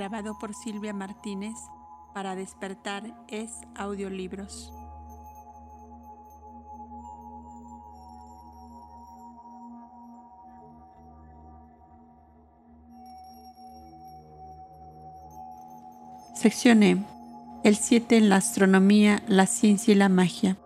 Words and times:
grabado 0.00 0.38
por 0.38 0.54
Silvia 0.54 0.94
Martínez 0.94 1.56
para 2.14 2.34
despertar 2.34 3.14
es 3.28 3.50
audiolibros. 3.74 4.72
Sección 16.34 16.82
E. 16.82 17.04
El 17.62 17.76
7 17.76 18.16
en 18.16 18.30
la 18.30 18.36
astronomía, 18.36 19.22
la 19.28 19.44
ciencia 19.44 19.92
y 19.92 19.96
la 19.96 20.08
magia. 20.08 20.56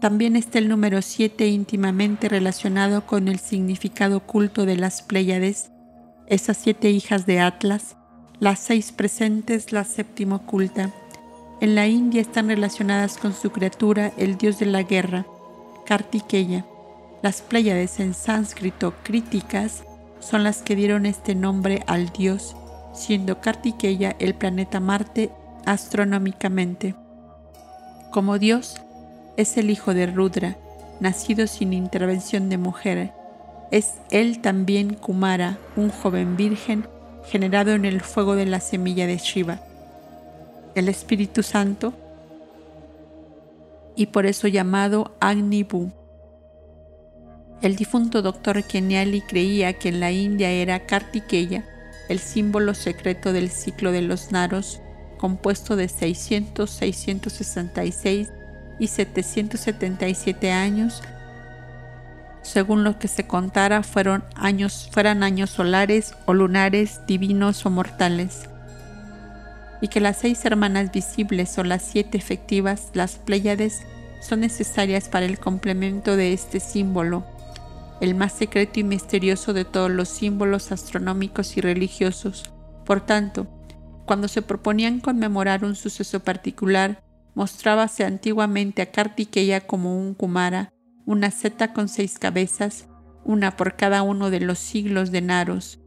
También 0.00 0.34
está 0.34 0.58
el 0.58 0.68
número 0.68 1.02
7 1.02 1.46
íntimamente 1.46 2.28
relacionado 2.28 3.06
con 3.06 3.28
el 3.28 3.38
significado 3.38 4.16
oculto 4.16 4.66
de 4.66 4.76
las 4.76 5.02
Pléyades, 5.02 5.70
esas 6.26 6.56
siete 6.56 6.90
hijas 6.90 7.26
de 7.26 7.38
Atlas, 7.38 7.95
las 8.38 8.58
seis 8.58 8.92
presentes, 8.92 9.72
la 9.72 9.84
séptima 9.84 10.36
oculta. 10.36 10.90
En 11.60 11.74
la 11.74 11.86
India 11.86 12.20
están 12.20 12.48
relacionadas 12.48 13.16
con 13.16 13.32
su 13.32 13.50
criatura, 13.50 14.12
el 14.18 14.36
dios 14.36 14.58
de 14.58 14.66
la 14.66 14.82
guerra, 14.82 15.24
Kartikeya. 15.86 16.66
Las 17.22 17.40
Pléyades 17.40 17.98
en 17.98 18.12
sánscrito 18.12 18.92
críticas 19.02 19.84
son 20.20 20.44
las 20.44 20.60
que 20.60 20.76
dieron 20.76 21.06
este 21.06 21.34
nombre 21.34 21.82
al 21.86 22.10
dios, 22.10 22.56
siendo 22.92 23.40
Kartikeya 23.40 24.16
el 24.18 24.34
planeta 24.34 24.80
Marte 24.80 25.30
astronómicamente. 25.64 26.94
Como 28.10 28.38
dios, 28.38 28.76
es 29.38 29.56
el 29.56 29.70
hijo 29.70 29.94
de 29.94 30.06
Rudra, 30.06 30.56
nacido 31.00 31.46
sin 31.46 31.72
intervención 31.72 32.50
de 32.50 32.58
mujer. 32.58 33.12
Es 33.70 33.94
él 34.10 34.40
también 34.40 34.94
Kumara, 34.94 35.58
un 35.76 35.90
joven 35.90 36.36
virgen 36.36 36.86
generado 37.28 37.72
en 37.72 37.84
el 37.84 38.00
fuego 38.00 38.36
de 38.36 38.46
la 38.46 38.60
semilla 38.60 39.06
de 39.06 39.18
Shiva, 39.18 39.60
el 40.74 40.88
Espíritu 40.88 41.42
Santo, 41.42 41.92
y 43.96 44.06
por 44.06 44.26
eso 44.26 44.46
llamado 44.46 45.16
Agni 45.20 45.66
El 47.62 47.76
difunto 47.76 48.22
doctor 48.22 48.62
Kenyali 48.62 49.22
creía 49.22 49.72
que 49.72 49.88
en 49.88 50.00
la 50.00 50.12
India 50.12 50.50
era 50.50 50.86
Kartikeya, 50.86 51.64
el 52.08 52.18
símbolo 52.18 52.74
secreto 52.74 53.32
del 53.32 53.50
ciclo 53.50 53.90
de 53.90 54.02
los 54.02 54.30
Naros, 54.30 54.80
compuesto 55.18 55.76
de 55.76 55.88
600, 55.88 56.70
666 56.70 58.28
y 58.78 58.86
777 58.86 60.52
años, 60.52 61.02
según 62.46 62.84
lo 62.84 62.98
que 62.98 63.08
se 63.08 63.26
contara, 63.26 63.82
fueron 63.82 64.24
años, 64.34 64.88
fueran 64.92 65.22
años 65.22 65.50
solares 65.50 66.14
o 66.24 66.32
lunares, 66.32 67.00
divinos 67.06 67.66
o 67.66 67.70
mortales, 67.70 68.48
y 69.80 69.88
que 69.88 70.00
las 70.00 70.18
seis 70.18 70.44
hermanas 70.44 70.92
visibles 70.92 71.58
o 71.58 71.64
las 71.64 71.82
siete 71.82 72.16
efectivas, 72.16 72.90
las 72.94 73.16
Pléyades, 73.16 73.82
son 74.20 74.40
necesarias 74.40 75.08
para 75.08 75.26
el 75.26 75.38
complemento 75.38 76.16
de 76.16 76.32
este 76.32 76.60
símbolo, 76.60 77.24
el 78.00 78.14
más 78.14 78.32
secreto 78.32 78.80
y 78.80 78.84
misterioso 78.84 79.52
de 79.52 79.64
todos 79.64 79.90
los 79.90 80.08
símbolos 80.08 80.72
astronómicos 80.72 81.56
y 81.56 81.60
religiosos. 81.60 82.50
Por 82.84 83.04
tanto, 83.04 83.46
cuando 84.06 84.28
se 84.28 84.42
proponían 84.42 85.00
conmemorar 85.00 85.64
un 85.64 85.74
suceso 85.74 86.20
particular, 86.20 87.02
mostrábase 87.34 88.04
antiguamente 88.04 88.82
a 88.82 88.90
Kartikeya 88.90 89.66
como 89.66 89.98
un 89.98 90.14
Kumara, 90.14 90.72
una 91.06 91.30
seta 91.30 91.72
con 91.72 91.88
seis 91.88 92.18
cabezas, 92.18 92.86
una 93.24 93.56
por 93.56 93.76
cada 93.76 94.02
uno 94.02 94.28
de 94.30 94.40
los 94.40 94.58
siglos 94.58 95.12
de 95.12 95.22
Naros. 95.22 95.78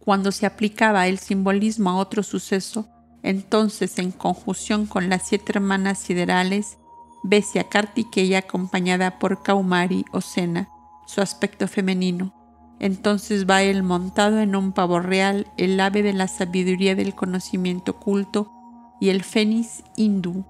Cuando 0.00 0.32
se 0.32 0.44
aplicaba 0.44 1.06
el 1.06 1.18
simbolismo 1.18 1.90
a 1.90 1.96
otro 1.96 2.22
suceso, 2.22 2.88
entonces 3.22 3.98
en 3.98 4.10
conjunción 4.10 4.86
con 4.86 5.08
las 5.08 5.22
siete 5.26 5.52
hermanas 5.54 5.98
siderales, 5.98 6.78
vese 7.22 7.60
a 7.60 7.68
Kartikeya 7.68 8.40
acompañada 8.40 9.18
por 9.18 9.42
Kaumari 9.42 10.04
o 10.12 10.20
Sena, 10.20 10.68
su 11.06 11.20
aspecto 11.20 11.68
femenino. 11.68 12.34
Entonces 12.78 13.48
va 13.48 13.62
él 13.62 13.82
montado 13.82 14.40
en 14.40 14.54
un 14.54 14.72
pavo 14.72 15.00
real, 15.00 15.46
el 15.56 15.78
ave 15.80 16.02
de 16.02 16.12
la 16.12 16.28
sabiduría 16.28 16.94
del 16.94 17.14
conocimiento 17.14 17.92
oculto, 17.92 18.52
y 19.00 19.10
el 19.10 19.22
fénix 19.22 19.82
hindú, 19.96 20.44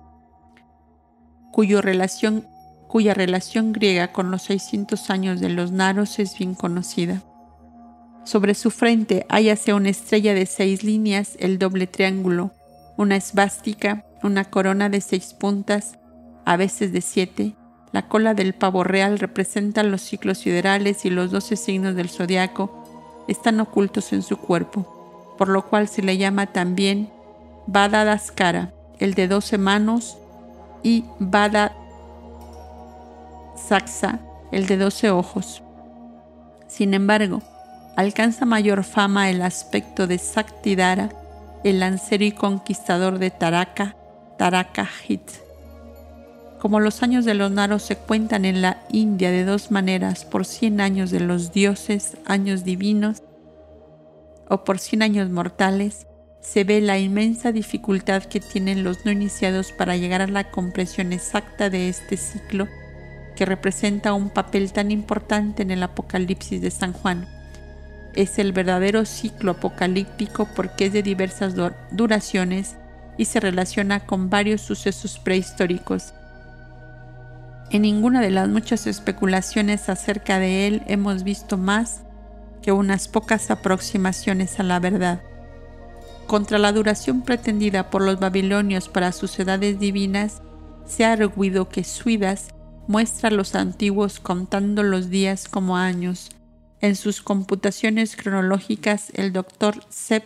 cuyo 1.52 1.82
relación 1.82 2.46
cuya 2.88 3.14
relación 3.14 3.72
griega 3.72 4.12
con 4.12 4.30
los 4.30 4.42
600 4.42 5.10
años 5.10 5.40
de 5.40 5.48
los 5.48 5.72
Naros 5.72 6.18
es 6.18 6.38
bien 6.38 6.54
conocida. 6.54 7.22
Sobre 8.24 8.54
su 8.54 8.70
frente 8.70 9.24
hállase 9.28 9.72
una 9.72 9.90
estrella 9.90 10.34
de 10.34 10.46
seis 10.46 10.82
líneas, 10.82 11.36
el 11.38 11.58
doble 11.58 11.86
triángulo, 11.86 12.52
una 12.96 13.16
esvástica, 13.16 14.04
una 14.22 14.44
corona 14.44 14.88
de 14.88 15.00
seis 15.00 15.32
puntas, 15.32 15.98
a 16.44 16.56
veces 16.56 16.92
de 16.92 17.02
siete. 17.02 17.54
La 17.92 18.08
cola 18.08 18.34
del 18.34 18.52
pavo 18.52 18.82
real 18.82 19.18
representa 19.18 19.82
los 19.84 20.02
ciclos 20.02 20.38
siderales 20.38 21.04
y 21.04 21.10
los 21.10 21.30
doce 21.30 21.56
signos 21.56 21.94
del 21.94 22.08
zodiaco 22.08 23.24
están 23.28 23.60
ocultos 23.60 24.12
en 24.12 24.22
su 24.22 24.38
cuerpo, 24.38 25.34
por 25.38 25.48
lo 25.48 25.66
cual 25.66 25.88
se 25.88 26.02
le 26.02 26.18
llama 26.18 26.46
también 26.46 27.10
Vada 27.66 28.04
Daskara, 28.04 28.72
el 28.98 29.14
de 29.14 29.28
doce 29.28 29.58
manos, 29.58 30.18
y 30.82 31.04
Vada 31.18 31.76
Saxa, 33.68 34.20
el 34.52 34.66
de 34.66 34.76
doce 34.76 35.10
ojos. 35.10 35.62
Sin 36.68 36.94
embargo, 36.94 37.42
alcanza 37.96 38.46
mayor 38.46 38.84
fama 38.84 39.28
el 39.28 39.42
aspecto 39.42 40.06
de 40.06 40.18
Saktidara, 40.18 41.08
el 41.64 41.80
lancero 41.80 42.24
y 42.24 42.30
conquistador 42.30 43.18
de 43.18 43.32
Taraka, 43.32 43.96
Taraka 44.38 44.86
Hit. 44.86 45.28
Como 46.60 46.78
los 46.78 47.02
años 47.02 47.24
de 47.24 47.34
los 47.34 47.50
naros 47.50 47.82
se 47.82 47.96
cuentan 47.96 48.44
en 48.44 48.62
la 48.62 48.82
India 48.90 49.32
de 49.32 49.44
dos 49.44 49.72
maneras, 49.72 50.24
por 50.24 50.44
cien 50.44 50.80
años 50.80 51.10
de 51.10 51.20
los 51.20 51.52
dioses, 51.52 52.18
años 52.24 52.62
divinos, 52.62 53.22
o 54.48 54.62
por 54.62 54.78
cien 54.78 55.02
años 55.02 55.28
mortales, 55.30 56.06
se 56.40 56.62
ve 56.62 56.80
la 56.80 57.00
inmensa 57.00 57.50
dificultad 57.50 58.22
que 58.22 58.38
tienen 58.38 58.84
los 58.84 59.04
no 59.04 59.10
iniciados 59.10 59.72
para 59.72 59.96
llegar 59.96 60.22
a 60.22 60.28
la 60.28 60.52
comprensión 60.52 61.12
exacta 61.12 61.68
de 61.68 61.88
este 61.88 62.16
ciclo 62.16 62.68
que 63.36 63.46
representa 63.46 64.14
un 64.14 64.30
papel 64.30 64.72
tan 64.72 64.90
importante 64.90 65.62
en 65.62 65.70
el 65.70 65.84
Apocalipsis 65.84 66.60
de 66.60 66.72
San 66.72 66.92
Juan. 66.92 67.28
Es 68.14 68.40
el 68.40 68.52
verdadero 68.52 69.04
ciclo 69.04 69.52
apocalíptico 69.52 70.48
porque 70.56 70.86
es 70.86 70.92
de 70.92 71.04
diversas 71.04 71.54
duraciones 71.92 72.74
y 73.16 73.26
se 73.26 73.38
relaciona 73.38 74.00
con 74.00 74.30
varios 74.30 74.62
sucesos 74.62 75.20
prehistóricos. 75.20 76.14
En 77.70 77.82
ninguna 77.82 78.20
de 78.20 78.30
las 78.30 78.48
muchas 78.48 78.86
especulaciones 78.86 79.88
acerca 79.88 80.38
de 80.38 80.66
él 80.66 80.82
hemos 80.86 81.22
visto 81.22 81.58
más 81.58 82.02
que 82.62 82.72
unas 82.72 83.06
pocas 83.06 83.50
aproximaciones 83.50 84.58
a 84.58 84.62
la 84.62 84.80
verdad. 84.80 85.20
Contra 86.26 86.58
la 86.58 86.72
duración 86.72 87.22
pretendida 87.22 87.90
por 87.90 88.02
los 88.02 88.18
babilonios 88.18 88.88
para 88.88 89.12
sus 89.12 89.38
edades 89.38 89.78
divinas, 89.78 90.42
se 90.84 91.04
ha 91.04 91.12
arguido 91.12 91.68
que 91.68 91.84
Suidas 91.84 92.48
muestra 92.86 93.28
a 93.28 93.32
los 93.32 93.54
antiguos 93.54 94.20
contando 94.20 94.82
los 94.82 95.10
días 95.10 95.48
como 95.48 95.76
años. 95.76 96.30
En 96.80 96.96
sus 96.96 97.22
computaciones 97.22 98.16
cronológicas, 98.16 99.10
el 99.14 99.32
doctor 99.32 99.82
Sepp 99.88 100.24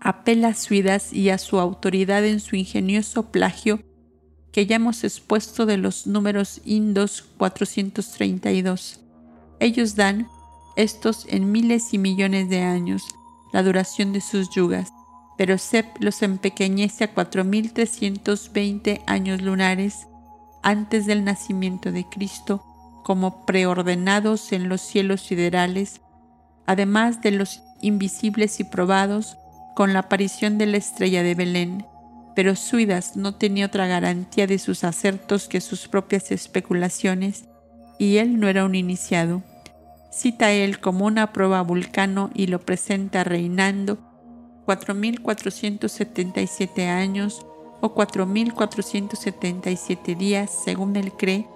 apela 0.00 0.48
a 0.48 0.54
Suidas 0.54 1.12
y 1.12 1.30
a 1.30 1.38
su 1.38 1.60
autoridad 1.60 2.24
en 2.24 2.40
su 2.40 2.56
ingenioso 2.56 3.30
plagio 3.30 3.80
que 4.52 4.66
ya 4.66 4.76
hemos 4.76 5.04
expuesto 5.04 5.66
de 5.66 5.76
los 5.76 6.06
números 6.06 6.60
indos 6.64 7.22
432. 7.38 9.00
Ellos 9.60 9.94
dan, 9.94 10.26
estos 10.76 11.26
en 11.28 11.52
miles 11.52 11.94
y 11.94 11.98
millones 11.98 12.48
de 12.48 12.62
años, 12.62 13.04
la 13.52 13.62
duración 13.62 14.12
de 14.12 14.20
sus 14.20 14.50
yugas, 14.50 14.92
pero 15.36 15.56
Sepp 15.58 15.86
los 16.00 16.22
empequeñece 16.22 17.04
a 17.04 17.14
4.320 17.14 19.02
años 19.06 19.40
lunares 19.42 20.06
antes 20.62 21.06
del 21.06 21.24
nacimiento 21.24 21.92
de 21.92 22.04
Cristo 22.04 22.64
como 23.04 23.46
preordenados 23.46 24.52
en 24.52 24.68
los 24.68 24.80
cielos 24.80 25.22
siderales, 25.22 26.00
además 26.66 27.22
de 27.22 27.32
los 27.32 27.62
invisibles 27.80 28.60
y 28.60 28.64
probados 28.64 29.36
con 29.74 29.92
la 29.92 29.98
aparición 30.00 30.58
de 30.58 30.66
la 30.66 30.76
estrella 30.76 31.22
de 31.22 31.34
Belén. 31.34 31.86
Pero 32.36 32.56
Suidas 32.56 33.16
no 33.16 33.34
tenía 33.34 33.66
otra 33.66 33.86
garantía 33.86 34.46
de 34.46 34.58
sus 34.58 34.84
acertos 34.84 35.48
que 35.48 35.60
sus 35.60 35.88
propias 35.88 36.30
especulaciones, 36.30 37.44
y 37.98 38.18
él 38.18 38.38
no 38.38 38.48
era 38.48 38.64
un 38.64 38.74
iniciado. 38.74 39.42
Cita 40.10 40.46
a 40.46 40.52
él 40.52 40.80
como 40.80 41.06
una 41.06 41.32
prueba 41.32 41.62
vulcano 41.62 42.30
y 42.34 42.46
lo 42.46 42.60
presenta 42.60 43.24
reinando 43.24 43.98
4.477 44.66 46.88
años 46.88 47.46
o 47.80 47.94
4.477 47.94 50.16
días 50.16 50.50
según 50.50 50.96
él 50.96 51.12
cree, 51.12 51.46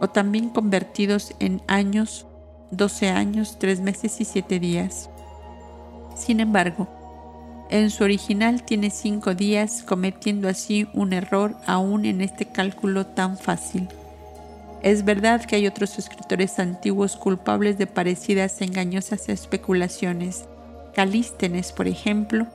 o 0.00 0.08
también 0.08 0.48
convertidos 0.50 1.34
en 1.38 1.62
años, 1.66 2.26
12 2.70 3.08
años, 3.08 3.58
3 3.58 3.80
meses 3.80 4.20
y 4.20 4.24
7 4.24 4.60
días. 4.60 5.10
Sin 6.16 6.40
embargo, 6.40 6.88
en 7.70 7.90
su 7.90 8.02
original 8.02 8.64
tiene 8.64 8.90
cinco 8.90 9.34
días, 9.34 9.84
cometiendo 9.84 10.48
así 10.48 10.88
un 10.92 11.12
error 11.12 11.56
aún 11.66 12.04
en 12.04 12.20
este 12.20 12.46
cálculo 12.46 13.06
tan 13.06 13.38
fácil. 13.38 13.88
Es 14.82 15.04
verdad 15.04 15.44
que 15.44 15.56
hay 15.56 15.68
otros 15.68 15.98
escritores 15.98 16.58
antiguos 16.58 17.16
culpables 17.16 17.78
de 17.78 17.86
parecidas 17.86 18.60
engañosas 18.60 19.28
especulaciones. 19.28 20.46
Calístenes, 20.94 21.70
por 21.70 21.86
ejemplo, 21.86 22.48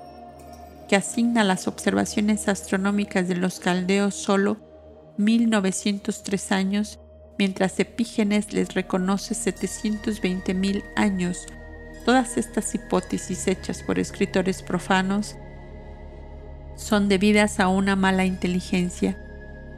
que 0.87 0.95
asigna 0.95 1.43
las 1.43 1.67
observaciones 1.67 2.47
astronómicas 2.47 3.27
de 3.27 3.35
los 3.35 3.59
caldeos 3.59 4.15
solo 4.15 4.57
1903 5.17 6.51
años, 6.51 6.99
mientras 7.37 7.79
Epígenes 7.79 8.53
les 8.53 8.73
reconoce 8.73 9.33
720.000 9.33 10.83
años. 10.95 11.45
Todas 12.05 12.37
estas 12.37 12.75
hipótesis 12.75 13.47
hechas 13.47 13.81
por 13.81 13.97
escritores 13.99 14.61
profanos 14.61 15.35
son 16.75 17.09
debidas 17.09 17.59
a 17.59 17.67
una 17.67 17.95
mala 17.95 18.25
inteligencia. 18.25 19.17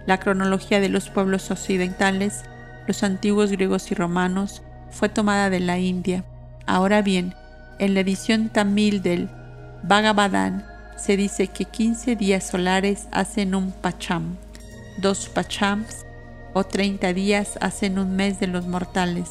La 0.06 0.20
cronología 0.20 0.80
de 0.80 0.90
los 0.90 1.10
pueblos 1.10 1.52
occidentales, 1.52 2.44
los 2.88 3.04
antiguos 3.04 3.52
griegos 3.52 3.92
y 3.92 3.96
romanos, 3.96 4.64
fue 4.90 5.10
tomada 5.10 5.50
de 5.50 5.60
la 5.60 5.78
India. 5.80 6.26
Ahora 6.66 7.02
bien, 7.02 7.36
en 7.80 7.94
la 7.94 8.00
edición 8.00 8.50
tamil 8.50 9.02
del 9.02 9.30
Bhagavadan 9.84 10.77
se 10.98 11.16
dice 11.16 11.48
que 11.48 11.66
15 11.66 12.16
días 12.16 12.48
solares 12.48 13.08
hacen 13.12 13.56
un 13.56 13.72
pacham, 13.72 14.36
dos 14.98 15.30
pachams 15.30 16.06
o 16.54 16.64
30 16.64 17.14
días 17.14 17.58
hacen 17.62 18.00
un 18.00 18.16
mes 18.16 18.40
de 18.40 18.48
los 18.48 18.68
mortales, 18.68 19.30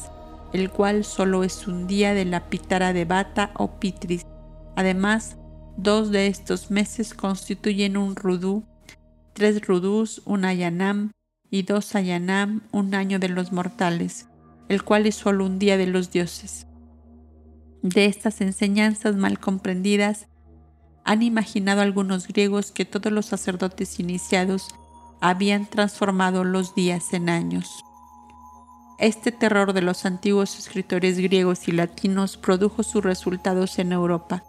el 0.52 0.70
cual 0.70 1.04
solo 1.04 1.44
es 1.44 1.66
un 1.66 1.86
día 1.86 2.14
de 2.14 2.24
la 2.24 2.48
pitara 2.48 2.92
de 2.92 3.04
bata 3.04 3.50
o 3.54 3.78
pitris. 3.80 4.22
Además, 4.76 5.36
dos 5.76 6.10
de 6.10 6.28
estos 6.28 6.70
meses 6.70 7.14
constituyen 7.14 7.96
un 7.96 8.14
rudú, 8.14 8.64
tres 9.32 9.66
rudús, 9.66 10.22
un 10.24 10.44
ayanam 10.44 11.10
y 11.50 11.62
dos 11.62 11.94
ayanam, 11.94 12.62
un 12.72 12.94
año 12.94 13.18
de 13.18 13.28
los 13.28 13.52
mortales, 13.52 14.28
el 14.68 14.84
cual 14.84 15.06
es 15.06 15.16
solo 15.16 15.44
un 15.44 15.58
día 15.58 15.76
de 15.76 15.86
los 15.86 16.10
dioses. 16.10 16.66
De 17.82 18.06
estas 18.06 18.40
enseñanzas 18.40 19.16
mal 19.16 19.38
comprendidas, 19.38 20.28
han 21.06 21.22
imaginado 21.22 21.80
algunos 21.82 22.26
griegos 22.26 22.72
que 22.72 22.84
todos 22.84 23.12
los 23.12 23.26
sacerdotes 23.26 24.00
iniciados 24.00 24.68
habían 25.20 25.64
transformado 25.66 26.42
los 26.42 26.74
días 26.74 27.12
en 27.12 27.30
años. 27.30 27.84
Este 28.98 29.30
terror 29.30 29.72
de 29.72 29.82
los 29.82 30.04
antiguos 30.04 30.58
escritores 30.58 31.18
griegos 31.18 31.68
y 31.68 31.72
latinos 31.72 32.36
produjo 32.36 32.82
sus 32.82 33.04
resultados 33.04 33.78
en 33.78 33.92
Europa. 33.92 34.42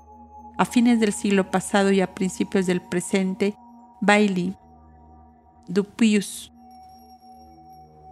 A 0.58 0.66
fines 0.66 1.00
del 1.00 1.14
siglo 1.14 1.52
pasado 1.52 1.92
y 1.92 2.02
a 2.02 2.16
principios 2.16 2.66
del 2.66 2.82
presente, 2.82 3.56
Bailey, 4.02 4.58
Dupuis 5.68 6.52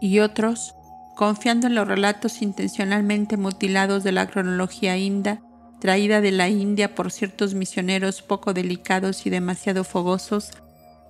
y 0.02 0.20
otros, 0.20 0.76
confiando 1.16 1.66
en 1.66 1.74
los 1.74 1.88
relatos 1.88 2.44
intencionalmente 2.44 3.38
mutilados 3.38 4.04
de 4.04 4.12
la 4.12 4.28
cronología 4.28 4.98
inda, 4.98 5.42
traída 5.86 6.20
de 6.20 6.32
la 6.32 6.50
India 6.50 6.96
por 6.96 7.12
ciertos 7.12 7.54
misioneros 7.54 8.24
poco 8.24 8.56
delicados 8.56 9.28
y 9.28 9.30
demasiado 9.30 9.84
fogosos, 9.84 10.50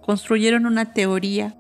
construyeron 0.02 0.66
una 0.66 0.92
teoría 0.92 1.56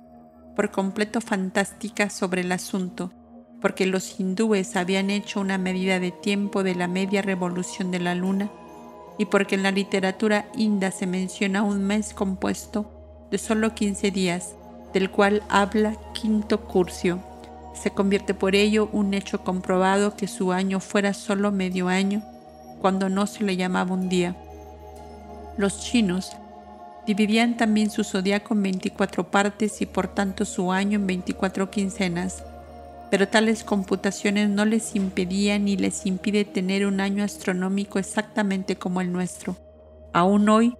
por 0.53 0.69
completo 0.69 1.21
fantástica 1.21 2.09
sobre 2.09 2.41
el 2.41 2.51
asunto, 2.51 3.13
porque 3.61 3.85
los 3.85 4.19
hindúes 4.19 4.75
habían 4.75 5.09
hecho 5.09 5.39
una 5.39 5.57
medida 5.57 6.01
de 6.01 6.11
tiempo 6.11 6.61
de 6.61 6.75
la 6.75 6.89
media 6.89 7.21
revolución 7.21 7.89
de 7.89 7.99
la 7.99 8.15
luna, 8.15 8.51
y 9.17 9.27
porque 9.27 9.55
en 9.55 9.63
la 9.63 9.71
literatura 9.71 10.49
inda 10.57 10.91
se 10.91 11.07
menciona 11.07 11.63
un 11.63 11.85
mes 11.85 12.13
compuesto 12.13 13.27
de 13.31 13.37
solo 13.37 13.73
15 13.75 14.11
días, 14.11 14.55
del 14.93 15.09
cual 15.09 15.41
habla 15.47 15.95
Quinto 16.13 16.65
Curcio. 16.65 17.23
Se 17.81 17.91
convierte 17.91 18.33
por 18.33 18.55
ello 18.55 18.89
un 18.91 19.13
hecho 19.13 19.41
comprobado 19.41 20.17
que 20.17 20.27
su 20.27 20.51
año 20.51 20.81
fuera 20.81 21.13
solo 21.13 21.53
medio 21.53 21.87
año, 21.87 22.21
cuando 22.79 23.09
no 23.09 23.27
se 23.27 23.43
le 23.43 23.57
llamaba 23.57 23.93
un 23.93 24.09
día. 24.09 24.35
Los 25.57 25.79
chinos 25.79 26.35
dividían 27.05 27.57
también 27.57 27.89
su 27.89 28.03
zodiaco 28.03 28.53
en 28.53 28.63
24 28.63 29.29
partes 29.29 29.81
y 29.81 29.85
por 29.85 30.07
tanto 30.07 30.45
su 30.45 30.71
año 30.71 30.97
en 30.99 31.07
24 31.07 31.69
quincenas, 31.69 32.43
pero 33.11 33.27
tales 33.27 33.63
computaciones 33.63 34.49
no 34.49 34.65
les 34.65 34.95
impedían 34.95 35.65
ni 35.65 35.77
les 35.77 36.05
impide 36.05 36.45
tener 36.45 36.85
un 36.85 36.99
año 36.99 37.23
astronómico 37.23 37.99
exactamente 37.99 38.75
como 38.75 39.01
el 39.01 39.11
nuestro. 39.11 39.55
Aún 40.13 40.49
hoy, 40.49 40.75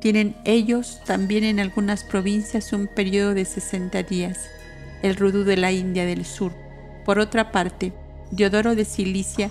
tienen 0.00 0.36
ellos 0.44 1.00
también 1.06 1.44
en 1.44 1.58
algunas 1.58 2.04
provincias 2.04 2.72
un 2.72 2.86
periodo 2.86 3.34
de 3.34 3.44
60 3.44 4.02
días, 4.04 4.38
el 5.02 5.16
rudú 5.16 5.44
de 5.44 5.56
la 5.56 5.72
India 5.72 6.04
del 6.04 6.24
Sur. 6.24 6.52
Por 7.04 7.18
otra 7.18 7.50
parte, 7.50 7.92
Diodoro 8.30 8.74
de 8.74 8.84
Cilicia 8.84 9.50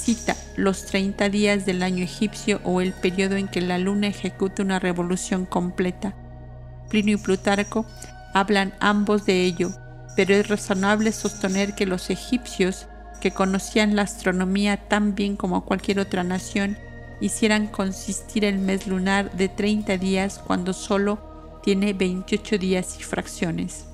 cita 0.00 0.36
los 0.56 0.86
30 0.86 1.28
días 1.28 1.66
del 1.66 1.82
año 1.82 2.02
egipcio 2.02 2.60
o 2.64 2.80
el 2.80 2.92
periodo 2.92 3.36
en 3.36 3.48
que 3.48 3.60
la 3.60 3.78
luna 3.78 4.08
ejecuta 4.08 4.62
una 4.62 4.78
revolución 4.78 5.46
completa. 5.46 6.14
Plinio 6.88 7.16
y 7.16 7.20
Plutarco 7.20 7.86
hablan 8.34 8.74
ambos 8.80 9.26
de 9.26 9.44
ello, 9.44 9.70
pero 10.16 10.34
es 10.34 10.48
razonable 10.48 11.12
sostener 11.12 11.74
que 11.74 11.86
los 11.86 12.10
egipcios, 12.10 12.86
que 13.20 13.30
conocían 13.30 13.96
la 13.96 14.02
astronomía 14.02 14.88
tan 14.88 15.14
bien 15.14 15.36
como 15.36 15.64
cualquier 15.64 16.00
otra 16.00 16.24
nación, 16.24 16.78
hicieran 17.20 17.66
consistir 17.66 18.44
el 18.44 18.58
mes 18.58 18.86
lunar 18.86 19.30
de 19.32 19.48
30 19.48 19.98
días 19.98 20.38
cuando 20.38 20.72
solo 20.72 21.60
tiene 21.62 21.92
28 21.92 22.56
días 22.56 22.96
y 22.98 23.02
fracciones. 23.02 23.89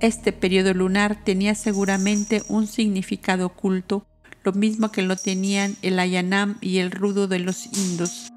Este 0.00 0.32
periodo 0.32 0.74
lunar 0.74 1.24
tenía 1.24 1.54
seguramente 1.54 2.42
un 2.48 2.66
significado 2.66 3.46
oculto, 3.46 4.06
lo 4.44 4.52
mismo 4.52 4.92
que 4.92 5.00
lo 5.00 5.16
tenían 5.16 5.74
el 5.80 5.98
Ayanam 5.98 6.58
y 6.60 6.78
el 6.78 6.90
rudo 6.90 7.28
de 7.28 7.38
los 7.38 7.66
indos. 7.66 8.30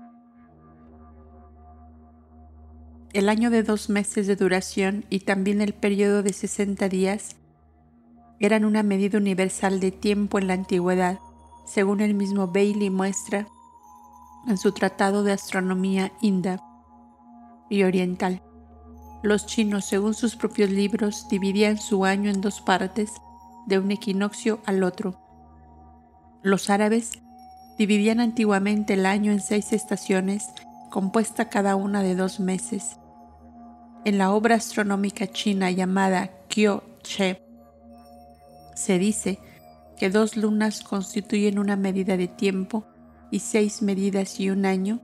El 3.11 3.27
año 3.27 3.49
de 3.49 3.63
dos 3.63 3.89
meses 3.89 4.25
de 4.25 4.37
duración 4.37 5.03
y 5.09 5.21
también 5.21 5.59
el 5.59 5.73
periodo 5.73 6.23
de 6.23 6.31
60 6.31 6.87
días 6.87 7.35
eran 8.39 8.63
una 8.63 8.81
medida 8.81 9.17
universal 9.17 9.81
de 9.81 9.91
tiempo 9.91 10.39
en 10.39 10.47
la 10.47 10.53
antigüedad, 10.53 11.19
según 11.65 11.99
el 11.99 12.13
mismo 12.13 12.47
Bailey 12.47 12.89
muestra 12.89 13.47
en 14.47 14.57
su 14.57 14.71
Tratado 14.71 15.23
de 15.23 15.33
Astronomía 15.33 16.13
Inda 16.21 16.63
y 17.69 17.83
Oriental. 17.83 18.41
Los 19.21 19.45
chinos, 19.45 19.85
según 19.85 20.13
sus 20.13 20.35
propios 20.35 20.69
libros, 20.69 21.27
dividían 21.29 21.77
su 21.77 22.05
año 22.05 22.29
en 22.29 22.41
dos 22.41 22.61
partes, 22.61 23.11
de 23.67 23.77
un 23.77 23.91
equinoccio 23.91 24.59
al 24.65 24.83
otro. 24.83 25.19
Los 26.41 26.69
árabes 26.69 27.11
dividían 27.77 28.19
antiguamente 28.19 28.93
el 28.93 29.05
año 29.05 29.31
en 29.31 29.41
seis 29.41 29.73
estaciones, 29.73 30.47
compuesta 30.89 31.49
cada 31.49 31.75
una 31.75 32.01
de 32.01 32.15
dos 32.15 32.39
meses. 32.39 32.97
En 34.05 34.17
la 34.17 34.31
obra 34.31 34.55
astronómica 34.55 35.27
china 35.27 35.69
llamada 35.71 36.31
Kyo 36.47 36.83
Che, 37.03 37.41
se 38.73 38.97
dice 38.97 39.39
que 39.97 40.09
dos 40.09 40.37
lunas 40.37 40.81
constituyen 40.81 41.59
una 41.59 41.75
medida 41.75 42.15
de 42.15 42.29
tiempo 42.29 42.85
y 43.29 43.39
seis 43.39 43.81
medidas 43.81 44.39
y 44.39 44.49
un 44.49 44.65
año, 44.65 45.01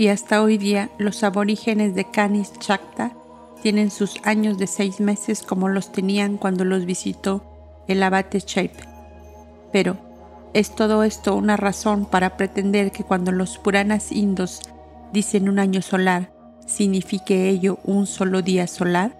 y 0.00 0.08
hasta 0.08 0.42
hoy 0.42 0.56
día 0.56 0.88
los 0.96 1.22
aborígenes 1.24 1.94
de 1.94 2.06
Canis 2.06 2.54
Chacta 2.58 3.12
tienen 3.62 3.90
sus 3.90 4.16
años 4.24 4.56
de 4.56 4.66
seis 4.66 4.98
meses 4.98 5.42
como 5.42 5.68
los 5.68 5.92
tenían 5.92 6.38
cuando 6.38 6.64
los 6.64 6.86
visitó 6.86 7.44
el 7.86 8.02
abate 8.02 8.38
Shape. 8.38 8.78
Pero, 9.74 9.98
¿es 10.54 10.74
todo 10.74 11.04
esto 11.04 11.36
una 11.36 11.58
razón 11.58 12.06
para 12.06 12.38
pretender 12.38 12.92
que 12.92 13.04
cuando 13.04 13.30
los 13.30 13.58
Puranas 13.58 14.10
indos 14.10 14.62
dicen 15.12 15.50
un 15.50 15.58
año 15.58 15.82
solar, 15.82 16.32
signifique 16.66 17.50
ello 17.50 17.78
un 17.84 18.06
solo 18.06 18.40
día 18.40 18.66
solar? 18.68 19.14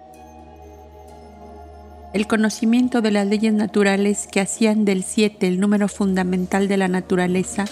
El 2.11 2.25
conocimiento 2.25 3.03
de 3.03 3.11
las 3.11 3.27
leyes 3.27 3.53
naturales 3.53 4.25
que 4.25 4.41
hacían 4.41 4.83
del 4.83 5.03
siete 5.03 5.47
el 5.47 5.59
número 5.59 5.87
fundamental 5.87 6.67
de 6.67 6.77
la 6.77 6.87
naturaleza, 6.87 7.65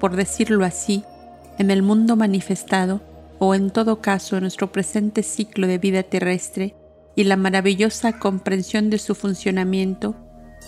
por 0.00 0.16
decirlo 0.16 0.64
así, 0.64 1.04
en 1.58 1.70
el 1.70 1.82
mundo 1.82 2.16
manifestado 2.16 3.00
o 3.38 3.54
en 3.54 3.70
todo 3.70 4.00
caso 4.00 4.36
en 4.36 4.42
nuestro 4.42 4.72
presente 4.72 5.22
ciclo 5.22 5.66
de 5.66 5.78
vida 5.78 6.02
terrestre 6.02 6.74
y 7.14 7.24
la 7.24 7.36
maravillosa 7.36 8.18
comprensión 8.18 8.90
de 8.90 8.98
su 8.98 9.14
funcionamiento 9.14 10.16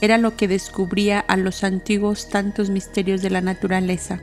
era 0.01 0.19
lo 0.19 0.37
que 0.37 0.49
descubría 0.49 1.21
a 1.21 1.37
los 1.37 1.63
antiguos 1.63 2.29
tantos 2.29 2.71
misterios 2.71 3.23
de 3.23 3.31
la 3.31 3.41
naturaleza. 3.41 4.21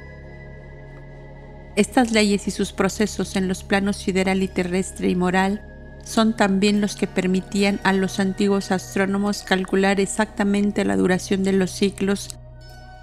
Estas 1.76 2.12
leyes 2.12 2.48
y 2.48 2.52
sus 2.52 2.74
procesos 2.74 3.36
en 3.36 3.48
los 3.48 3.64
planos 3.64 3.98
sideral 3.98 4.42
y 4.42 4.48
terrestre 4.48 5.10
y 5.10 5.16
moral 5.16 5.62
son 6.04 6.36
también 6.36 6.82
los 6.82 6.96
que 6.96 7.06
permitían 7.06 7.80
a 7.84 7.94
los 7.94 8.20
antiguos 8.20 8.72
astrónomos 8.72 9.44
calcular 9.44 10.00
exactamente 10.00 10.86
la 10.86 10.96
duración 10.96 11.44
de 11.44 11.52
los 11.52 11.72
ciclos 11.72 12.30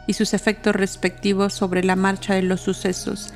y 0.06 0.14
sus 0.14 0.35
efectos 0.35 0.75
respectivos 0.75 1.54
sobre 1.54 1.85
la 1.85 1.97
marcha 1.97 2.35
de 2.35 2.42
los 2.42 2.62
sucesos. 2.62 3.33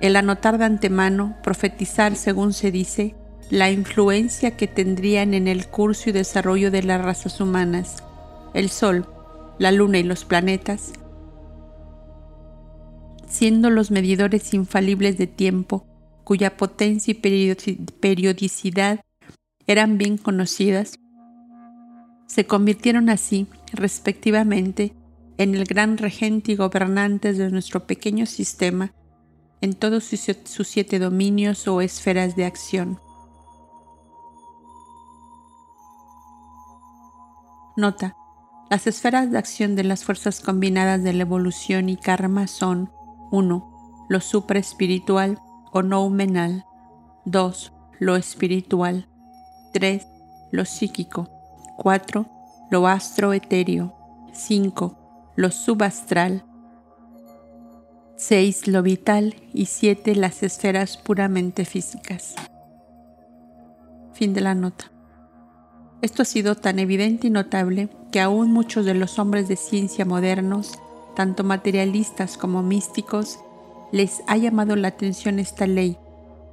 El 0.00 0.14
anotar 0.14 0.58
de 0.58 0.64
antemano, 0.64 1.36
profetizar, 1.42 2.14
según 2.14 2.52
se 2.52 2.70
dice, 2.70 3.16
la 3.50 3.70
influencia 3.70 4.56
que 4.56 4.68
tendrían 4.68 5.34
en 5.34 5.48
el 5.48 5.66
curso 5.66 6.10
y 6.10 6.12
desarrollo 6.12 6.70
de 6.70 6.82
las 6.82 7.02
razas 7.04 7.40
humanas, 7.40 7.96
el 8.54 8.68
Sol, 8.68 9.06
la 9.58 9.72
Luna 9.72 9.98
y 9.98 10.04
los 10.04 10.24
planetas, 10.24 10.92
siendo 13.26 13.70
los 13.70 13.90
medidores 13.90 14.54
infalibles 14.54 15.18
de 15.18 15.26
tiempo, 15.26 15.84
cuya 16.22 16.56
potencia 16.56 17.12
y 17.12 17.84
periodicidad 18.00 19.00
eran 19.66 19.98
bien 19.98 20.16
conocidas, 20.16 20.98
se 22.26 22.46
convirtieron 22.46 23.08
así, 23.08 23.46
respectivamente, 23.72 24.92
en 25.38 25.54
el 25.54 25.64
gran 25.64 25.98
regente 25.98 26.52
y 26.52 26.56
gobernante 26.56 27.32
de 27.32 27.50
nuestro 27.50 27.86
pequeño 27.86 28.26
sistema 28.26 28.92
en 29.60 29.74
todos 29.74 30.04
sus 30.04 30.68
siete 30.68 30.98
dominios 30.98 31.66
o 31.68 31.80
esferas 31.80 32.36
de 32.36 32.44
acción. 32.44 33.00
Nota. 37.76 38.16
Las 38.70 38.86
esferas 38.86 39.30
de 39.30 39.38
acción 39.38 39.76
de 39.76 39.84
las 39.84 40.04
fuerzas 40.04 40.40
combinadas 40.40 41.02
de 41.02 41.12
la 41.12 41.22
evolución 41.22 41.88
y 41.88 41.96
karma 41.96 42.46
son 42.46 42.92
1. 43.30 44.06
Lo 44.08 44.20
supraespiritual 44.20 45.38
o 45.72 45.82
noumenal 45.82 46.66
2. 47.24 47.72
Lo 47.98 48.16
espiritual 48.16 49.08
3. 49.72 50.06
Lo 50.50 50.64
psíquico 50.64 51.30
4. 51.78 52.26
Lo 52.70 52.86
astroetéreo 52.86 53.96
5 54.34 55.08
lo 55.38 55.52
subastral, 55.52 56.44
6 58.20 58.66
lo 58.66 58.82
vital 58.82 59.36
y 59.54 59.66
7 59.66 60.16
las 60.16 60.42
esferas 60.42 60.96
puramente 60.96 61.64
físicas. 61.64 62.34
Fin 64.12 64.34
de 64.34 64.40
la 64.40 64.56
nota. 64.56 64.90
Esto 66.02 66.22
ha 66.22 66.24
sido 66.24 66.56
tan 66.56 66.80
evidente 66.80 67.28
y 67.28 67.30
notable 67.30 67.88
que 68.10 68.20
aún 68.20 68.50
muchos 68.50 68.84
de 68.84 68.94
los 68.94 69.20
hombres 69.20 69.46
de 69.46 69.54
ciencia 69.54 70.04
modernos, 70.04 70.80
tanto 71.14 71.44
materialistas 71.44 72.36
como 72.36 72.60
místicos, 72.60 73.38
les 73.92 74.20
ha 74.26 74.36
llamado 74.36 74.74
la 74.74 74.88
atención 74.88 75.38
esta 75.38 75.68
ley. 75.68 75.96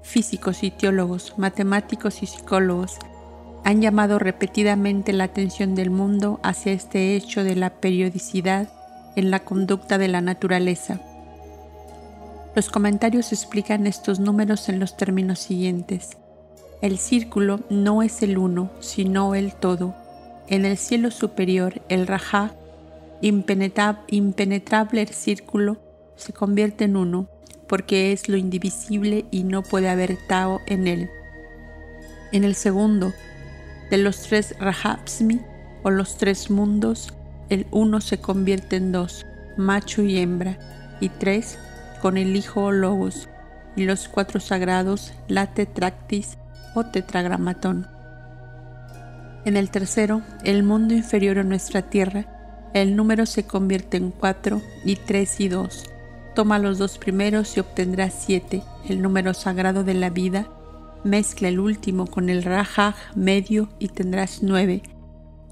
Físicos 0.03 0.61
y 0.61 0.69
teólogos, 0.69 1.33
matemáticos 1.39 2.21
y 2.21 2.27
psicólogos 2.27 2.99
han 3.63 3.81
llamado 3.81 4.19
repetidamente 4.19 5.13
la 5.13 5.23
atención 5.23 5.73
del 5.73 5.89
mundo 5.89 6.39
hacia 6.43 6.73
este 6.73 7.15
hecho 7.15 7.43
de 7.43 7.55
la 7.55 7.71
periodicidad 7.71 8.69
en 9.15 9.31
la 9.31 9.39
conducta 9.39 9.97
de 9.97 10.09
la 10.09 10.21
naturaleza. 10.21 11.01
Los 12.55 12.69
comentarios 12.69 13.33
explican 13.33 13.85
estos 13.85 14.21
números 14.21 14.69
en 14.69 14.79
los 14.79 14.95
términos 14.95 15.39
siguientes. 15.39 16.11
El 16.81 16.97
círculo 16.99 17.59
no 17.69 18.01
es 18.01 18.23
el 18.23 18.37
uno, 18.37 18.71
sino 18.79 19.35
el 19.35 19.53
todo. 19.53 19.93
En 20.47 20.63
el 20.63 20.77
cielo 20.77 21.11
superior, 21.11 21.81
el 21.89 22.07
rajá, 22.07 22.53
impenetrable 23.21 25.01
el 25.01 25.09
círculo, 25.09 25.77
se 26.15 26.31
convierte 26.31 26.85
en 26.85 26.95
uno, 26.95 27.27
porque 27.67 28.13
es 28.13 28.29
lo 28.29 28.37
indivisible 28.37 29.25
y 29.31 29.43
no 29.43 29.61
puede 29.61 29.89
haber 29.89 30.17
Tao 30.27 30.61
en 30.65 30.87
él. 30.87 31.09
En 32.31 32.45
el 32.45 32.55
segundo, 32.55 33.11
de 33.89 33.97
los 33.97 34.21
tres 34.21 34.55
Rajapsmi 34.59 35.41
o 35.83 35.89
los 35.89 36.17
tres 36.17 36.49
mundos, 36.49 37.13
el 37.49 37.67
uno 37.71 37.99
se 37.99 38.19
convierte 38.19 38.77
en 38.77 38.93
dos, 38.93 39.25
macho 39.57 40.01
y 40.03 40.19
hembra, 40.19 40.57
y 41.01 41.09
tres, 41.09 41.57
con 42.01 42.17
el 42.17 42.35
hijo 42.35 42.71
logos, 42.71 43.29
y 43.75 43.85
los 43.85 44.07
cuatro 44.07 44.39
sagrados, 44.39 45.13
la 45.27 45.53
tetractis 45.53 46.37
o 46.75 46.85
tetragramatón. 46.85 47.87
En 49.43 49.57
el 49.57 49.69
tercero, 49.69 50.21
el 50.43 50.63
mundo 50.63 50.93
inferior 50.93 51.39
a 51.39 51.43
nuestra 51.43 51.83
tierra, 51.83 52.71
el 52.73 52.95
número 52.95 53.25
se 53.25 53.45
convierte 53.45 53.97
en 53.97 54.11
cuatro 54.11 54.61
y 54.83 54.95
tres 54.95 55.39
y 55.39 55.47
dos. 55.47 55.85
Toma 56.33 56.59
los 56.59 56.77
dos 56.77 56.97
primeros 56.97 57.55
y 57.55 57.59
obtendrás 57.59 58.13
siete, 58.25 58.63
el 58.89 59.01
número 59.01 59.33
sagrado 59.33 59.83
de 59.83 59.93
la 59.93 60.09
vida, 60.09 60.49
Mezcla 61.05 61.49
el 61.49 61.59
último 61.59 62.07
con 62.07 62.29
el 62.31 62.41
Rajaj 62.41 62.95
medio 63.15 63.69
y 63.77 63.89
tendrás 63.89 64.41
nueve, 64.41 64.81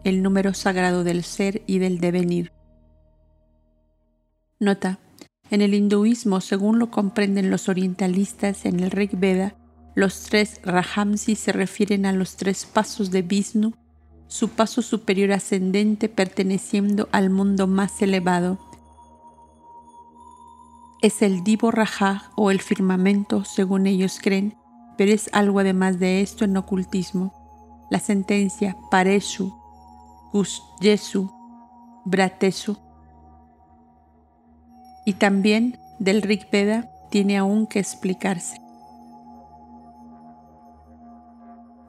el 0.04 0.24
número 0.24 0.56
sagrado 0.56 1.04
del 1.04 1.24
ser 1.24 1.62
y 1.68 1.78
del 1.78 2.00
devenir. 2.00 2.52
Nota. 4.60 5.03
En 5.54 5.62
el 5.62 5.76
hinduismo, 5.76 6.42
según 6.42 6.80
lo 6.80 6.90
comprenden 6.90 7.52
los 7.52 7.70
orientalistas 7.70 8.66
en 8.66 8.80
el 8.80 8.90
Rig 8.90 9.12
Veda, 9.20 9.54
los 9.94 10.22
tres 10.22 10.60
Rahamsi 10.64 11.36
se 11.36 11.52
refieren 11.52 12.08
a 12.08 12.12
los 12.12 12.38
tres 12.38 12.66
pasos 12.66 13.12
de 13.12 13.22
Vishnu, 13.22 13.74
su 14.26 14.50
paso 14.50 14.82
superior 14.82 15.32
ascendente 15.32 16.10
perteneciendo 16.10 17.08
al 17.12 17.30
mundo 17.30 17.68
más 17.68 18.02
elevado. 18.02 18.58
Es 21.04 21.22
el 21.22 21.44
Divo 21.44 21.70
Raja 21.70 22.32
o 22.36 22.50
el 22.50 22.60
firmamento, 22.60 23.46
según 23.46 23.86
ellos 23.86 24.20
creen, 24.20 24.58
pero 24.98 25.12
es 25.12 25.30
algo 25.34 25.60
además 25.60 26.00
de 26.00 26.22
esto 26.22 26.46
en 26.46 26.58
ocultismo. 26.58 27.86
La 27.92 28.00
sentencia 28.00 28.76
Pareshu, 28.90 29.54
Gusyesu, 30.32 31.32
Bratesu 32.06 32.76
y 35.06 35.14
también 35.14 35.78
del 36.00 36.22
Rig 36.22 36.48
Veda 36.52 36.90
tiene 37.10 37.38
aún 37.38 37.68
que 37.68 37.80
explicarse. 37.80 38.58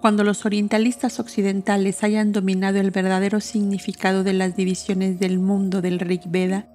Cuando 0.01 0.23
los 0.23 0.45
orientalistas 0.45 1.19
occidentales 1.19 2.05
hayan 2.05 2.33
dominado 2.33 2.79
el 2.79 2.91
verdadero 2.91 3.41
significado 3.41 4.23
de 4.23 4.35
las 4.35 4.55
divisiones 4.55 5.19
del 5.19 5.39
mundo 5.39 5.81
del 5.81 5.99
Rig 5.99 6.23
Veda, 6.27 6.67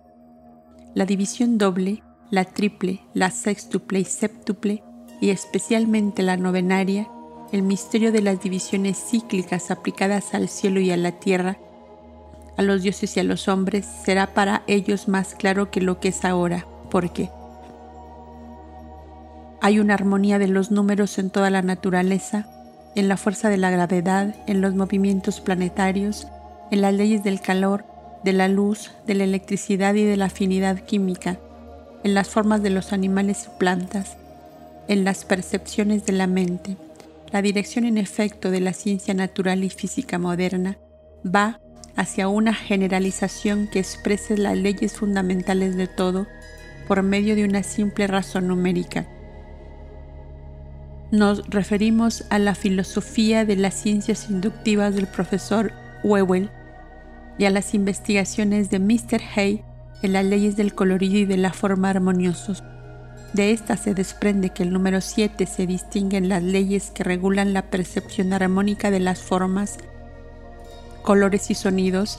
la 0.95 1.05
división 1.05 1.59
doble, 1.59 2.01
la 2.31 2.45
triple, 2.45 3.01
la 3.13 3.29
sextuple 3.29 3.99
y 3.99 4.05
septuple 4.05 4.83
y 5.21 5.29
especialmente 5.29 6.23
la 6.23 6.37
novenaria, 6.37 7.07
el 7.51 7.61
misterio 7.61 8.11
de 8.11 8.21
las 8.21 8.41
divisiones 8.41 8.97
cíclicas 8.97 9.69
aplicadas 9.69 10.33
al 10.33 10.49
cielo 10.49 10.79
y 10.79 10.91
a 10.91 10.97
la 10.97 11.19
tierra, 11.19 11.59
a 12.59 12.61
los 12.61 12.81
dioses 12.81 13.15
y 13.15 13.21
a 13.21 13.23
los 13.23 13.47
hombres, 13.47 13.87
será 14.03 14.33
para 14.33 14.63
ellos 14.67 15.07
más 15.07 15.33
claro 15.33 15.71
que 15.71 15.79
lo 15.79 16.01
que 16.01 16.09
es 16.09 16.25
ahora, 16.25 16.65
porque 16.91 17.29
hay 19.61 19.79
una 19.79 19.93
armonía 19.93 20.39
de 20.39 20.49
los 20.49 20.69
números 20.69 21.19
en 21.19 21.29
toda 21.29 21.49
la 21.51 21.61
naturaleza, 21.61 22.49
en 22.97 23.07
la 23.07 23.15
fuerza 23.15 23.47
de 23.47 23.55
la 23.55 23.71
gravedad, 23.71 24.35
en 24.45 24.59
los 24.59 24.75
movimientos 24.75 25.39
planetarios, 25.39 26.27
en 26.69 26.81
las 26.81 26.93
leyes 26.93 27.23
del 27.23 27.39
calor, 27.39 27.85
de 28.25 28.33
la 28.33 28.49
luz, 28.49 28.91
de 29.07 29.15
la 29.15 29.23
electricidad 29.23 29.95
y 29.95 30.03
de 30.03 30.17
la 30.17 30.25
afinidad 30.25 30.81
química, 30.81 31.39
en 32.03 32.13
las 32.13 32.27
formas 32.27 32.61
de 32.61 32.71
los 32.71 32.91
animales 32.91 33.47
y 33.47 33.57
plantas, 33.57 34.17
en 34.89 35.05
las 35.05 35.23
percepciones 35.23 36.05
de 36.05 36.11
la 36.11 36.27
mente. 36.27 36.75
La 37.31 37.41
dirección 37.41 37.85
en 37.85 37.97
efecto 37.97 38.51
de 38.51 38.59
la 38.59 38.73
ciencia 38.73 39.13
natural 39.13 39.63
y 39.63 39.69
física 39.69 40.19
moderna 40.19 40.77
va 41.25 41.61
hacia 41.99 42.29
una 42.29 42.53
generalización 42.53 43.67
que 43.67 43.79
exprese 43.79 44.37
las 44.37 44.57
leyes 44.57 44.93
fundamentales 44.93 45.75
de 45.75 45.87
todo 45.87 46.27
por 46.87 47.03
medio 47.03 47.35
de 47.35 47.43
una 47.43 47.61
simple 47.61 48.07
razón 48.07 48.47
numérica. 48.47 49.05
Nos 51.11 51.45
referimos 51.49 52.23
a 52.29 52.39
la 52.39 52.55
filosofía 52.55 53.43
de 53.43 53.57
las 53.57 53.73
ciencias 53.73 54.29
inductivas 54.29 54.95
del 54.95 55.07
profesor 55.07 55.73
Wewell 56.05 56.49
y 57.37 57.43
a 57.43 57.49
las 57.49 57.73
investigaciones 57.73 58.69
de 58.69 58.79
Mr. 58.79 59.21
Hay 59.35 59.61
en 60.01 60.13
las 60.13 60.23
leyes 60.23 60.55
del 60.55 60.73
colorido 60.73 61.17
y 61.17 61.25
de 61.25 61.35
la 61.35 61.51
forma 61.51 61.89
armoniosos. 61.89 62.63
De 63.33 63.51
esta 63.51 63.75
se 63.75 63.93
desprende 63.93 64.51
que 64.51 64.63
el 64.63 64.71
número 64.71 65.01
7 65.01 65.45
se 65.45 65.67
distingue 65.67 66.15
en 66.15 66.29
las 66.29 66.43
leyes 66.43 66.91
que 66.91 67.03
regulan 67.03 67.51
la 67.51 67.63
percepción 67.63 68.31
armónica 68.31 68.89
de 68.89 69.01
las 69.01 69.21
formas, 69.21 69.77
colores 71.01 71.49
y 71.51 71.55
sonidos, 71.55 72.17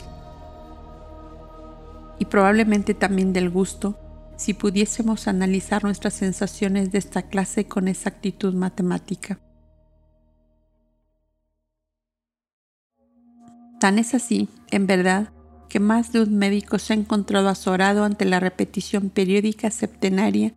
y 2.18 2.26
probablemente 2.26 2.94
también 2.94 3.32
del 3.32 3.50
gusto, 3.50 3.98
si 4.36 4.54
pudiésemos 4.54 5.28
analizar 5.28 5.84
nuestras 5.84 6.14
sensaciones 6.14 6.92
de 6.92 6.98
esta 6.98 7.22
clase 7.22 7.66
con 7.66 7.88
exactitud 7.88 8.54
matemática. 8.54 9.38
Tan 13.80 13.98
es 13.98 14.14
así, 14.14 14.48
en 14.70 14.86
verdad, 14.86 15.30
que 15.70 15.80
más 15.80 16.12
de 16.12 16.22
un 16.22 16.36
médico 16.36 16.78
se 16.78 16.92
ha 16.92 16.96
encontrado 16.96 17.48
azorado 17.48 18.04
ante 18.04 18.26
la 18.26 18.40
repetición 18.40 19.08
periódica 19.08 19.70
septenaria 19.70 20.54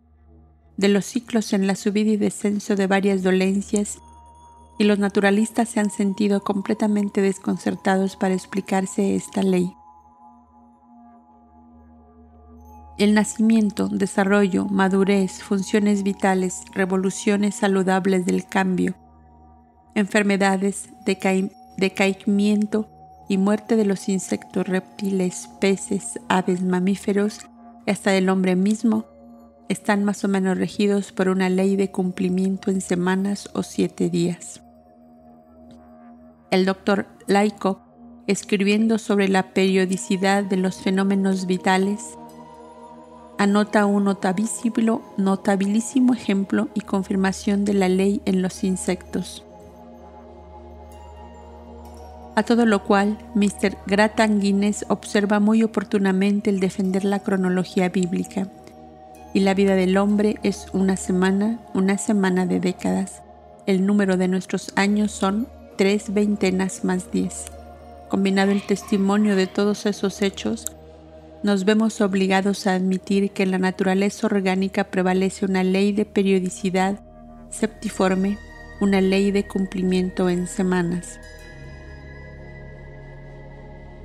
de 0.76 0.88
los 0.88 1.06
ciclos 1.06 1.52
en 1.52 1.66
la 1.66 1.76
subida 1.76 2.10
y 2.10 2.16
descenso 2.16 2.76
de 2.76 2.86
varias 2.86 3.22
dolencias 3.22 3.98
y 4.78 4.84
los 4.84 4.98
naturalistas 4.98 5.68
se 5.68 5.80
han 5.80 5.90
sentido 5.90 6.42
completamente 6.42 7.20
desconcertados 7.20 8.16
para 8.16 8.34
explicarse 8.34 9.14
esta 9.14 9.42
ley. 9.42 9.74
El 12.96 13.14
nacimiento, 13.14 13.88
desarrollo, 13.88 14.66
madurez, 14.66 15.42
funciones 15.42 16.04
vitales, 16.04 16.62
revoluciones 16.72 17.56
saludables 17.56 18.24
del 18.24 18.46
cambio, 18.46 18.94
enfermedades, 19.94 20.90
decaimiento 21.76 22.88
y 23.28 23.38
muerte 23.38 23.74
de 23.76 23.84
los 23.84 24.08
insectos, 24.08 24.68
reptiles, 24.68 25.48
peces, 25.60 26.20
aves, 26.28 26.62
mamíferos 26.62 27.40
y 27.86 27.90
hasta 27.90 28.12
del 28.12 28.28
hombre 28.28 28.54
mismo 28.54 29.06
están 29.68 30.04
más 30.04 30.24
o 30.24 30.28
menos 30.28 30.58
regidos 30.58 31.10
por 31.10 31.28
una 31.28 31.48
ley 31.48 31.76
de 31.76 31.90
cumplimiento 31.90 32.70
en 32.70 32.80
semanas 32.80 33.50
o 33.54 33.62
siete 33.62 34.10
días. 34.10 34.63
El 36.50 36.64
doctor 36.64 37.06
Laico, 37.26 37.80
escribiendo 38.26 38.98
sobre 38.98 39.28
la 39.28 39.54
periodicidad 39.54 40.44
de 40.44 40.56
los 40.56 40.76
fenómenos 40.76 41.46
vitales, 41.46 42.16
anota 43.38 43.86
un 43.86 44.04
notabilísimo, 44.04 46.14
ejemplo 46.14 46.68
y 46.74 46.80
confirmación 46.82 47.64
de 47.64 47.74
la 47.74 47.88
ley 47.88 48.22
en 48.24 48.42
los 48.42 48.64
insectos. 48.64 49.44
A 52.36 52.42
todo 52.42 52.66
lo 52.66 52.82
cual, 52.82 53.18
Mr. 53.34 53.76
Gratan 53.86 54.40
Guinness 54.40 54.84
observa 54.88 55.38
muy 55.38 55.62
oportunamente 55.62 56.50
el 56.50 56.58
defender 56.58 57.04
la 57.04 57.20
cronología 57.20 57.88
bíblica 57.88 58.48
y 59.32 59.40
la 59.40 59.54
vida 59.54 59.74
del 59.74 59.96
hombre 59.96 60.38
es 60.42 60.66
una 60.72 60.96
semana, 60.96 61.60
una 61.74 61.98
semana 61.98 62.46
de 62.46 62.60
décadas. 62.60 63.22
El 63.66 63.84
número 63.84 64.16
de 64.16 64.28
nuestros 64.28 64.72
años 64.76 65.10
son 65.10 65.48
tres 65.76 66.12
veintenas 66.12 66.84
más 66.84 67.10
diez. 67.10 67.46
Combinado 68.08 68.52
el 68.52 68.62
testimonio 68.62 69.36
de 69.36 69.46
todos 69.46 69.86
esos 69.86 70.22
hechos, 70.22 70.66
nos 71.42 71.64
vemos 71.64 72.00
obligados 72.00 72.66
a 72.66 72.74
admitir 72.74 73.30
que 73.30 73.42
en 73.42 73.50
la 73.50 73.58
naturaleza 73.58 74.26
orgánica 74.26 74.84
prevalece 74.84 75.44
una 75.44 75.62
ley 75.62 75.92
de 75.92 76.04
periodicidad 76.04 77.00
septiforme, 77.50 78.38
una 78.80 79.00
ley 79.00 79.30
de 79.30 79.46
cumplimiento 79.46 80.28
en 80.28 80.46
semanas. 80.46 81.20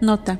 Nota. 0.01 0.39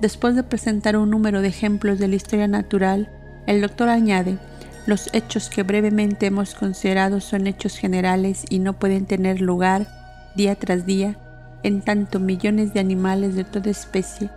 Después 0.00 0.34
de 0.34 0.42
presentar 0.42 0.96
un 0.96 1.10
número 1.10 1.40
de 1.40 1.48
ejemplos 1.48 1.98
de 1.98 2.08
la 2.08 2.16
historia 2.16 2.48
natural, 2.48 3.08
el 3.46 3.60
doctor 3.60 3.88
añade, 3.88 4.38
los 4.86 5.08
hechos 5.14 5.48
que 5.48 5.62
brevemente 5.62 6.26
hemos 6.26 6.54
considerado 6.54 7.20
son 7.20 7.46
hechos 7.46 7.78
generales 7.78 8.44
y 8.50 8.58
no 8.58 8.74
pueden 8.74 9.06
tener 9.06 9.40
lugar 9.40 9.86
día 10.34 10.54
tras 10.54 10.86
día, 10.86 11.18
en 11.62 11.82
tanto 11.82 12.20
millones 12.20 12.74
de 12.74 12.80
animales 12.80 13.34
de 13.34 13.44
toda 13.44 13.70
especie, 13.70 14.30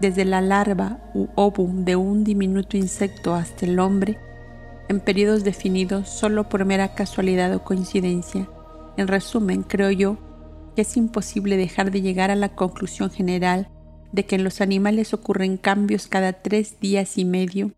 desde 0.00 0.24
la 0.24 0.40
larva 0.40 0.98
u 1.14 1.28
ovum 1.34 1.84
de 1.84 1.96
un 1.96 2.24
diminuto 2.24 2.76
insecto 2.76 3.34
hasta 3.34 3.66
el 3.66 3.78
hombre, 3.78 4.18
en 4.88 5.00
periodos 5.00 5.44
definidos 5.44 6.08
solo 6.08 6.48
por 6.48 6.64
mera 6.64 6.94
casualidad 6.94 7.54
o 7.54 7.62
coincidencia. 7.62 8.48
En 8.96 9.08
resumen, 9.08 9.62
creo 9.62 9.90
yo 9.90 10.16
que 10.74 10.82
es 10.82 10.96
imposible 10.96 11.56
dejar 11.56 11.90
de 11.90 12.00
llegar 12.00 12.30
a 12.30 12.36
la 12.36 12.54
conclusión 12.54 13.10
general 13.10 13.68
de 14.12 14.26
que 14.26 14.36
en 14.36 14.44
los 14.44 14.60
animales 14.60 15.14
ocurren 15.14 15.56
cambios 15.56 16.08
cada 16.08 16.32
tres 16.32 16.80
días 16.80 17.18
y 17.18 17.24
medio 17.24 17.72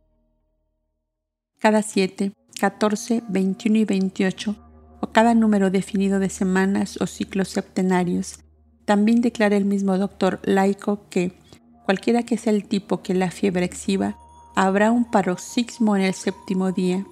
cada 1.62 1.82
7, 1.82 2.32
14, 2.58 3.22
21 3.28 3.78
y 3.78 3.84
28, 3.84 4.56
o 5.02 5.08
cada 5.08 5.34
número 5.34 5.70
definido 5.70 6.20
de 6.20 6.30
semanas 6.30 6.96
o 7.00 7.06
ciclos 7.06 7.48
septenarios. 7.48 8.38
También 8.84 9.20
declara 9.20 9.56
el 9.56 9.64
mismo 9.64 9.98
doctor 9.98 10.40
laico 10.44 11.08
que, 11.10 11.36
cualquiera 11.84 12.22
que 12.22 12.38
sea 12.38 12.52
el 12.52 12.68
tipo 12.68 13.02
que 13.02 13.12
la 13.12 13.32
fiebre 13.32 13.64
exhiba, 13.64 14.16
habrá 14.54 14.92
un 14.92 15.04
paroxismo 15.04 15.96
en 15.96 16.02
el 16.02 16.14
séptimo 16.14 16.70
día. 16.70 17.04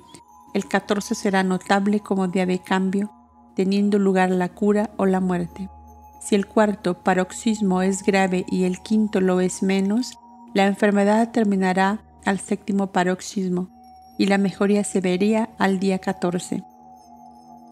El 0.55 0.67
14 0.67 1.17
será 1.17 1.43
notable 1.43 1.99
como 1.99 2.29
día 2.29 2.47
de 2.47 2.61
cambio, 2.61 3.11
teniendo 3.57 3.99
lugar 3.99 4.31
la 4.31 4.51
cura 4.51 4.91
o 4.97 5.05
la 5.05 5.21
muerte. 5.21 5.69
Si 6.21 6.37
el 6.37 6.47
cuarto 6.47 7.03
paroxismo 7.03 7.83
es 7.83 8.05
grave 8.05 8.47
y 8.49 8.65
el 8.65 8.81
quinto 8.83 9.21
lo 9.21 9.41
es 9.41 9.65
menos, 9.65 10.17
la 10.55 10.67
enfermedad 10.67 11.33
terminará 11.33 12.05
al 12.25 12.39
séptimo 12.39 12.93
paroxismo 12.93 13.69
y 14.17 14.27
la 14.27 14.39
mejoría 14.39 14.85
se 14.85 15.01
vería 15.01 15.51
al 15.59 15.81
día 15.81 15.99
14, 15.99 16.63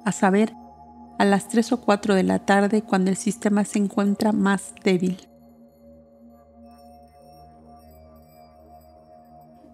a 0.05 0.13
saber, 0.13 0.53
a 1.19 1.25
las 1.25 1.49
3 1.49 1.73
o 1.73 1.81
4 1.81 2.15
de 2.15 2.23
la 2.23 2.39
tarde 2.39 2.83
cuando 2.83 3.11
el 3.11 3.17
sistema 3.17 3.65
se 3.65 3.79
encuentra 3.79 4.33
más 4.33 4.75
débil. 4.85 5.29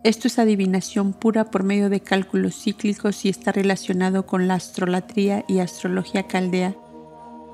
Esto 0.02 0.28
es 0.28 0.38
adivinación 0.38 1.12
pura 1.14 1.44
por 1.46 1.62
medio 1.62 1.88
de 1.88 2.00
cálculos 2.00 2.56
cíclicos 2.62 3.24
y 3.24 3.30
está 3.30 3.52
relacionado 3.52 4.26
con 4.26 4.48
la 4.48 4.54
astrolatría 4.54 5.44
y 5.48 5.60
astrología 5.60 6.26
caldea. 6.26 6.74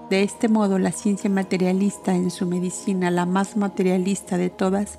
De 0.08 0.24
este 0.24 0.48
modo, 0.48 0.78
la 0.78 0.90
ciencia 0.90 1.30
materialista 1.30 2.14
en 2.14 2.32
su 2.32 2.46
medicina, 2.46 3.12
la 3.12 3.26
más 3.26 3.56
materialista 3.56 4.36
de 4.36 4.50
todas, 4.50 4.98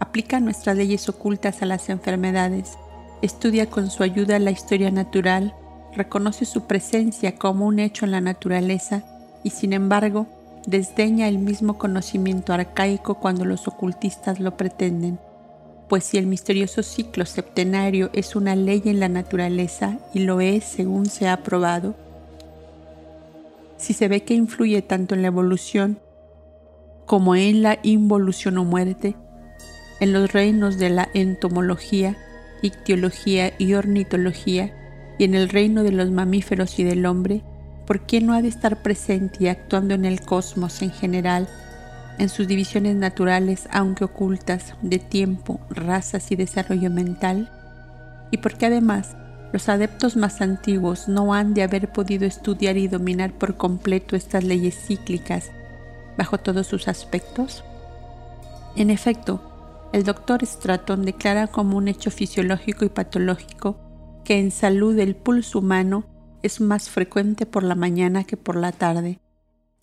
aplica 0.00 0.40
nuestras 0.40 0.76
leyes 0.76 1.08
ocultas 1.08 1.62
a 1.62 1.66
las 1.66 1.88
enfermedades 1.88 2.76
estudia 3.22 3.70
con 3.70 3.88
su 3.88 4.02
ayuda 4.02 4.38
la 4.40 4.50
historia 4.50 4.90
natural, 4.90 5.54
reconoce 5.94 6.44
su 6.44 6.66
presencia 6.66 7.36
como 7.36 7.66
un 7.66 7.78
hecho 7.78 8.04
en 8.04 8.12
la 8.12 8.20
naturaleza 8.20 9.02
y 9.42 9.50
sin 9.50 9.72
embargo 9.72 10.26
desdeña 10.66 11.28
el 11.28 11.38
mismo 11.38 11.78
conocimiento 11.78 12.52
arcaico 12.52 13.16
cuando 13.16 13.44
los 13.44 13.66
ocultistas 13.68 14.40
lo 14.40 14.56
pretenden, 14.56 15.18
pues 15.88 16.04
si 16.04 16.18
el 16.18 16.26
misterioso 16.26 16.82
ciclo 16.82 17.26
septenario 17.26 18.10
es 18.12 18.36
una 18.36 18.56
ley 18.56 18.82
en 18.86 19.00
la 19.00 19.08
naturaleza 19.08 19.98
y 20.14 20.20
lo 20.20 20.40
es 20.40 20.64
según 20.64 21.06
se 21.06 21.28
ha 21.28 21.42
probado, 21.42 21.94
si 23.76 23.94
se 23.94 24.08
ve 24.08 24.22
que 24.22 24.34
influye 24.34 24.80
tanto 24.82 25.14
en 25.14 25.22
la 25.22 25.28
evolución 25.28 25.98
como 27.04 27.34
en 27.34 27.62
la 27.62 27.78
involución 27.82 28.56
o 28.58 28.64
muerte, 28.64 29.16
en 30.00 30.12
los 30.12 30.32
reinos 30.32 30.78
de 30.78 30.90
la 30.90 31.08
entomología, 31.14 32.16
ictiología 32.62 33.52
y 33.58 33.74
ornitología, 33.74 34.72
y 35.18 35.24
en 35.24 35.34
el 35.34 35.48
reino 35.48 35.82
de 35.82 35.92
los 35.92 36.10
mamíferos 36.10 36.78
y 36.78 36.84
del 36.84 37.06
hombre, 37.06 37.42
¿por 37.86 38.00
qué 38.00 38.20
no 38.20 38.32
ha 38.32 38.42
de 38.42 38.48
estar 38.48 38.82
presente 38.82 39.44
y 39.44 39.48
actuando 39.48 39.94
en 39.94 40.04
el 40.04 40.20
cosmos 40.22 40.82
en 40.82 40.90
general, 40.90 41.48
en 42.18 42.28
sus 42.28 42.46
divisiones 42.46 42.96
naturales, 42.96 43.68
aunque 43.70 44.04
ocultas, 44.04 44.74
de 44.82 44.98
tiempo, 44.98 45.60
razas 45.70 46.30
y 46.32 46.36
desarrollo 46.36 46.90
mental? 46.90 47.50
¿Y 48.30 48.38
por 48.38 48.54
qué 48.54 48.66
además 48.66 49.16
los 49.52 49.68
adeptos 49.68 50.16
más 50.16 50.40
antiguos 50.40 51.08
no 51.08 51.34
han 51.34 51.52
de 51.52 51.62
haber 51.62 51.92
podido 51.92 52.26
estudiar 52.26 52.78
y 52.78 52.88
dominar 52.88 53.32
por 53.32 53.56
completo 53.56 54.16
estas 54.16 54.44
leyes 54.44 54.74
cíclicas 54.74 55.50
bajo 56.16 56.38
todos 56.38 56.66
sus 56.66 56.88
aspectos? 56.88 57.62
En 58.74 58.88
efecto, 58.88 59.90
el 59.92 60.04
doctor 60.04 60.44
Stratton 60.44 61.04
declara 61.04 61.48
como 61.48 61.76
un 61.76 61.88
hecho 61.88 62.10
fisiológico 62.10 62.86
y 62.86 62.88
patológico 62.88 63.76
que 64.24 64.38
en 64.38 64.50
salud 64.50 64.98
el 64.98 65.16
pulso 65.16 65.58
humano 65.58 66.04
es 66.42 66.60
más 66.60 66.90
frecuente 66.90 67.46
por 67.46 67.62
la 67.62 67.74
mañana 67.74 68.24
que 68.24 68.36
por 68.36 68.56
la 68.56 68.72
tarde, 68.72 69.20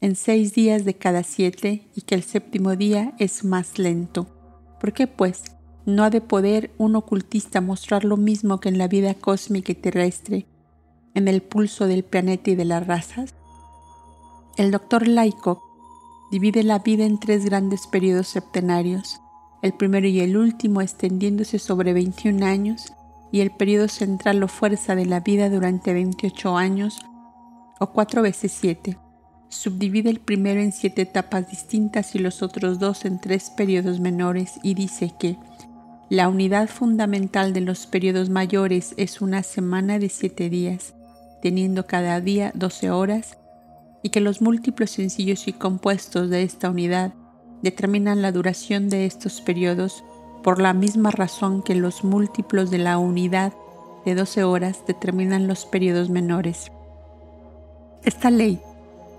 en 0.02 0.15
seis 0.15 0.54
días 0.54 0.86
de 0.86 0.93
cada 0.93 1.23
siete 1.23 1.88
y 1.95 2.02
que 2.02 2.15
el 2.15 2.23
séptimo 2.23 2.75
día 2.75 3.13
es 3.19 3.43
más 3.43 3.78
lento. 3.80 4.28
¿Por 4.80 4.93
qué 4.93 5.08
pues 5.08 5.43
no 5.86 6.04
ha 6.04 6.10
de 6.10 6.21
poder 6.21 6.71
un 6.78 6.95
ocultista 6.95 7.62
mostrar 7.62 8.06
lo 8.06 8.17
mismo 8.17 8.60
que 8.60 8.69
en 8.69 8.78
la 8.78 8.88
vida 8.88 9.13
cósmica 9.13 9.71
y 9.71 9.75
terrestre, 9.75 10.45
en 11.15 11.28
el 11.28 11.41
pulso 11.41 11.88
del 11.88 12.04
planeta 12.04 12.52
y 12.52 12.56
de 12.56 12.65
las 12.65 12.86
razas? 12.86 13.34
El 14.58 14.71
doctor 14.71 15.08
Laico 15.08 15.63
divide 16.32 16.63
la 16.63 16.80
vida 16.80 17.06
en 17.06 17.19
tres 17.19 17.45
grandes 17.45 17.88
periodos 17.88 18.28
septenarios, 18.28 19.19
el 19.62 19.73
primero 19.73 20.08
y 20.08 20.19
el 20.21 20.38
último 20.38 20.82
extendiéndose 20.82 21.60
sobre 21.60 21.91
21 21.93 22.45
años 22.45 22.93
y 23.32 23.42
el 23.42 23.52
periodo 23.52 23.88
central 23.88 24.42
o 24.44 24.48
fuerza 24.48 24.96
de 24.96 25.06
la 25.06 25.20
vida 25.20 25.50
durante 25.50 25.94
28 25.94 26.58
años 26.58 27.00
o 27.80 27.88
4 27.92 28.22
veces 28.22 28.52
7. 28.60 28.98
Subdivide 29.50 30.10
el 30.10 30.20
primero 30.20 30.62
en 30.62 30.72
siete 30.72 31.02
etapas 31.02 31.50
distintas 31.50 32.13
y 32.13 32.20
los 32.20 32.44
otros 32.44 32.78
dos 32.78 33.04
en 33.06 33.20
tres 33.20 33.50
periodos 33.50 34.00
menores 34.00 34.60
y 34.62 34.76
dice 34.76 35.12
que 35.20 35.38
la 36.10 36.28
unidad 36.28 36.68
fundamental 36.70 37.54
de 37.54 37.62
los 37.62 37.86
periodos 37.88 38.30
mayores 38.30 38.94
es 38.98 39.22
una 39.22 39.44
semana 39.44 40.00
de 40.00 40.10
siete 40.10 40.50
días, 40.50 40.96
teniendo 41.42 41.86
cada 41.86 42.20
día 42.20 42.52
12 42.56 42.89
horas, 42.89 43.38
y 44.02 44.10
que 44.10 44.20
los 44.20 44.42
múltiplos 44.42 44.92
sencillos 44.92 45.48
y 45.48 45.54
compuestos 45.54 46.30
de 46.30 46.44
esta 46.44 46.70
unidad 46.70 47.13
determinan 47.62 48.22
la 48.22 48.32
duración 48.32 48.89
de 48.89 49.06
estos 49.06 49.42
periodos 49.42 50.04
por 50.43 50.60
la 50.60 50.73
misma 50.73 51.12
razón 51.12 51.62
que 51.62 51.75
los 51.75 52.04
múltiplos 52.04 52.71
de 52.71 52.78
la 52.78 52.97
unidad 52.97 53.54
de 54.06 54.15
12 54.15 54.43
horas 54.43 54.84
determinan 54.88 55.47
los 55.47 55.65
periodos 55.65 56.10
menores. 56.10 56.71
Esta 58.04 58.32
ley 58.32 58.60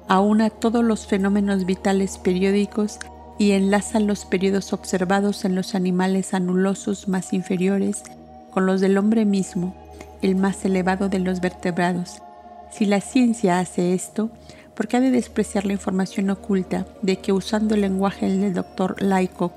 aúna 0.08 0.50
todos 0.50 0.84
los 0.84 1.06
fenómenos 1.06 1.66
vitales 1.66 2.18
periódicos 2.18 2.98
y 3.38 3.52
enlaza 3.52 4.00
los 4.00 4.24
periodos 4.24 4.72
observados 4.72 5.44
en 5.44 5.54
los 5.54 5.74
animales 5.74 6.34
anulosos 6.34 7.08
más 7.08 7.32
inferiores 7.32 8.02
con 8.50 8.66
los 8.66 8.80
del 8.80 8.98
hombre 8.98 9.24
mismo, 9.24 9.74
el 10.22 10.36
más 10.36 10.64
elevado 10.64 11.08
de 11.08 11.20
los 11.20 11.40
vertebrados. 11.40 12.22
Si 12.70 12.86
la 12.86 13.00
ciencia 13.00 13.58
hace 13.58 13.94
esto, 13.94 14.30
¿por 14.74 14.88
qué 14.88 14.96
ha 14.96 15.00
de 15.00 15.10
despreciar 15.10 15.66
la 15.66 15.72
información 15.72 16.30
oculta 16.30 16.86
de 17.02 17.16
que 17.16 17.32
usando 17.32 17.74
el 17.74 17.82
lenguaje 17.82 18.28
del 18.28 18.54
doctor 18.54 19.00
Laico, 19.00 19.52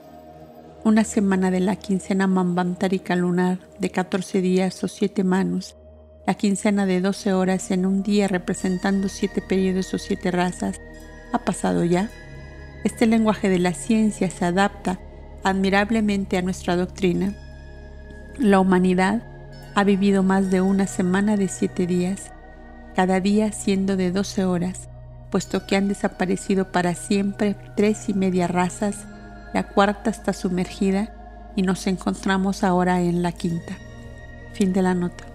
una 0.83 1.05
semana 1.05 1.49
de 1.49 1.61
la 1.61 1.77
quincena 1.77 2.27
mambantárica 2.27 3.15
lunar 3.15 3.59
de 3.79 3.89
14 3.89 4.41
días 4.41 4.83
o 4.83 4.89
7 4.89 5.23
manos, 5.23 5.77
la 6.27 6.33
quincena 6.33 6.85
de 6.85 6.99
12 6.99 7.33
horas 7.33 7.71
en 7.71 7.85
un 7.85 8.03
día 8.03 8.27
representando 8.27 9.07
7 9.07 9.41
periodos 9.47 9.93
o 9.93 9.97
7 9.97 10.31
razas, 10.31 10.81
ha 11.31 11.39
pasado 11.39 11.85
ya? 11.85 12.09
Este 12.83 13.05
lenguaje 13.05 13.47
de 13.47 13.59
la 13.59 13.73
ciencia 13.73 14.29
se 14.29 14.43
adapta 14.43 14.99
admirablemente 15.43 16.37
a 16.37 16.41
nuestra 16.41 16.75
doctrina. 16.75 17.33
La 18.37 18.59
humanidad 18.59 19.23
ha 19.75 19.83
vivido 19.85 20.21
más 20.21 20.51
de 20.51 20.61
una 20.61 20.85
semana 20.87 21.37
de 21.37 21.47
siete 21.47 21.87
días, 21.87 22.31
cada 22.95 23.19
día 23.19 23.51
siendo 23.51 23.95
de 23.95 24.11
12 24.11 24.45
horas, 24.45 24.89
puesto 25.31 25.65
que 25.65 25.77
han 25.77 25.87
desaparecido 25.87 26.71
para 26.71 26.93
siempre 26.93 27.55
tres 27.75 28.09
y 28.09 28.13
media 28.13 28.47
razas, 28.47 29.07
la 29.53 29.67
cuarta 29.69 30.09
está 30.09 30.33
sumergida 30.33 31.51
y 31.55 31.61
nos 31.61 31.87
encontramos 31.87 32.63
ahora 32.63 33.01
en 33.01 33.21
la 33.21 33.31
quinta. 33.31 33.77
Fin 34.53 34.73
de 34.73 34.81
la 34.81 34.93
nota. 34.93 35.25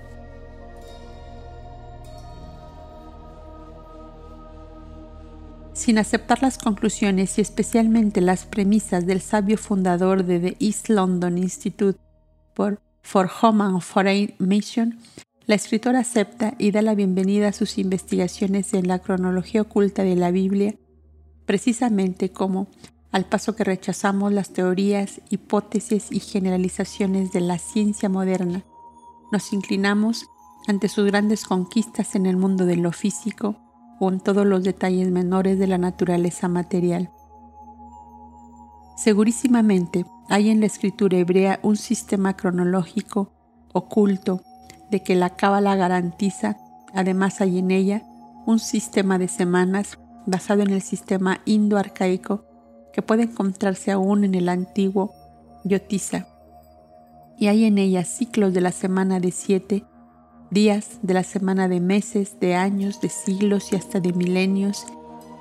sin 5.79 5.97
aceptar 5.97 6.43
las 6.43 6.59
conclusiones 6.59 7.39
y 7.39 7.41
especialmente 7.41 8.21
las 8.21 8.47
premisas 8.47 9.07
del 9.07 9.21
sabio 9.21 9.57
fundador 9.57 10.25
de 10.25 10.41
The 10.41 10.57
East 10.59 10.89
London 10.89 11.39
Institute 11.39 11.99
for 12.55 13.31
Home 13.41 13.65
and 13.65 13.81
Foreign 13.81 14.35
Mission, 14.39 14.99
la 15.47 15.55
escritora 15.55 16.01
acepta 16.01 16.55
y 16.59 16.73
da 16.73 16.83
la 16.83 16.97
bienvenida 16.97 17.49
a 17.49 17.53
sus 17.53 17.79
investigaciones 17.79 18.75
en 18.75 18.89
la 18.89 18.99
cronología 18.99 19.63
oculta 19.63 20.03
de 20.03 20.17
la 20.17 20.33
Biblia, 20.33 20.75
precisamente 21.47 22.31
como, 22.33 22.67
al 23.11 23.25
paso 23.25 23.57
que 23.57 23.65
rechazamos 23.65 24.33
las 24.33 24.51
teorías, 24.51 25.21
hipótesis 25.31 26.09
y 26.11 26.21
generalizaciones 26.21 27.33
de 27.33 27.41
la 27.41 27.59
ciencia 27.59 28.09
moderna, 28.09 28.65
nos 29.33 29.53
inclinamos 29.53 30.27
ante 30.67 30.89
sus 30.89 31.07
grandes 31.07 31.45
conquistas 31.45 32.15
en 32.15 32.27
el 32.27 32.37
mundo 32.37 32.67
de 32.67 32.77
lo 32.77 32.93
físico, 32.93 33.57
con 33.99 34.21
todos 34.21 34.47
los 34.47 34.63
detalles 34.63 35.11
menores 35.11 35.59
de 35.59 35.67
la 35.67 35.79
naturaleza 35.79 36.49
material. 36.49 37.11
Segurísimamente 38.97 40.05
hay 40.29 40.51
en 40.51 40.61
la 40.61 40.67
escritura 40.67 41.17
hebrea 41.19 41.59
un 41.63 41.77
sistema 41.77 42.37
cronológico 42.37 43.33
oculto 43.73 44.43
de 44.91 45.03
que 45.03 45.17
la 45.17 45.31
cábala 45.31 45.77
garantiza, 45.77 46.59
además 46.95 47.41
hay 47.41 47.59
en 47.59 47.71
ella 47.71 48.03
un 48.47 48.59
sistema 48.59 49.19
de 49.19 49.29
semanas 49.29 49.99
basado 50.27 50.63
en 50.63 50.71
el 50.71 50.83
sistema 50.83 51.41
indo-arcaico 51.45 52.48
que 52.99 53.03
puede 53.03 53.23
encontrarse 53.23 53.93
aún 53.93 54.25
en 54.25 54.35
el 54.35 54.49
antiguo 54.49 55.15
Yotisa. 55.63 56.27
Y 57.39 57.47
hay 57.47 57.65
en 57.65 57.79
ella 57.79 58.03
ciclos 58.05 58.53
de 58.53 58.61
la 58.61 58.73
semana 58.73 59.21
de 59.21 59.31
siete 59.31 59.85
días 60.51 60.99
de 61.03 61.15
la 61.15 61.23
semana 61.23 61.69
de 61.69 61.79
meses, 61.79 62.41
de 62.41 62.57
años, 62.57 63.01
de 63.01 63.09
siglos 63.09 63.73
y 63.73 63.77
hasta 63.77 64.01
de 64.01 64.13
milenios, 64.13 64.85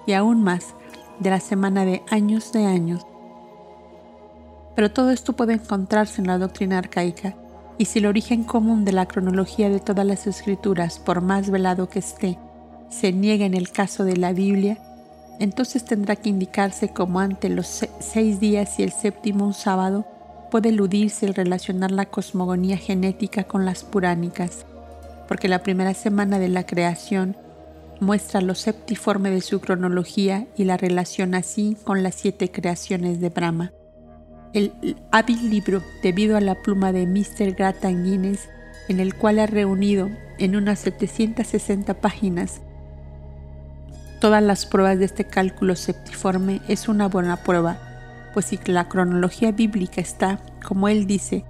y 0.05 0.13
aún 0.13 0.43
más 0.43 0.75
de 1.17 1.31
la 1.31 1.39
semana 1.39 1.83
de 1.83 2.03
años 2.11 2.51
de 2.51 2.63
años. 2.63 3.01
Pero 4.75 4.91
todo 4.91 5.09
esto 5.09 5.33
puede 5.33 5.53
encontrarse 5.53 6.21
en 6.21 6.27
la 6.27 6.37
doctrina 6.37 6.77
arcaica, 6.77 7.35
y 7.79 7.85
si 7.85 7.97
el 7.97 8.05
origen 8.05 8.43
común 8.43 8.85
de 8.85 8.91
la 8.91 9.07
cronología 9.07 9.71
de 9.71 9.79
todas 9.79 10.05
las 10.05 10.27
escrituras, 10.27 10.99
por 10.99 11.21
más 11.21 11.49
velado 11.49 11.89
que 11.89 11.97
esté, 11.97 12.37
se 12.91 13.11
niega 13.11 13.47
en 13.47 13.55
el 13.55 13.71
caso 13.71 14.03
de 14.03 14.15
la 14.15 14.31
Biblia, 14.31 14.77
entonces 15.39 15.85
tendrá 15.85 16.15
que 16.15 16.29
indicarse 16.29 16.89
como 16.89 17.19
ante 17.19 17.49
los 17.49 17.85
seis 17.99 18.39
días 18.39 18.79
y 18.79 18.83
el 18.83 18.91
séptimo 18.91 19.45
un 19.45 19.53
sábado 19.53 20.05
puede 20.51 20.69
eludirse 20.69 21.25
el 21.25 21.35
relacionar 21.35 21.91
la 21.91 22.05
cosmogonía 22.05 22.77
genética 22.77 23.43
con 23.43 23.65
las 23.65 23.83
puránicas 23.83 24.65
porque 25.27 25.47
la 25.47 25.63
primera 25.63 25.93
semana 25.93 26.39
de 26.39 26.47
la 26.47 26.65
creación 26.65 27.35
muestra 27.99 28.41
lo 28.41 28.55
septiforme 28.55 29.29
de 29.29 29.41
su 29.41 29.59
cronología 29.59 30.47
y 30.55 30.63
la 30.63 30.77
relación 30.77 31.35
así 31.35 31.77
con 31.83 32.03
las 32.03 32.15
siete 32.15 32.51
creaciones 32.51 33.19
de 33.19 33.29
Brahma. 33.29 33.73
El 34.53 34.95
hábil 35.11 35.49
libro, 35.49 35.81
debido 36.01 36.37
a 36.37 36.41
la 36.41 36.55
pluma 36.61 36.91
de 36.91 37.05
Mr. 37.05 37.53
Grattan 37.53 38.03
Guinness, 38.03 38.47
en 38.87 38.99
el 38.99 39.15
cual 39.15 39.39
ha 39.39 39.45
reunido 39.45 40.09
en 40.37 40.55
unas 40.55 40.79
760 40.79 41.95
páginas 41.95 42.61
todas 44.19 44.43
las 44.43 44.65
pruebas 44.65 44.99
de 44.99 45.05
este 45.05 45.25
cálculo 45.25 45.75
septiforme, 45.75 46.61
es 46.67 46.87
una 46.87 47.07
buena 47.07 47.37
prueba, 47.37 47.77
pues 48.33 48.47
si 48.47 48.59
la 48.65 48.87
cronología 48.87 49.51
bíblica 49.51 50.01
está, 50.01 50.39
como 50.65 50.87
él 50.89 51.07
dice, 51.07 51.43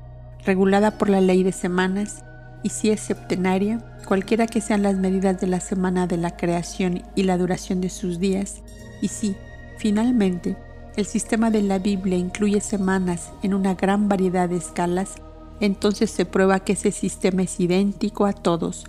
regulada 0.45 0.97
por 0.97 1.09
la 1.09 1.21
ley 1.21 1.43
de 1.43 1.51
semanas, 1.51 2.23
y 2.63 2.69
si 2.69 2.89
es 2.89 3.01
septenaria, 3.01 3.79
cualquiera 4.05 4.47
que 4.47 4.61
sean 4.61 4.83
las 4.83 4.95
medidas 4.95 5.39
de 5.39 5.47
la 5.47 5.59
semana 5.59 6.07
de 6.07 6.17
la 6.17 6.35
creación 6.35 7.03
y 7.15 7.23
la 7.23 7.37
duración 7.37 7.81
de 7.81 7.89
sus 7.89 8.19
días, 8.19 8.61
y 9.01 9.09
si, 9.09 9.35
finalmente, 9.77 10.57
el 10.95 11.05
sistema 11.05 11.51
de 11.51 11.61
la 11.61 11.77
Biblia 11.77 12.17
incluye 12.17 12.59
semanas 12.59 13.31
en 13.43 13.53
una 13.53 13.75
gran 13.75 14.09
variedad 14.09 14.49
de 14.49 14.57
escalas, 14.57 15.15
entonces 15.59 16.09
se 16.09 16.25
prueba 16.25 16.59
que 16.59 16.73
ese 16.73 16.91
sistema 16.91 17.43
es 17.43 17.59
idéntico 17.59 18.25
a 18.25 18.33
todos 18.33 18.85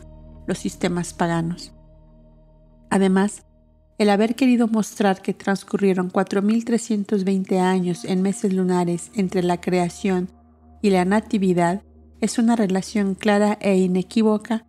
los 0.47 0.59
sistemas 0.59 1.13
paganos. 1.13 1.73
Además, 2.91 3.43
el 3.99 4.11
haber 4.11 4.37
querido 4.37 4.69
mostrar 4.69 5.21
que 5.23 5.35
transcurrieron 5.35 6.11
4.320 6.11 7.59
años 7.59 8.05
en 8.05 8.23
meses 8.23 8.53
lunares 8.53 9.11
entre 9.15 9.43
la 9.43 9.61
creación 9.61 10.31
y 10.81 10.91
la 10.91 11.05
natividad 11.05 11.83
es 12.21 12.39
una 12.39 12.55
relación 12.55 13.17
clara 13.17 13.59
e 13.61 13.77
inequívoca 13.77 14.65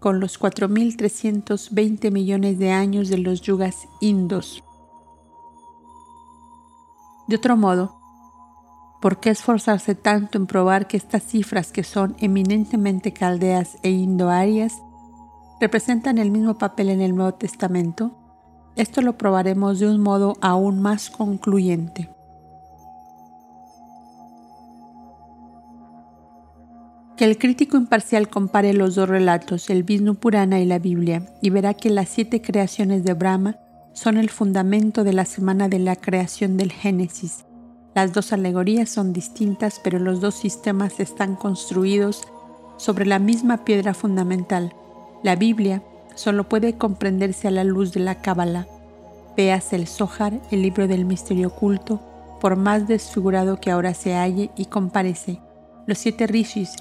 con 0.00 0.18
los 0.18 0.38
4.320 0.38 2.10
millones 2.10 2.58
de 2.58 2.72
años 2.72 3.08
de 3.08 3.18
los 3.18 3.40
yugas 3.40 3.86
indos. 4.00 4.64
De 7.28 7.36
otro 7.36 7.56
modo, 7.56 7.96
¿por 9.00 9.20
qué 9.20 9.30
esforzarse 9.30 9.94
tanto 9.94 10.38
en 10.38 10.48
probar 10.48 10.88
que 10.88 10.96
estas 10.96 11.22
cifras 11.22 11.70
que 11.70 11.84
son 11.84 12.16
eminentemente 12.18 13.12
caldeas 13.12 13.78
e 13.84 13.90
indoarias 13.90 14.82
representan 15.60 16.18
el 16.18 16.32
mismo 16.32 16.58
papel 16.58 16.88
en 16.88 17.00
el 17.00 17.14
Nuevo 17.14 17.34
Testamento? 17.34 18.21
Esto 18.74 19.02
lo 19.02 19.18
probaremos 19.18 19.78
de 19.78 19.88
un 19.88 20.00
modo 20.00 20.34
aún 20.40 20.80
más 20.80 21.10
concluyente. 21.10 22.08
Que 27.16 27.26
el 27.26 27.36
crítico 27.36 27.76
imparcial 27.76 28.28
compare 28.28 28.72
los 28.72 28.94
dos 28.94 29.08
relatos, 29.08 29.68
el 29.68 29.82
Vishnu 29.82 30.14
Purana 30.14 30.60
y 30.60 30.64
la 30.64 30.78
Biblia, 30.78 31.26
y 31.42 31.50
verá 31.50 31.74
que 31.74 31.90
las 31.90 32.08
siete 32.08 32.40
creaciones 32.40 33.04
de 33.04 33.12
Brahma 33.12 33.56
son 33.92 34.16
el 34.16 34.30
fundamento 34.30 35.04
de 35.04 35.12
la 35.12 35.26
semana 35.26 35.68
de 35.68 35.78
la 35.78 35.94
creación 35.94 36.56
del 36.56 36.72
Génesis. 36.72 37.44
Las 37.94 38.14
dos 38.14 38.32
alegorías 38.32 38.88
son 38.88 39.12
distintas, 39.12 39.78
pero 39.84 39.98
los 39.98 40.22
dos 40.22 40.34
sistemas 40.34 40.98
están 40.98 41.36
construidos 41.36 42.22
sobre 42.78 43.04
la 43.04 43.18
misma 43.18 43.64
piedra 43.64 43.92
fundamental. 43.92 44.74
La 45.22 45.36
Biblia 45.36 45.82
solo 46.14 46.48
puede 46.48 46.74
comprenderse 46.74 47.48
a 47.48 47.50
la 47.50 47.64
luz 47.64 47.92
de 47.92 48.00
la 48.00 48.16
Cábala. 48.16 48.66
Veas 49.36 49.72
el 49.72 49.86
Zohar, 49.86 50.40
el 50.50 50.62
libro 50.62 50.86
del 50.86 51.04
misterio 51.04 51.48
oculto, 51.48 52.00
por 52.40 52.56
más 52.56 52.88
desfigurado 52.88 53.60
que 53.60 53.70
ahora 53.70 53.94
se 53.94 54.14
halle, 54.14 54.50
y 54.56 54.66
compárese. 54.66 55.38
Los 55.86 55.98
siete 55.98 56.26
rishis 56.26 56.74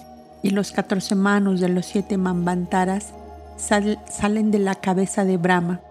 y 0.44 0.50
los 0.50 0.72
catorce 0.72 1.16
manos 1.16 1.60
de 1.60 1.70
los 1.70 1.86
siete 1.86 2.18
mambantaras 2.18 3.14
salen 3.58 4.52
de 4.52 4.60
la 4.60 4.76
cabeza 4.76 5.24
de 5.24 5.38
Brahma. 5.38 5.82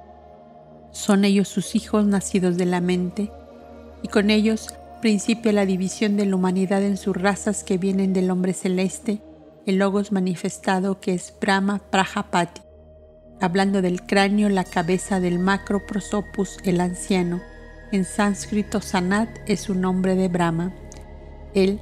Son 0.90 1.24
ellos 1.24 1.48
sus 1.48 1.76
hijos 1.76 2.04
nacidos 2.04 2.56
de 2.56 2.66
la 2.66 2.80
mente, 2.80 3.30
y 4.02 4.08
con 4.08 4.30
ellos 4.30 4.74
principia 5.00 5.52
la 5.52 5.66
división 5.66 6.16
de 6.16 6.26
la 6.26 6.36
humanidad 6.36 6.82
en 6.82 6.96
sus 6.96 7.16
razas 7.16 7.64
que 7.64 7.78
vienen 7.78 8.12
del 8.12 8.30
hombre 8.30 8.52
celeste, 8.52 9.22
el 9.66 9.78
logos 9.78 10.10
manifestado 10.12 11.00
que 11.00 11.14
es 11.14 11.32
Brahma 11.40 11.80
Prajapati, 11.90 12.60
hablando 13.40 13.82
del 13.82 14.02
cráneo, 14.02 14.48
la 14.48 14.64
cabeza 14.64 15.20
del 15.20 15.38
macro 15.38 15.86
prosopus, 15.86 16.58
el 16.64 16.80
anciano. 16.80 17.40
En 17.92 18.04
sánscrito, 18.04 18.80
Sanat 18.80 19.28
es 19.46 19.68
un 19.68 19.80
nombre 19.80 20.14
de 20.14 20.28
Brahma. 20.28 20.72
El 21.54 21.80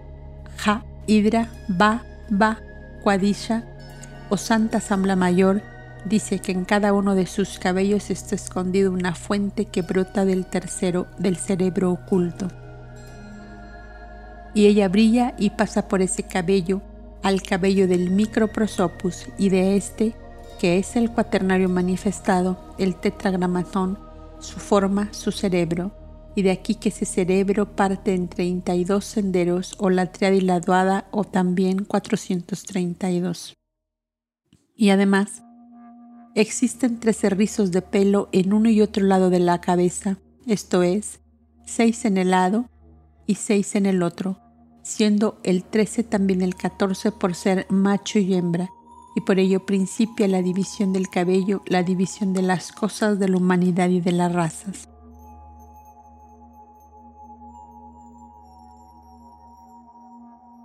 Ha 0.64 0.84
Hidra 1.06 1.48
Va 1.70 2.02
Va, 2.30 2.58
Cuadilla 3.02 3.64
o 4.30 4.36
Santa 4.36 4.78
Asamblea 4.78 5.16
Mayor 5.16 5.62
dice 6.04 6.38
que 6.38 6.52
en 6.52 6.64
cada 6.64 6.92
uno 6.92 7.14
de 7.14 7.26
sus 7.26 7.58
cabellos 7.58 8.10
está 8.10 8.34
escondido 8.34 8.92
una 8.92 9.14
fuente 9.14 9.66
que 9.66 9.82
brota 9.82 10.24
del 10.24 10.46
tercero 10.46 11.06
del 11.18 11.36
cerebro 11.36 11.92
oculto. 11.92 12.48
y 14.54 14.66
ella 14.66 14.88
brilla 14.88 15.34
y 15.38 15.50
pasa 15.50 15.88
por 15.88 16.02
ese 16.02 16.22
cabello 16.24 16.82
al 17.22 17.42
cabello 17.42 17.86
del 17.86 18.10
microprosopus 18.10 19.28
y 19.38 19.50
de 19.50 19.76
este, 19.76 20.14
que 20.58 20.78
es 20.78 20.96
el 20.96 21.10
cuaternario 21.10 21.68
manifestado, 21.68 22.58
el 22.78 22.96
tetragramatón, 22.96 23.98
su 24.40 24.58
forma, 24.58 25.12
su 25.12 25.32
cerebro, 25.32 25.92
y 26.34 26.42
de 26.42 26.50
aquí 26.50 26.76
que 26.76 26.90
ese 26.90 27.04
cerebro 27.04 27.74
parte 27.74 28.14
en 28.14 28.28
32 28.28 29.04
senderos 29.04 29.74
o 29.78 29.90
la 29.90 30.12
triadiladuada 30.12 31.08
o 31.10 31.24
también 31.24 31.84
432. 31.84 33.54
Y 34.76 34.90
además, 34.90 35.42
existen 36.34 37.00
13 37.00 37.30
rizos 37.30 37.72
de 37.72 37.82
pelo 37.82 38.28
en 38.30 38.52
uno 38.52 38.70
y 38.70 38.80
otro 38.82 39.04
lado 39.04 39.30
de 39.30 39.40
la 39.40 39.60
cabeza, 39.60 40.18
esto 40.46 40.82
es, 40.82 41.20
seis 41.64 42.04
en 42.04 42.16
el 42.16 42.30
lado 42.30 42.68
y 43.26 43.34
seis 43.34 43.74
en 43.74 43.86
el 43.86 44.02
otro, 44.02 44.38
siendo 44.82 45.38
el 45.42 45.64
13 45.64 46.04
también 46.04 46.40
el 46.42 46.54
14 46.54 47.12
por 47.12 47.34
ser 47.34 47.66
macho 47.68 48.20
y 48.20 48.34
hembra, 48.34 48.70
y 49.18 49.20
por 49.20 49.40
ello 49.40 49.66
principia 49.66 50.28
la 50.28 50.42
división 50.42 50.92
del 50.92 51.08
cabello, 51.08 51.60
la 51.66 51.82
división 51.82 52.32
de 52.34 52.42
las 52.42 52.70
cosas 52.70 53.18
de 53.18 53.26
la 53.26 53.36
humanidad 53.36 53.88
y 53.88 54.00
de 54.00 54.12
las 54.12 54.32
razas. 54.32 54.88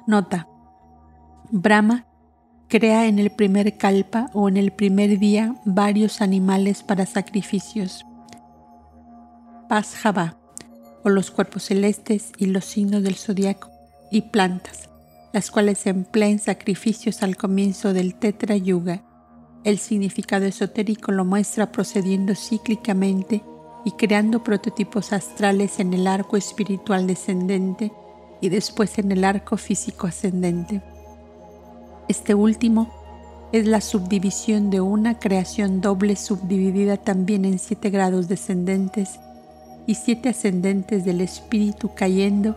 Nota. 0.06 0.48
Brahma 1.50 2.06
crea 2.68 3.08
en 3.08 3.18
el 3.18 3.32
primer 3.32 3.76
kalpa 3.80 4.30
o 4.34 4.48
en 4.48 4.58
el 4.58 4.72
primer 4.72 5.18
día 5.18 5.56
varios 5.66 6.22
animales 6.22 6.84
para 6.84 7.08
sacrificios. 7.08 8.06
Pashava, 9.68 10.38
o 11.04 11.10
los 11.10 11.32
cuerpos 11.32 11.64
celestes 11.64 12.32
y 12.38 12.46
los 12.46 12.66
signos 12.66 13.02
del 13.02 13.16
zodiaco, 13.16 13.72
y 14.12 14.22
plantas, 14.22 14.92
las 15.34 15.50
cuales 15.50 15.80
se 15.80 15.90
emplean 15.90 16.40
sacrificios 16.40 17.24
al 17.24 17.36
comienzo 17.36 17.92
del 17.92 18.16
Tetra 18.16 18.56
Yuga. 18.56 19.04
El 19.64 19.80
significado 19.80 20.46
esotérico 20.46 21.12
lo 21.12 21.26
muestra 21.26 21.72
procediendo 21.72 22.36
cíclicamente 22.36 23.44
y 23.84 23.92
creando 23.94 24.44
prototipos 24.44 25.12
astrales 25.12 25.80
en 25.80 25.94
el 25.94 26.06
arco 26.06 26.38
espiritual 26.38 27.08
descendente 27.08 27.92
y 28.42 28.50
después 28.50 28.98
en 29.00 29.12
el 29.12 29.24
arco 29.24 29.58
físico 29.58 30.06
ascendente. 30.06 30.82
Este 32.08 32.36
último 32.36 32.94
es 33.52 33.66
la 33.66 33.82
subdivisión 33.82 34.70
de 34.70 34.82
una 34.82 35.18
creación 35.18 35.82
doble 35.82 36.16
subdividida 36.16 36.98
también 36.98 37.46
en 37.46 37.58
siete 37.58 37.90
grados 37.90 38.28
descendentes 38.28 39.20
y 39.88 39.96
siete 39.96 40.30
ascendentes 40.30 41.06
del 41.06 41.22
espíritu 41.22 41.92
cayendo 41.96 42.56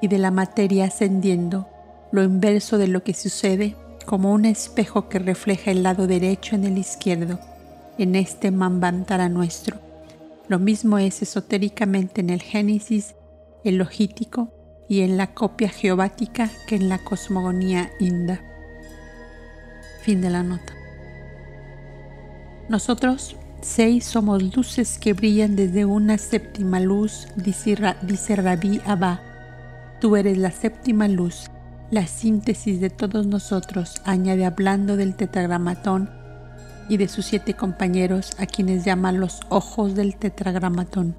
y 0.00 0.08
de 0.08 0.18
la 0.18 0.30
materia 0.30 0.86
ascendiendo, 0.86 1.68
lo 2.14 2.22
inverso 2.22 2.78
de 2.78 2.86
lo 2.86 3.02
que 3.02 3.12
sucede 3.12 3.74
como 4.06 4.32
un 4.32 4.44
espejo 4.44 5.08
que 5.08 5.18
refleja 5.18 5.72
el 5.72 5.82
lado 5.82 6.06
derecho 6.06 6.54
en 6.54 6.62
el 6.62 6.78
izquierdo, 6.78 7.40
en 7.98 8.14
este 8.14 8.52
Mambantara 8.52 9.28
nuestro. 9.28 9.78
Lo 10.46 10.60
mismo 10.60 10.98
es 10.98 11.22
esotéricamente 11.22 12.20
en 12.20 12.30
el 12.30 12.40
Génesis, 12.40 13.16
el 13.64 13.78
logítico 13.78 14.52
y 14.88 15.00
en 15.00 15.16
la 15.16 15.34
copia 15.34 15.68
geobática 15.68 16.52
que 16.68 16.76
en 16.76 16.88
la 16.88 16.98
cosmogonía 16.98 17.90
inda. 17.98 18.40
Fin 20.02 20.20
de 20.20 20.30
la 20.30 20.44
nota. 20.44 20.72
Nosotros 22.68 23.34
seis 23.60 24.04
somos 24.04 24.40
luces 24.54 25.00
que 25.00 25.14
brillan 25.14 25.56
desde 25.56 25.84
una 25.84 26.16
séptima 26.18 26.78
luz, 26.78 27.26
dice, 27.34 27.74
Rabí 27.74 28.80
Abba. 28.86 29.20
Tú 30.00 30.14
eres 30.14 30.38
la 30.38 30.52
séptima 30.52 31.08
luz, 31.08 31.50
la 31.90 32.06
síntesis 32.06 32.80
de 32.80 32.90
todos 32.90 33.26
nosotros, 33.26 34.00
añade 34.04 34.44
hablando 34.44 34.96
del 34.96 35.14
tetragramatón 35.14 36.10
y 36.88 36.96
de 36.96 37.08
sus 37.08 37.26
siete 37.26 37.54
compañeros, 37.54 38.32
a 38.38 38.46
quienes 38.46 38.84
llama 38.84 39.12
los 39.12 39.40
ojos 39.48 39.94
del 39.94 40.16
tetragramatón. 40.16 41.16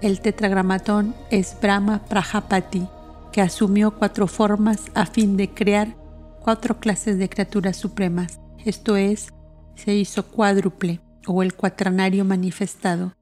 El 0.00 0.20
tetragramatón 0.20 1.14
es 1.30 1.56
Brahma 1.60 2.02
Prajapati, 2.08 2.88
que 3.32 3.40
asumió 3.40 3.92
cuatro 3.92 4.26
formas 4.26 4.82
a 4.94 5.06
fin 5.06 5.36
de 5.36 5.48
crear 5.48 5.94
cuatro 6.42 6.80
clases 6.80 7.18
de 7.18 7.28
criaturas 7.28 7.76
supremas, 7.76 8.40
esto 8.64 8.96
es, 8.96 9.28
se 9.74 9.94
hizo 9.94 10.26
cuádruple 10.26 11.00
o 11.26 11.42
el 11.42 11.54
cuatranario 11.54 12.24
manifestado, 12.24 13.14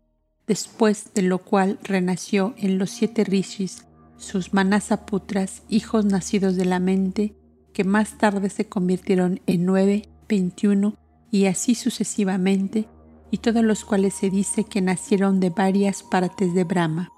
después 0.46 1.12
de 1.14 1.22
lo 1.22 1.38
cual 1.38 1.78
renació 1.82 2.54
en 2.56 2.78
los 2.78 2.90
siete 2.90 3.24
rishis, 3.24 3.84
sus 4.20 4.52
manasaputras, 4.52 5.62
hijos 5.68 6.04
nacidos 6.04 6.54
de 6.54 6.66
la 6.66 6.78
mente, 6.78 7.34
que 7.72 7.84
más 7.84 8.18
tarde 8.18 8.50
se 8.50 8.68
convirtieron 8.68 9.40
en 9.46 9.64
nueve, 9.64 10.08
veintiuno 10.28 10.94
y 11.30 11.46
así 11.46 11.74
sucesivamente, 11.74 12.86
y 13.30 13.38
todos 13.38 13.64
los 13.64 13.84
cuales 13.84 14.14
se 14.14 14.28
dice 14.28 14.64
que 14.64 14.82
nacieron 14.82 15.40
de 15.40 15.50
varias 15.50 16.02
partes 16.02 16.52
de 16.52 16.64
Brahma. 16.64 17.10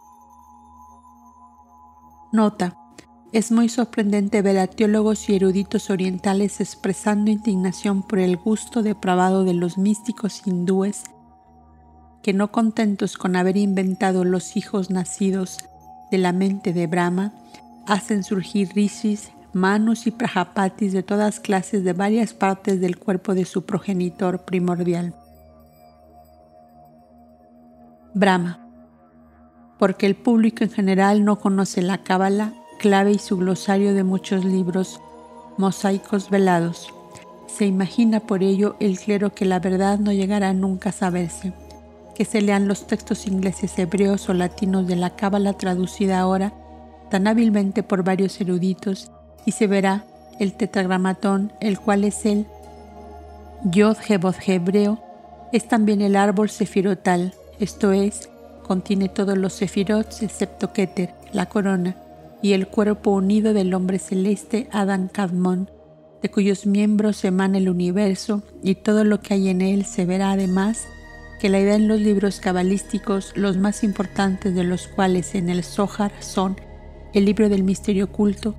Nota. 2.33 2.79
Es 3.33 3.51
muy 3.51 3.71
sorprendente 3.71 4.43
ver 4.43 4.59
a 4.59 4.67
teólogos 4.67 5.29
y 5.31 5.35
eruditos 5.35 5.89
orientales 5.89 6.61
expresando 6.61 7.31
indignación 7.31 8.03
por 8.03 8.19
el 8.19 8.37
gusto 8.37 8.83
depravado 8.83 9.45
de 9.45 9.55
los 9.55 9.79
místicos 9.79 10.47
hindúes 10.47 11.05
que 12.23 12.35
no 12.35 12.53
contentos 12.53 13.17
con 13.17 13.35
haber 13.35 13.57
inventado 13.57 14.25
los 14.25 14.57
hijos 14.57 14.91
nacidos 14.91 15.59
de 16.13 16.19
la 16.19 16.33
mente 16.33 16.73
de 16.73 16.87
Brahma, 16.87 17.33
hacen 17.87 18.23
surgir 18.23 18.69
rishis, 18.75 19.33
manos 19.55 20.07
y 20.07 20.11
prajapatis 20.11 20.93
de 20.93 21.03
todas 21.03 21.41
clases 21.41 21.85
de 21.85 21.95
varias 21.95 22.35
partes 22.35 22.81
del 22.81 22.99
cuerpo 22.99 23.35
de 23.35 23.47
su 23.47 23.65
progenitor 23.65 24.45
primordial. 24.45 25.15
Brahma. 28.15 28.59
Porque 29.79 30.07
el 30.07 30.15
público 30.15 30.63
en 30.65 30.71
general 30.71 31.25
no 31.25 31.41
conoce 31.41 31.81
la 31.81 32.05
Cábala, 32.05 32.53
clave 32.79 33.13
y 33.13 33.19
su 33.19 33.39
glosario 33.39 33.95
de 33.95 34.05
muchos 34.05 34.45
libros, 34.45 35.01
mosaicos 35.57 36.29
velados. 36.29 36.93
Se 37.47 37.65
imagina 37.65 38.21
por 38.21 38.43
ello 38.43 38.77
el 38.81 38.99
clero 38.99 39.35
que 39.35 39.47
la 39.47 39.61
verdad 39.61 39.99
no 39.99 40.13
llegará 40.13 40.53
nunca 40.53 40.91
a 40.91 40.93
saberse, 40.93 41.55
que 42.15 42.25
se 42.25 42.43
lean 42.43 42.69
los 42.69 42.87
textos 42.87 43.27
ingleses, 43.27 43.79
hebreos 43.79 44.29
o 44.29 44.35
latinos 44.35 44.87
de 44.87 44.97
la 44.97 45.11
Cábala 45.11 45.55
traducida 45.55 46.19
ahora 46.21 46.53
tan 47.11 47.27
hábilmente 47.27 47.83
por 47.83 48.05
varios 48.05 48.41
eruditos 48.41 49.11
y 49.45 49.53
se 49.53 49.67
verá 49.67 50.05
el 50.39 50.55
tetragramatón, 50.55 51.53
el 51.61 51.79
cual 51.79 52.05
es 52.05 52.25
el 52.25 52.47
Yod 53.65 53.99
hebreo, 54.47 54.99
es 55.53 55.69
también 55.69 56.01
el 56.01 56.17
árbol 56.17 56.49
sefirotal, 56.49 57.35
esto 57.61 57.93
es, 57.93 58.31
contiene 58.63 59.11
todos 59.11 59.37
los 59.37 59.53
sefirots 59.53 60.23
excepto 60.23 60.73
Keter, 60.73 61.15
la 61.33 61.47
corona, 61.47 61.97
y 62.41 62.55
el 62.55 62.67
cuerpo 62.67 63.11
unido 63.11 63.53
del 63.53 63.75
hombre 63.75 63.99
celeste 63.99 64.69
Adán 64.73 65.11
Kadmon, 65.13 65.71
de 66.23 66.31
cuyos 66.31 66.65
miembros 66.65 67.25
emana 67.25 67.59
el 67.59 67.69
universo 67.69 68.43
y 68.63 68.77
todo 68.77 69.05
lo 69.05 69.21
que 69.21 69.35
hay 69.35 69.49
en 69.51 69.61
él 69.61 69.85
se 69.85 70.07
verá 70.07 70.33
además 70.33 70.87
que 71.43 71.49
la 71.49 71.59
idea 71.59 71.75
en 71.75 71.89
los 71.89 72.01
libros 72.01 72.39
cabalísticos, 72.39 73.33
los 73.35 73.57
más 73.57 73.83
importantes 73.83 74.55
de 74.55 74.63
los 74.63 74.87
cuales 74.87 75.35
en 75.35 75.49
el 75.49 75.65
Zohar 75.65 76.13
son 76.21 76.55
el 77.15 77.25
libro 77.25 77.49
del 77.49 77.65
misterio 77.65 78.05
oculto 78.05 78.55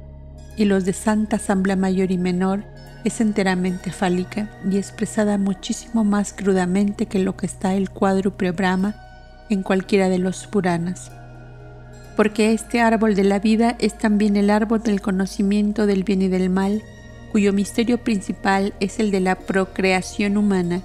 y 0.58 0.66
los 0.66 0.84
de 0.84 0.92
Santa 0.92 1.38
Asamblea 1.38 1.78
Mayor 1.78 2.12
y 2.12 2.18
Menor, 2.18 2.66
es 3.06 3.22
enteramente 3.22 3.94
fálica 3.94 4.50
y 4.70 4.76
expresada 4.76 5.38
muchísimo 5.38 6.04
más 6.04 6.34
crudamente 6.34 7.06
que 7.06 7.20
lo 7.20 7.38
que 7.38 7.46
está 7.46 7.74
el 7.74 7.90
cuádruple 7.90 8.52
Brahma 8.52 8.98
en 9.50 9.64
cualquiera 9.64 10.10
de 10.10 10.20
los 10.20 10.46
Puranas. 10.46 11.10
Porque 12.18 12.52
este 12.52 12.82
árbol 12.82 13.16
de 13.16 13.24
la 13.24 13.40
vida 13.40 13.78
es 13.80 13.98
también 13.98 14.36
el 14.36 14.50
árbol 14.50 14.84
del 14.84 15.00
conocimiento 15.00 15.86
del 15.86 16.04
bien 16.04 16.22
y 16.22 16.28
del 16.28 16.50
mal, 16.50 16.84
cuyo 17.32 17.54
misterio 17.54 18.04
principal 18.04 18.74
es 18.82 19.00
el 19.00 19.10
de 19.10 19.22
la 19.22 19.36
procreación 19.36 20.36
humana. 20.36 20.84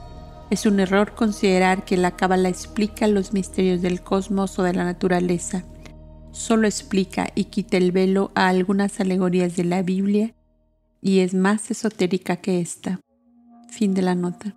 Es 0.50 0.64
un 0.64 0.80
error 0.80 1.14
considerar 1.14 1.84
que 1.84 1.98
la 1.98 2.16
Cábala 2.16 2.48
explica 2.48 3.06
los 3.06 3.34
misterios 3.34 3.82
del 3.82 4.02
cosmos 4.02 4.58
o 4.58 4.62
de 4.62 4.72
la 4.72 4.84
naturaleza. 4.84 5.64
Solo 6.30 6.66
explica 6.66 7.28
y 7.34 7.44
quita 7.44 7.76
el 7.76 7.92
velo 7.92 8.32
a 8.34 8.48
algunas 8.48 8.98
alegorías 8.98 9.56
de 9.56 9.64
la 9.64 9.82
Biblia 9.82 10.34
y 11.02 11.20
es 11.20 11.34
más 11.34 11.70
esotérica 11.70 12.36
que 12.36 12.60
esta. 12.60 13.00
Fin 13.68 13.92
de 13.92 14.02
la 14.02 14.14
nota. 14.14 14.56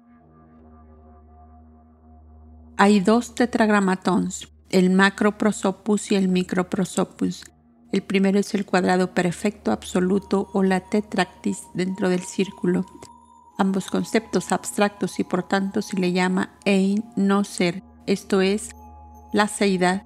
Hay 2.77 3.01
dos 3.01 3.35
tetragramatons, 3.35 4.47
el 4.69 4.91
macroprosopus 4.91 6.11
y 6.11 6.15
el 6.15 6.29
microprosopus. 6.29 7.43
El 7.91 8.01
primero 8.01 8.39
es 8.39 8.53
el 8.53 8.65
cuadrado 8.65 9.13
perfecto 9.13 9.71
absoluto 9.73 10.49
o 10.53 10.63
la 10.63 10.79
tetractis 10.79 11.63
dentro 11.73 12.07
del 12.07 12.21
círculo. 12.21 12.85
Ambos 13.61 13.91
conceptos 13.91 14.51
abstractos 14.51 15.19
y 15.19 15.23
por 15.23 15.43
tanto 15.43 15.81
se 15.81 15.97
le 15.97 16.11
llama 16.11 16.49
ein 16.65 17.03
no 17.15 17.43
ser, 17.43 17.83
esto 18.07 18.41
es, 18.41 18.71
la 19.33 19.47
seidad 19.47 20.03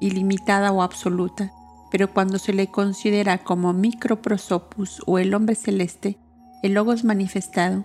ilimitada 0.00 0.72
o 0.72 0.82
absoluta 0.82 1.52
pero 1.94 2.12
cuando 2.12 2.40
se 2.40 2.52
le 2.52 2.66
considera 2.66 3.38
como 3.38 3.72
microprosopus 3.72 5.00
o 5.06 5.20
el 5.20 5.32
hombre 5.32 5.54
celeste, 5.54 6.18
el 6.64 6.74
logos 6.74 7.04
manifestado 7.04 7.84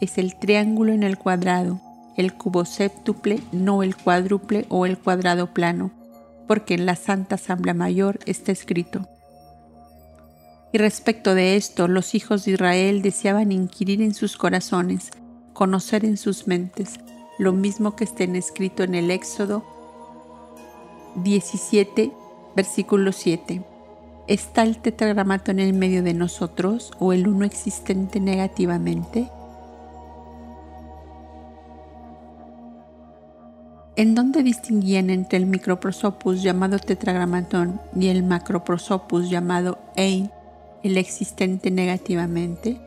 es 0.00 0.16
el 0.16 0.38
triángulo 0.38 0.94
en 0.94 1.02
el 1.02 1.18
cuadrado, 1.18 1.78
el 2.16 2.32
cubo 2.32 2.64
séptuple, 2.64 3.40
no 3.52 3.82
el 3.82 3.96
cuádruple 3.96 4.64
o 4.70 4.86
el 4.86 4.96
cuadrado 4.96 5.52
plano, 5.52 5.90
porque 6.48 6.72
en 6.72 6.86
la 6.86 6.96
Santa 6.96 7.34
Asamblea 7.34 7.74
Mayor 7.74 8.18
está 8.24 8.50
escrito. 8.50 9.06
Y 10.72 10.78
respecto 10.78 11.34
de 11.34 11.56
esto, 11.56 11.88
los 11.88 12.14
hijos 12.14 12.44
de 12.44 12.52
Israel 12.52 13.02
deseaban 13.02 13.50
inquirir 13.50 14.02
en 14.02 14.14
sus 14.14 14.36
corazones, 14.36 15.10
conocer 15.52 16.04
en 16.04 16.16
sus 16.16 16.46
mentes, 16.46 17.00
lo 17.38 17.52
mismo 17.52 17.96
que 17.96 18.04
está 18.04 18.24
escrito 18.24 18.82
en 18.82 18.94
el 18.94 19.10
Éxodo 19.10 19.64
17, 21.16 22.12
versículo 22.54 23.12
7. 23.12 23.62
¿Está 24.28 24.62
el 24.62 24.78
tetragramato 24.78 25.50
en 25.50 25.58
el 25.58 25.72
medio 25.72 26.04
de 26.04 26.14
nosotros 26.14 26.92
o 27.00 27.12
el 27.12 27.26
uno 27.26 27.44
existente 27.44 28.20
negativamente? 28.20 29.28
en 33.96 34.14
donde 34.14 34.42
distinguían 34.42 35.10
entre 35.10 35.36
el 35.36 35.44
microprosopus 35.44 36.42
llamado 36.42 36.78
tetragramatón 36.78 37.82
y 37.94 38.08
el 38.08 38.22
macroprosopus 38.22 39.28
llamado 39.28 39.78
ein, 39.94 40.30
el 40.82 40.96
existente 40.96 41.70
negativamente, 41.70 42.80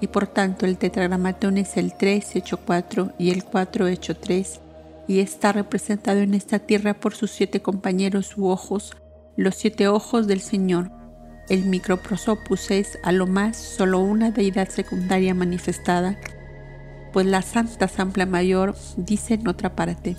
y 0.00 0.06
por 0.08 0.26
tanto 0.26 0.66
el 0.66 0.76
tetragramatón 0.76 1.58
es 1.58 1.76
el 1.76 1.94
3 1.94 2.36
hecho 2.36 2.58
4 2.58 3.12
y 3.18 3.30
el 3.30 3.44
4 3.44 3.88
hecho 3.88 4.16
3, 4.16 4.60
y 5.06 5.20
está 5.20 5.52
representado 5.52 6.20
en 6.20 6.34
esta 6.34 6.58
tierra 6.58 6.94
por 6.94 7.14
sus 7.14 7.30
siete 7.30 7.60
compañeros 7.60 8.36
u 8.36 8.48
ojos, 8.48 8.96
los 9.36 9.54
siete 9.54 9.88
ojos 9.88 10.26
del 10.26 10.40
Señor. 10.40 10.90
El 11.48 11.66
microprosopus 11.66 12.70
es 12.70 12.98
a 13.02 13.12
lo 13.12 13.26
más 13.26 13.56
solo 13.56 14.00
una 14.00 14.30
deidad 14.30 14.68
secundaria 14.68 15.34
manifestada, 15.34 16.18
pues 17.12 17.26
la 17.26 17.42
Santa 17.42 17.84
Asamblea 17.84 18.26
Mayor 18.26 18.74
dice 18.96 19.34
en 19.34 19.46
otra 19.46 19.76
parte 19.76 20.16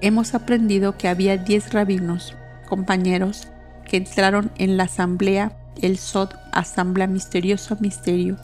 hemos 0.00 0.34
aprendido 0.34 0.96
que 0.96 1.08
había 1.08 1.36
diez 1.36 1.72
rabinos, 1.72 2.34
compañeros, 2.68 3.48
que 3.90 3.96
entraron 3.96 4.52
en 4.56 4.76
la 4.76 4.84
asamblea, 4.84 5.52
el 5.82 5.98
Sod, 5.98 6.28
asamblea 6.52 7.08
misterioso 7.08 7.76
misterio, 7.80 8.36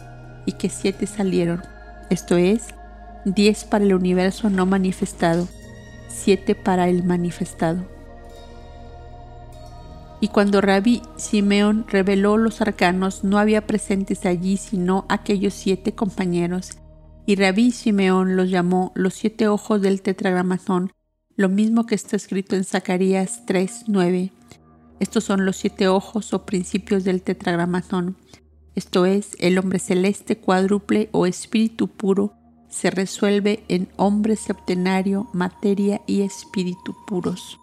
y 0.45 0.53
que 0.53 0.69
siete 0.69 1.07
salieron, 1.07 1.63
esto 2.11 2.37
es, 2.37 2.75
diez 3.25 3.65
para 3.65 3.85
el 3.85 3.95
universo 3.95 4.51
no 4.51 4.67
manifestado, 4.67 5.47
siete 6.09 6.57
para 6.57 6.89
el 6.89 7.05
manifestado. 7.05 7.85
Y 10.21 10.29
cuando 10.29 10.61
Rabí 10.61 11.01
Simeón 11.15 11.87
reveló 11.89 12.39
los 12.39 12.61
arcanos, 12.61 13.23
no 13.23 13.39
había 13.39 13.69
presentes 13.69 14.27
allí 14.27 14.57
sino 14.57 15.07
aquellos 15.09 15.55
siete 15.55 15.95
compañeros, 15.95 16.73
y 17.25 17.37
Rabí 17.37 17.71
Simeón 17.71 18.35
los 18.35 18.51
llamó 18.51 18.91
los 18.97 19.15
siete 19.15 19.47
ojos 19.47 19.81
del 19.81 20.03
tetragramatón, 20.03 20.93
lo 21.37 21.49
mismo 21.49 21.87
que 21.87 21.95
está 21.95 22.17
escrito 22.17 22.57
en 22.57 22.65
Zacarías 22.65 23.47
3:9. 23.47 24.33
Estos 25.01 25.25
son 25.25 25.45
los 25.45 25.57
siete 25.57 25.89
ojos 25.89 26.33
o 26.33 26.47
principios 26.47 27.05
del 27.05 27.23
tetragramatón. 27.23 28.17
Esto 28.75 29.07
es, 29.07 29.37
el 29.39 29.59
hombre 29.59 29.79
celeste 29.79 30.39
cuádruple 30.39 31.09
o 31.13 31.27
espíritu 31.27 31.89
puro 31.89 32.35
se 32.69 32.91
resuelve 32.91 33.65
en 33.69 33.89
hombre 33.97 34.37
septenario, 34.37 35.29
materia 35.33 36.03
y 36.07 36.23
espíritu 36.23 36.95
puros. 37.07 37.59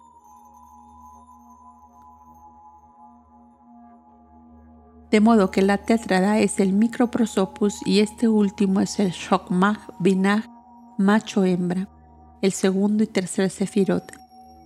De 5.10 5.20
modo 5.20 5.52
que 5.52 5.62
la 5.62 5.78
tetrada 5.78 6.40
es 6.40 6.58
el 6.58 6.72
microprosopus 6.72 7.74
y 7.86 8.00
este 8.00 8.26
último 8.26 8.80
es 8.80 8.98
el 8.98 9.10
shokmag 9.10 9.78
binah 10.00 10.50
macho-hembra 10.98 11.88
el 12.44 12.52
segundo 12.52 13.02
y 13.04 13.06
tercer 13.06 13.48
sefirot. 13.48 14.23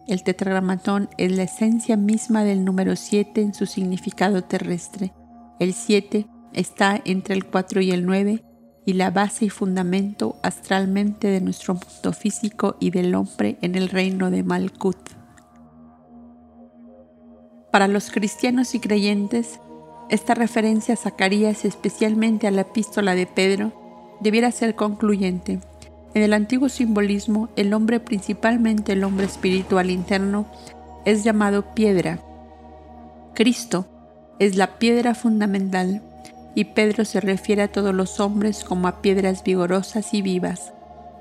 El 0.09 0.23
tetragramatón 0.23 1.11
es 1.19 1.33
la 1.33 1.43
esencia 1.43 1.99
misma 1.99 2.43
del 2.43 2.65
número 2.65 2.97
7 2.97 3.43
en 3.43 3.53
su 3.53 3.67
significado 3.67 4.43
terrestre. 4.43 5.13
El 5.61 5.75
7 5.75 6.27
está 6.55 6.99
entre 7.05 7.35
el 7.35 7.45
4 7.45 7.83
y 7.83 7.91
el 7.91 8.07
9 8.07 8.43
y 8.87 8.95
la 8.95 9.11
base 9.11 9.45
y 9.45 9.51
fundamento 9.51 10.37
astralmente 10.43 11.29
de 11.29 11.43
nuestro 11.43 11.75
mundo 11.75 12.15
físico 12.15 12.79
y 12.81 12.91
del 12.91 13.15
hombre 13.15 13.59
en 13.61 13.75
el 13.75 13.91
reino 13.91 14.31
de 14.31 14.43
Malkut. 14.43 14.97
Para 17.71 17.87
los 17.87 18.11
cristianos 18.11 18.75
y 18.75 18.81
creyentes, 18.81 19.61
esta 20.09 20.33
referencia 20.33 20.95
a 20.95 20.97
Zacarías, 20.97 21.67
especialmente 21.67 22.47
a 22.47 22.51
la 22.51 22.63
epístola 22.63 23.15
de 23.15 23.27
Pedro, 23.27 24.19
debiera 24.23 24.53
ser 24.53 24.75
concluyente 24.75 25.61
en 26.19 26.25
el 26.25 26.33
antiguo 26.33 26.69
simbolismo, 26.69 27.49
el 27.55 27.73
hombre, 27.73 28.01
principalmente 28.01 28.93
el 28.93 29.05
hombre 29.05 29.27
espiritual 29.27 29.89
interno, 29.89 30.47
es 31.05 31.23
llamado 31.23 31.75
piedra. 31.75 32.19
Cristo 33.35 33.87
es 34.41 34.57
la 34.57 34.79
piedra 34.79 35.15
fundamental 35.15 36.03
y 36.57 36.65
Pedro 36.65 37.05
se 37.05 37.21
refiere 37.21 37.63
a 37.63 37.69
todos 37.69 37.95
los 37.95 38.19
hombres 38.19 38.65
como 38.65 38.89
a 38.89 39.01
piedras 39.01 39.45
vigorosas 39.45 40.13
y 40.13 40.23
vivas. 40.23 40.73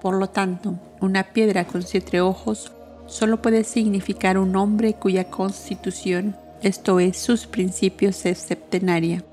Por 0.02 0.16
lo 0.16 0.30
tanto, 0.30 0.80
una 1.00 1.26
piedra 1.26 1.66
con 1.66 1.84
siete 1.84 2.22
ojos 2.22 2.72
solo 3.06 3.40
puede 3.40 3.64
significar 3.64 4.40
un 4.40 4.56
hombre 4.56 4.96
cuya 4.96 5.26
constitución, 5.26 6.36
esto 6.64 7.00
es, 7.00 7.18
sus 7.18 7.46
principios, 7.46 8.26
es 8.26 8.40
septenaria. 8.40 9.24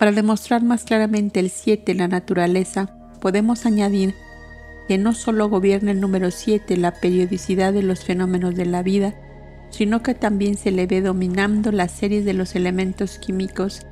Para 0.00 0.10
demostrar 0.10 0.64
más 0.64 0.82
claramente 0.82 1.38
el 1.38 1.50
siete 1.50 1.92
en 1.92 1.98
la 1.98 2.08
naturaleza, 2.08 2.97
podemos 3.20 3.66
añadir 3.66 4.14
que 4.88 4.98
no 4.98 5.12
solo 5.12 5.48
gobierna 5.48 5.90
el 5.90 6.00
número 6.00 6.30
7 6.30 6.76
la 6.76 6.92
periodicidad 6.92 7.72
de 7.72 7.82
los 7.82 8.04
fenómenos 8.04 8.54
de 8.54 8.66
la 8.66 8.82
vida, 8.82 9.14
sino 9.70 10.02
que 10.02 10.14
también 10.14 10.56
se 10.56 10.70
le 10.70 10.86
ve 10.86 11.02
dominando 11.02 11.72
las 11.72 11.92
series 11.92 12.24
de 12.24 12.32
los 12.32 12.54
elementos 12.54 13.18
químicos 13.18 13.82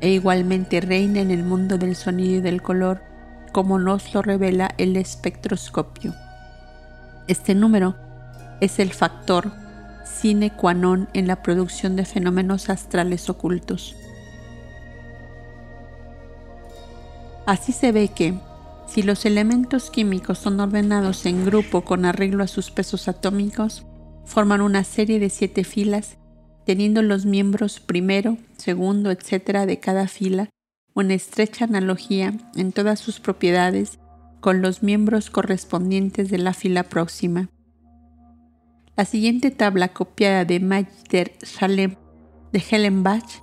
e 0.00 0.10
igualmente 0.10 0.80
reina 0.80 1.20
en 1.20 1.30
el 1.30 1.44
mundo 1.44 1.76
del 1.76 1.94
sonido 1.94 2.38
y 2.38 2.40
del 2.40 2.62
color, 2.62 3.02
como 3.52 3.78
nos 3.78 4.14
lo 4.14 4.22
revela 4.22 4.70
el 4.78 4.96
espectroscopio. 4.96 6.14
Este 7.28 7.54
número 7.54 7.96
es 8.60 8.78
el 8.78 8.92
factor 8.92 9.52
sine 10.04 10.50
qua 10.50 10.74
non 10.74 11.08
en 11.12 11.26
la 11.26 11.42
producción 11.42 11.96
de 11.96 12.04
fenómenos 12.04 12.68
astrales 12.68 13.28
ocultos. 13.28 13.96
Así 17.46 17.72
se 17.72 17.92
ve 17.92 18.08
que, 18.08 18.38
si 18.90 19.04
los 19.04 19.24
elementos 19.24 19.88
químicos 19.88 20.38
son 20.38 20.58
ordenados 20.58 21.24
en 21.24 21.44
grupo 21.44 21.82
con 21.82 22.04
arreglo 22.04 22.42
a 22.42 22.48
sus 22.48 22.72
pesos 22.72 23.06
atómicos, 23.06 23.86
forman 24.24 24.60
una 24.60 24.82
serie 24.82 25.20
de 25.20 25.30
siete 25.30 25.62
filas, 25.62 26.18
teniendo 26.66 27.00
los 27.02 27.24
miembros 27.24 27.78
primero, 27.78 28.36
segundo, 28.56 29.12
etc. 29.12 29.64
de 29.64 29.78
cada 29.78 30.08
fila 30.08 30.50
una 30.92 31.14
estrecha 31.14 31.66
analogía 31.66 32.34
en 32.56 32.72
todas 32.72 32.98
sus 32.98 33.20
propiedades 33.20 34.00
con 34.40 34.60
los 34.60 34.82
miembros 34.82 35.30
correspondientes 35.30 36.28
de 36.28 36.38
la 36.38 36.52
fila 36.52 36.82
próxima. 36.82 37.48
La 38.96 39.04
siguiente 39.04 39.52
tabla 39.52 39.92
copiada 39.92 40.44
de 40.44 40.58
Magister 40.58 41.32
Salem 41.42 41.94
de 42.52 42.62
Hellenbach 42.70 43.40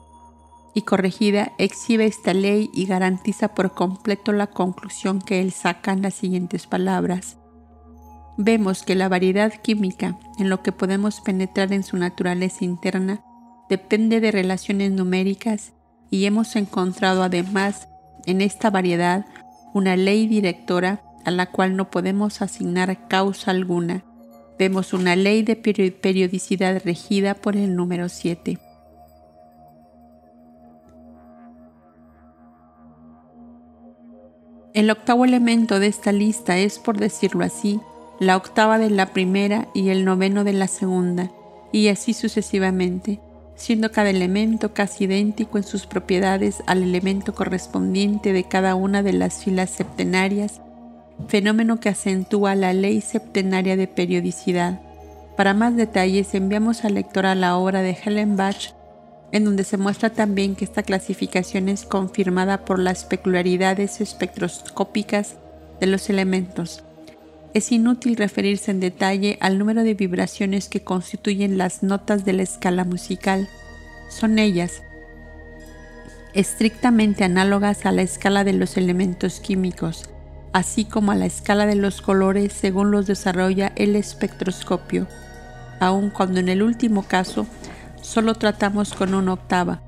y 0.73 0.83
corregida 0.83 1.53
exhibe 1.57 2.05
esta 2.05 2.33
ley 2.33 2.69
y 2.73 2.85
garantiza 2.85 3.49
por 3.55 3.73
completo 3.73 4.31
la 4.31 4.47
conclusión 4.47 5.21
que 5.21 5.41
él 5.41 5.51
saca 5.51 5.91
en 5.91 6.01
las 6.01 6.13
siguientes 6.13 6.67
palabras. 6.67 7.37
Vemos 8.37 8.83
que 8.83 8.95
la 8.95 9.09
variedad 9.09 9.51
química 9.51 10.19
en 10.37 10.49
lo 10.49 10.61
que 10.61 10.71
podemos 10.71 11.21
penetrar 11.21 11.73
en 11.73 11.83
su 11.83 11.97
naturaleza 11.97 12.63
interna 12.63 13.23
depende 13.69 14.19
de 14.19 14.31
relaciones 14.31 14.91
numéricas 14.91 15.73
y 16.11 16.25
hemos 16.25 16.55
encontrado 16.55 17.23
además 17.23 17.87
en 18.25 18.41
esta 18.41 18.69
variedad 18.69 19.25
una 19.73 19.95
ley 19.95 20.27
directora 20.27 21.01
a 21.25 21.31
la 21.31 21.47
cual 21.47 21.75
no 21.75 21.89
podemos 21.89 22.41
asignar 22.41 23.07
causa 23.07 23.51
alguna. 23.51 24.05
Vemos 24.59 24.93
una 24.93 25.15
ley 25.15 25.43
de 25.43 25.55
periodicidad 25.55 26.81
regida 26.83 27.33
por 27.35 27.57
el 27.57 27.75
número 27.75 28.09
7. 28.09 28.59
El 34.77 34.91
octavo 34.91 35.25
elemento 35.25 35.79
de 35.79 35.87
esta 35.87 36.11
lista 36.11 36.55
es, 36.55 36.77
por 36.77 36.99
decirlo 36.99 37.43
así, 37.43 37.79
la 38.19 38.37
octava 38.37 38.77
de 38.77 38.91
la 38.91 39.07
primera 39.07 39.67
y 39.73 39.89
el 39.89 40.05
noveno 40.05 40.43
de 40.43 40.53
la 40.53 40.67
segunda, 40.67 41.31
y 41.71 41.87
así 41.87 42.13
sucesivamente, 42.13 43.19
siendo 43.55 43.91
cada 43.91 44.11
elemento 44.11 44.75
casi 44.75 45.05
idéntico 45.05 45.57
en 45.57 45.63
sus 45.63 45.87
propiedades 45.87 46.61
al 46.67 46.83
elemento 46.83 47.33
correspondiente 47.33 48.33
de 48.33 48.43
cada 48.43 48.75
una 48.75 49.01
de 49.01 49.13
las 49.13 49.43
filas 49.43 49.71
septenarias, 49.71 50.61
fenómeno 51.27 51.79
que 51.79 51.89
acentúa 51.89 52.53
la 52.53 52.71
ley 52.71 53.01
septenaria 53.01 53.77
de 53.77 53.87
periodicidad. 53.87 54.79
Para 55.35 55.55
más 55.55 55.75
detalles 55.75 56.35
enviamos 56.35 56.85
al 56.85 56.93
lector 56.93 57.25
a 57.25 57.33
la 57.33 57.57
obra 57.57 57.81
de 57.81 57.97
Helen 58.05 58.37
Bach, 58.37 58.75
en 59.31 59.45
donde 59.45 59.63
se 59.63 59.77
muestra 59.77 60.11
también 60.11 60.55
que 60.55 60.65
esta 60.65 60.83
clasificación 60.83 61.69
es 61.69 61.85
confirmada 61.85 62.65
por 62.65 62.79
las 62.79 63.05
peculiaridades 63.05 64.01
espectroscópicas 64.01 65.35
de 65.79 65.87
los 65.87 66.09
elementos. 66.09 66.83
Es 67.53 67.71
inútil 67.71 68.15
referirse 68.15 68.71
en 68.71 68.79
detalle 68.79 69.37
al 69.41 69.57
número 69.57 69.83
de 69.83 69.93
vibraciones 69.93 70.69
que 70.69 70.83
constituyen 70.83 71.57
las 71.57 71.83
notas 71.83 72.23
de 72.23 72.33
la 72.33 72.43
escala 72.43 72.83
musical. 72.83 73.49
Son 74.09 74.39
ellas, 74.39 74.83
estrictamente 76.33 77.23
análogas 77.23 77.85
a 77.85 77.91
la 77.91 78.03
escala 78.03 78.43
de 78.43 78.53
los 78.53 78.77
elementos 78.77 79.39
químicos, 79.39 80.09
así 80.53 80.85
como 80.85 81.11
a 81.11 81.15
la 81.15 81.25
escala 81.25 81.65
de 81.65 81.75
los 81.75 82.01
colores 82.01 82.53
según 82.53 82.91
los 82.91 83.07
desarrolla 83.07 83.73
el 83.75 83.95
espectroscopio, 83.95 85.07
aun 85.79 86.09
cuando 86.09 86.39
en 86.39 86.49
el 86.49 86.61
último 86.61 87.03
caso 87.03 87.47
solo 88.07 88.35
tratamos 88.35 88.93
con 88.93 89.13
una 89.13 89.33
octava, 89.33 89.81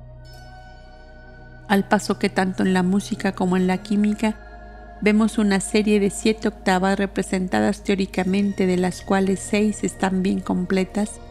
al 1.70 1.88
paso 1.88 2.20
que 2.20 2.30
tanto 2.30 2.64
en 2.64 2.74
la 2.74 2.84
música 2.84 3.32
como 3.32 3.56
en 3.56 3.66
la 3.66 3.82
química 3.82 4.98
vemos 5.02 5.38
una 5.38 5.62
serie 5.62 6.02
de 6.02 6.10
siete 6.10 6.50
octavas 6.50 7.00
representadas 7.00 7.82
teóricamente 7.82 8.66
de 8.66 8.76
las 8.76 9.02
cuales 9.04 9.40
seis 9.40 9.86
están 9.86 10.22
bien 10.22 10.42
completas 10.42 11.22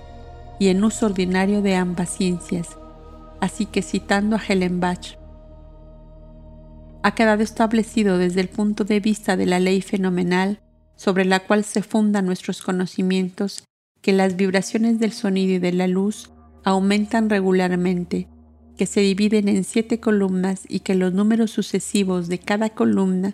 y 0.59 0.69
en 0.69 0.83
uso 0.83 1.07
ordinario 1.07 1.61
de 1.61 1.77
ambas 1.77 2.09
ciencias. 2.09 2.79
Así 3.39 3.67
que 3.67 3.83
citando 3.83 4.37
a 4.37 4.41
Bach, 4.71 5.19
ha 7.03 7.15
quedado 7.15 7.43
establecido 7.43 8.17
desde 8.17 8.41
el 8.41 8.49
punto 8.49 8.85
de 8.85 9.01
vista 9.01 9.37
de 9.37 9.45
la 9.45 9.61
ley 9.61 9.83
fenomenal 9.83 10.61
sobre 10.97 11.27
la 11.27 11.41
cual 11.41 11.65
se 11.65 11.83
fundan 11.83 12.25
nuestros 12.25 12.63
conocimientos 12.63 13.65
que 14.01 14.13
las 14.13 14.37
vibraciones 14.37 14.99
del 14.99 15.13
sonido 15.13 15.55
y 15.55 15.59
de 15.59 15.73
la 15.73 15.87
luz 15.87 16.31
aumentan 16.69 17.31
regularmente, 17.31 18.29
que 18.77 18.87
se 18.87 19.01
dividen 19.01 19.49
en 19.49 19.65
siete 19.65 20.01
columnas 20.01 20.63
y 20.69 20.81
que 20.81 20.95
los 20.95 21.13
números 21.13 21.51
sucesivos 21.51 22.29
de 22.29 22.39
cada 22.39 22.71
columna 22.71 23.33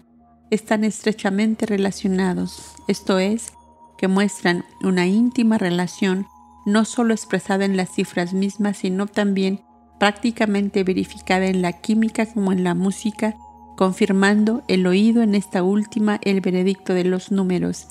están 0.50 0.84
estrechamente 0.84 1.66
relacionados, 1.66 2.74
esto 2.86 3.18
es, 3.18 3.52
que 3.98 4.08
muestran 4.08 4.64
una 4.82 5.06
íntima 5.06 5.58
relación 5.58 6.26
no 6.66 6.84
solo 6.84 7.12
expresada 7.12 7.64
en 7.64 7.76
las 7.76 7.92
cifras 7.92 8.32
mismas, 8.32 8.78
sino 8.78 9.06
también 9.06 9.60
prácticamente 9.98 10.82
verificada 10.82 11.46
en 11.46 11.60
la 11.60 11.72
química 11.72 12.26
como 12.26 12.52
en 12.52 12.64
la 12.64 12.74
música, 12.74 13.34
confirmando 13.76 14.62
el 14.68 14.86
oído 14.86 15.22
en 15.22 15.34
esta 15.34 15.62
última 15.62 16.20
el 16.22 16.40
veredicto 16.40 16.94
de 16.94 17.04
los 17.04 17.30
números. 17.30 17.88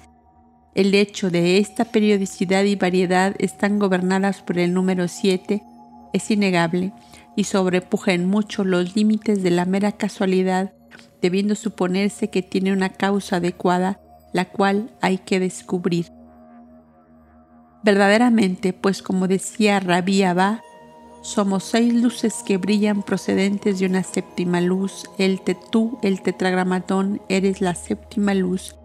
El 0.75 0.95
hecho 0.95 1.29
de 1.29 1.59
esta 1.59 1.85
periodicidad 1.85 2.63
y 2.63 2.75
variedad 2.75 3.35
están 3.37 3.77
gobernadas 3.77 4.41
por 4.41 4.57
el 4.57 4.73
número 4.73 5.07
7 5.07 5.61
es 6.13 6.31
innegable 6.31 6.93
y 7.35 7.43
sobrepuja 7.43 8.13
en 8.13 8.27
mucho 8.27 8.63
los 8.63 8.95
límites 8.95 9.43
de 9.43 9.51
la 9.51 9.65
mera 9.65 9.91
casualidad, 9.91 10.73
debiendo 11.21 11.55
suponerse 11.55 12.29
que 12.29 12.41
tiene 12.41 12.73
una 12.73 12.89
causa 12.89 13.37
adecuada, 13.37 13.99
la 14.31 14.45
cual 14.45 14.91
hay 15.01 15.19
que 15.19 15.39
descubrir. 15.39 16.11
Verdaderamente, 17.83 18.73
pues 18.73 19.01
como 19.01 19.27
decía 19.27 19.79
Rabí 19.79 20.23
Abba, 20.23 20.61
somos 21.21 21.63
seis 21.63 21.93
luces 21.93 22.43
que 22.45 22.57
brillan 22.57 23.03
procedentes 23.03 23.79
de 23.79 23.85
una 23.85 24.03
séptima 24.03 24.59
luz. 24.59 25.05
El 25.17 25.41
tetú, 25.41 25.97
el 26.01 26.21
tetragramatón, 26.21 27.21
eres 27.29 27.61
la 27.61 27.75
séptima 27.75 28.33
luz, 28.33 28.75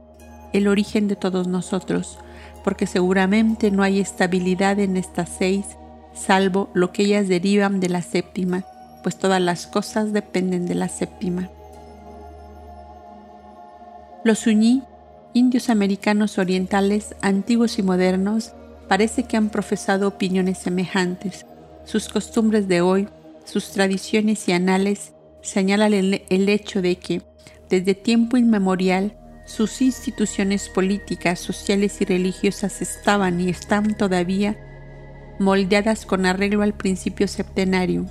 el 0.53 0.69
origen 0.69 1.09
de 1.09 1.17
todos 1.17 1.47
nosotros, 1.47 2.19
porque 2.65 2.87
seguramente 2.87 3.71
no 3.71 3.83
hay 3.83 4.01
estabilidad 4.01 4.79
en 4.79 4.97
estas 4.97 5.29
seis, 5.29 5.67
salvo 6.15 6.71
lo 6.75 6.93
que 6.93 7.05
ellas 7.05 7.29
derivan 7.29 7.81
de 7.81 7.89
la 7.89 8.03
séptima, 8.03 8.65
pues 9.03 9.17
todas 9.17 9.41
las 9.41 9.67
cosas 9.67 10.13
dependen 10.13 10.67
de 10.67 10.75
la 10.75 10.89
séptima. 10.89 11.51
Los 14.25 14.47
uñí, 14.47 14.83
indios 15.33 15.71
americanos 15.71 16.39
orientales, 16.39 17.15
antiguos 17.23 17.79
y 17.79 17.83
modernos, 17.83 18.53
parece 18.89 19.25
que 19.25 19.37
han 19.37 19.51
profesado 19.51 20.09
opiniones 20.09 20.59
semejantes 20.59 21.47
sus 21.89 22.11
costumbres 22.11 22.69
de 22.69 22.83
hoy, 22.83 23.09
sus 23.47 23.71
tradiciones 23.71 24.47
y 24.47 24.53
anales 24.53 25.15
señalan 25.41 25.95
el, 25.95 26.49
hecho 26.51 26.83
de 26.83 26.97
que, 26.97 27.23
desde 27.71 27.95
tiempo 27.95 28.37
inmemorial, 28.37 29.17
sus 29.49 29.81
instituciones 29.81 30.69
políticas, 30.69 31.41
sociales 31.41 32.03
y 32.03 32.05
religiosas 32.05 32.83
estaban 32.83 33.41
y 33.41 33.49
están 33.49 33.95
todavía 33.95 34.59
moldeadas 35.39 36.05
con 36.05 36.27
arreglo 36.27 36.63
al 36.63 36.75
principio 36.75 37.27
septenario. 37.27 38.07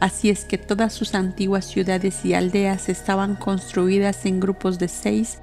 Así 0.00 0.28
es 0.28 0.44
que 0.44 0.58
todas 0.58 0.92
sus 0.92 1.14
antiguas 1.14 1.64
ciudades 1.64 2.22
y 2.26 2.34
aldeas 2.34 2.90
estaban 2.90 3.34
construidas 3.34 4.26
en 4.26 4.40
grupos 4.40 4.78
de 4.78 4.88
seis 4.88 5.38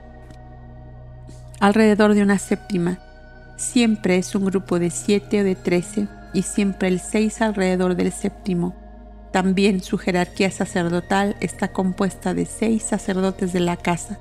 alrededor 1.60 2.14
de 2.14 2.22
una 2.22 2.38
séptima. 2.38 3.00
Siempre 3.58 4.18
es 4.18 4.36
un 4.36 4.46
grupo 4.46 4.78
de 4.78 4.92
siete 4.92 5.42
o 5.42 5.44
de 5.44 5.56
trece 5.56 6.08
y 6.36 6.44
siempre 6.44 6.88
el 6.88 7.00
seis 7.00 7.42
alrededor 7.42 7.96
del 7.96 8.12
séptimo. 8.12 8.76
También 9.32 9.82
su 9.82 9.98
jerarquía 9.98 10.52
sacerdotal 10.52 11.36
está 11.40 11.70
compuesta 11.70 12.36
de 12.36 12.46
seis 12.46 12.84
sacerdotes 12.84 13.54
de 13.54 13.62
la 13.62 13.78
casa, 13.78 14.20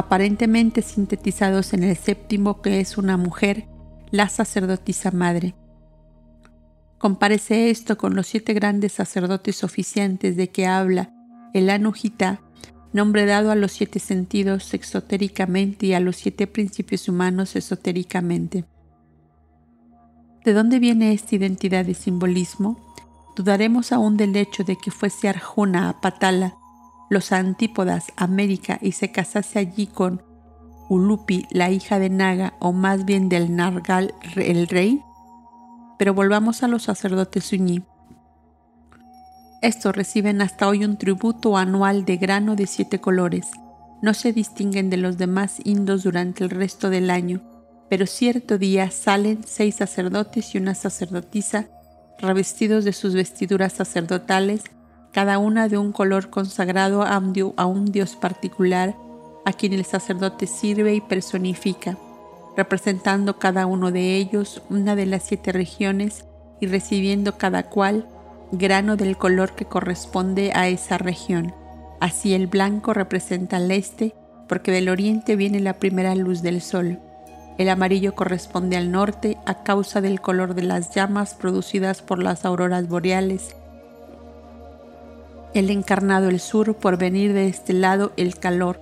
aparentemente 0.00 0.82
sintetizados 0.82 1.72
en 1.72 1.84
el 1.84 1.96
séptimo 1.96 2.62
que 2.62 2.80
es 2.80 2.98
una 2.98 3.16
mujer, 3.16 3.68
la 4.10 4.28
sacerdotisa 4.28 5.10
madre. 5.10 5.54
Comparece 6.98 7.70
esto 7.70 7.96
con 7.96 8.14
los 8.14 8.26
siete 8.26 8.52
grandes 8.52 8.92
sacerdotes 8.92 9.62
oficiantes 9.62 10.36
de 10.36 10.50
que 10.50 10.66
habla 10.66 11.12
el 11.54 11.70
Anujita, 11.70 12.40
nombre 12.92 13.26
dado 13.26 13.50
a 13.50 13.54
los 13.54 13.72
siete 13.72 13.98
sentidos 13.98 14.74
exotéricamente 14.74 15.86
y 15.86 15.94
a 15.94 16.00
los 16.00 16.16
siete 16.16 16.46
principios 16.46 17.08
humanos 17.08 17.54
esotéricamente. 17.56 18.64
¿De 20.44 20.52
dónde 20.52 20.78
viene 20.78 21.12
esta 21.12 21.36
identidad 21.36 21.86
y 21.86 21.94
simbolismo? 21.94 22.94
Dudaremos 23.36 23.92
aún 23.92 24.16
del 24.16 24.34
hecho 24.36 24.64
de 24.64 24.76
que 24.76 24.90
fuese 24.90 25.28
Arjuna 25.28 25.88
a 25.88 26.00
Patala, 26.00 26.56
los 27.10 27.32
antípodas 27.32 28.06
América 28.16 28.78
y 28.80 28.92
se 28.92 29.12
casase 29.12 29.58
allí 29.58 29.86
con 29.86 30.22
Ulupi, 30.88 31.46
la 31.50 31.70
hija 31.70 31.98
de 31.98 32.08
Naga, 32.08 32.54
o 32.58 32.72
más 32.72 33.04
bien 33.04 33.28
del 33.28 33.54
Nargal, 33.54 34.14
el 34.34 34.66
rey. 34.66 35.02
Pero 35.98 36.14
volvamos 36.14 36.62
a 36.62 36.68
los 36.68 36.84
sacerdotes 36.84 37.52
Uñi. 37.52 37.82
Estos 39.60 39.94
reciben 39.94 40.40
hasta 40.40 40.66
hoy 40.66 40.84
un 40.86 40.96
tributo 40.96 41.58
anual 41.58 42.06
de 42.06 42.16
grano 42.16 42.56
de 42.56 42.66
siete 42.66 42.98
colores. 42.98 43.46
No 44.00 44.14
se 44.14 44.32
distinguen 44.32 44.88
de 44.88 44.96
los 44.96 45.18
demás 45.18 45.60
indos 45.64 46.04
durante 46.04 46.44
el 46.44 46.48
resto 46.48 46.88
del 46.88 47.10
año 47.10 47.42
pero 47.90 48.06
cierto 48.06 48.56
día 48.56 48.92
salen 48.92 49.40
seis 49.44 49.74
sacerdotes 49.74 50.54
y 50.54 50.58
una 50.58 50.76
sacerdotisa, 50.76 51.66
revestidos 52.20 52.84
de 52.84 52.92
sus 52.92 53.14
vestiduras 53.14 53.72
sacerdotales, 53.72 54.62
cada 55.12 55.38
una 55.38 55.68
de 55.68 55.78
un 55.78 55.92
color 55.92 56.30
consagrado 56.30 57.02
a 57.02 57.18
un 57.66 57.92
dios 57.92 58.16
particular, 58.16 58.94
a 59.44 59.52
quien 59.52 59.72
el 59.72 59.84
sacerdote 59.84 60.46
sirve 60.46 60.94
y 60.94 61.00
personifica, 61.00 61.96
representando 62.56 63.38
cada 63.38 63.66
uno 63.66 63.90
de 63.90 64.16
ellos 64.16 64.62
una 64.70 64.94
de 64.94 65.06
las 65.06 65.24
siete 65.24 65.52
regiones 65.52 66.24
y 66.60 66.66
recibiendo 66.66 67.38
cada 67.38 67.64
cual 67.64 68.06
grano 68.52 68.96
del 68.96 69.16
color 69.16 69.52
que 69.52 69.64
corresponde 69.64 70.52
a 70.54 70.68
esa 70.68 70.98
región. 70.98 71.54
Así 72.00 72.34
el 72.34 72.46
blanco 72.46 72.94
representa 72.94 73.56
al 73.56 73.70
este, 73.70 74.14
porque 74.48 74.72
del 74.72 74.88
oriente 74.88 75.36
viene 75.36 75.60
la 75.60 75.74
primera 75.74 76.14
luz 76.14 76.42
del 76.42 76.60
sol. 76.60 76.98
El 77.58 77.68
amarillo 77.68 78.14
corresponde 78.14 78.76
al 78.76 78.90
norte 78.90 79.36
a 79.46 79.62
causa 79.62 80.00
del 80.00 80.20
color 80.20 80.54
de 80.54 80.62
las 80.62 80.94
llamas 80.94 81.34
producidas 81.34 82.02
por 82.02 82.22
las 82.22 82.44
auroras 82.44 82.88
boreales. 82.88 83.54
El 85.52 85.68
encarnado 85.70 86.28
el 86.28 86.38
sur 86.38 86.76
por 86.76 86.96
venir 86.96 87.32
de 87.32 87.48
este 87.48 87.72
lado 87.72 88.12
el 88.16 88.38
calor. 88.38 88.80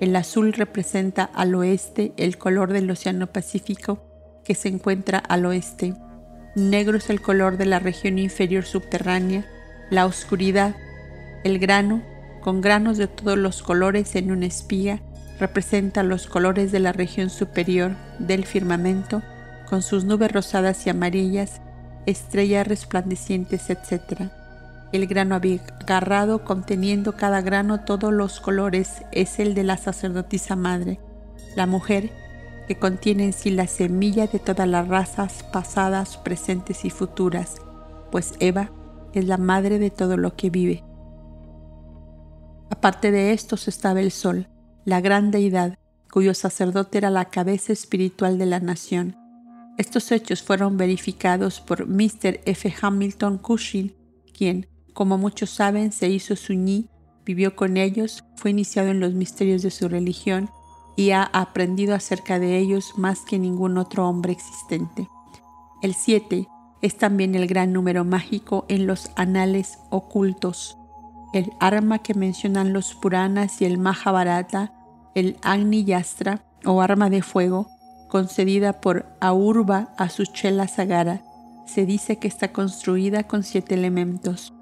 El 0.00 0.16
azul 0.16 0.52
representa 0.52 1.22
al 1.22 1.54
oeste 1.54 2.12
el 2.16 2.36
color 2.36 2.72
del 2.72 2.90
Océano 2.90 3.28
Pacífico 3.28 4.02
que 4.42 4.56
se 4.56 4.68
encuentra 4.68 5.18
al 5.18 5.46
oeste. 5.46 5.94
Negro 6.56 6.98
es 6.98 7.10
el 7.10 7.20
color 7.20 7.58
de 7.58 7.66
la 7.66 7.78
región 7.78 8.18
inferior 8.18 8.64
subterránea. 8.64 9.46
La 9.88 10.04
oscuridad, 10.04 10.74
el 11.44 11.60
grano, 11.60 12.02
con 12.40 12.60
granos 12.60 12.98
de 12.98 13.06
todos 13.06 13.38
los 13.38 13.62
colores 13.62 14.16
en 14.16 14.32
una 14.32 14.46
espiga, 14.46 15.00
representa 15.38 16.02
los 16.02 16.26
colores 16.26 16.72
de 16.72 16.80
la 16.80 16.92
región 16.92 17.30
superior 17.30 17.92
del 18.18 18.46
firmamento 18.46 19.22
con 19.68 19.80
sus 19.82 20.04
nubes 20.04 20.32
rosadas 20.32 20.84
y 20.86 20.90
amarillas, 20.90 21.60
estrellas 22.06 22.66
resplandecientes, 22.66 23.70
etc. 23.70 24.39
El 24.92 25.06
grano 25.06 25.36
agarrado 25.36 26.44
conteniendo 26.44 27.16
cada 27.16 27.40
grano 27.42 27.84
todos 27.84 28.12
los 28.12 28.40
colores 28.40 29.02
es 29.12 29.38
el 29.38 29.54
de 29.54 29.62
la 29.62 29.76
sacerdotisa 29.76 30.56
madre. 30.56 30.98
La 31.54 31.66
mujer 31.66 32.10
que 32.66 32.76
contiene 32.76 33.24
en 33.24 33.32
sí 33.32 33.50
la 33.50 33.68
semilla 33.68 34.26
de 34.26 34.40
todas 34.40 34.68
las 34.68 34.88
razas 34.88 35.44
pasadas, 35.52 36.16
presentes 36.16 36.84
y 36.84 36.90
futuras, 36.90 37.56
pues 38.10 38.34
Eva 38.40 38.70
es 39.12 39.26
la 39.26 39.36
madre 39.36 39.78
de 39.78 39.90
todo 39.90 40.16
lo 40.16 40.34
que 40.34 40.50
vive. 40.50 40.84
Aparte 42.70 43.10
de 43.10 43.32
estos 43.32 43.68
estaba 43.68 44.00
el 44.00 44.10
sol, 44.10 44.48
la 44.84 45.00
gran 45.00 45.30
deidad, 45.30 45.78
cuyo 46.10 46.34
sacerdote 46.34 46.98
era 46.98 47.10
la 47.10 47.26
cabeza 47.26 47.72
espiritual 47.72 48.38
de 48.38 48.46
la 48.46 48.58
nación. 48.58 49.16
Estos 49.78 50.10
hechos 50.12 50.42
fueron 50.42 50.76
verificados 50.76 51.60
por 51.60 51.86
Mr. 51.86 52.40
F. 52.44 52.74
Hamilton 52.80 53.38
Cushing, 53.38 53.94
quien, 54.32 54.66
como 54.90 55.18
muchos 55.18 55.50
saben, 55.50 55.92
se 55.92 56.08
hizo 56.08 56.36
suní, 56.36 56.88
vivió 57.24 57.56
con 57.56 57.76
ellos, 57.76 58.24
fue 58.36 58.50
iniciado 58.50 58.88
en 58.88 59.00
los 59.00 59.14
misterios 59.14 59.62
de 59.62 59.70
su 59.70 59.88
religión 59.88 60.50
y 60.96 61.10
ha 61.10 61.22
aprendido 61.22 61.94
acerca 61.94 62.38
de 62.38 62.58
ellos 62.58 62.94
más 62.96 63.20
que 63.20 63.38
ningún 63.38 63.78
otro 63.78 64.08
hombre 64.08 64.32
existente. 64.32 65.08
El 65.82 65.94
7 65.94 66.48
es 66.82 66.96
también 66.96 67.34
el 67.34 67.46
gran 67.46 67.72
número 67.72 68.04
mágico 68.04 68.64
en 68.68 68.86
los 68.86 69.10
anales 69.16 69.78
ocultos, 69.90 70.76
el 71.32 71.52
arma 71.60 72.00
que 72.00 72.14
mencionan 72.14 72.72
los 72.72 72.94
Puranas 72.94 73.60
y 73.62 73.64
el 73.64 73.78
Mahabharata, 73.78 74.72
el 75.14 75.36
Agni 75.42 75.84
Yastra 75.84 76.44
o 76.64 76.82
arma 76.82 77.08
de 77.10 77.22
fuego, 77.22 77.68
concedida 78.08 78.80
por 78.80 79.06
Aurva 79.20 79.94
a 79.96 80.08
su 80.08 80.24
Chela 80.24 80.68
Sagara, 80.68 81.22
se 81.66 81.86
dice 81.86 82.18
que 82.18 82.28
está 82.28 82.52
construida 82.52 83.22
con 83.24 83.44
siete 83.44 83.74
elementos. 83.74 84.52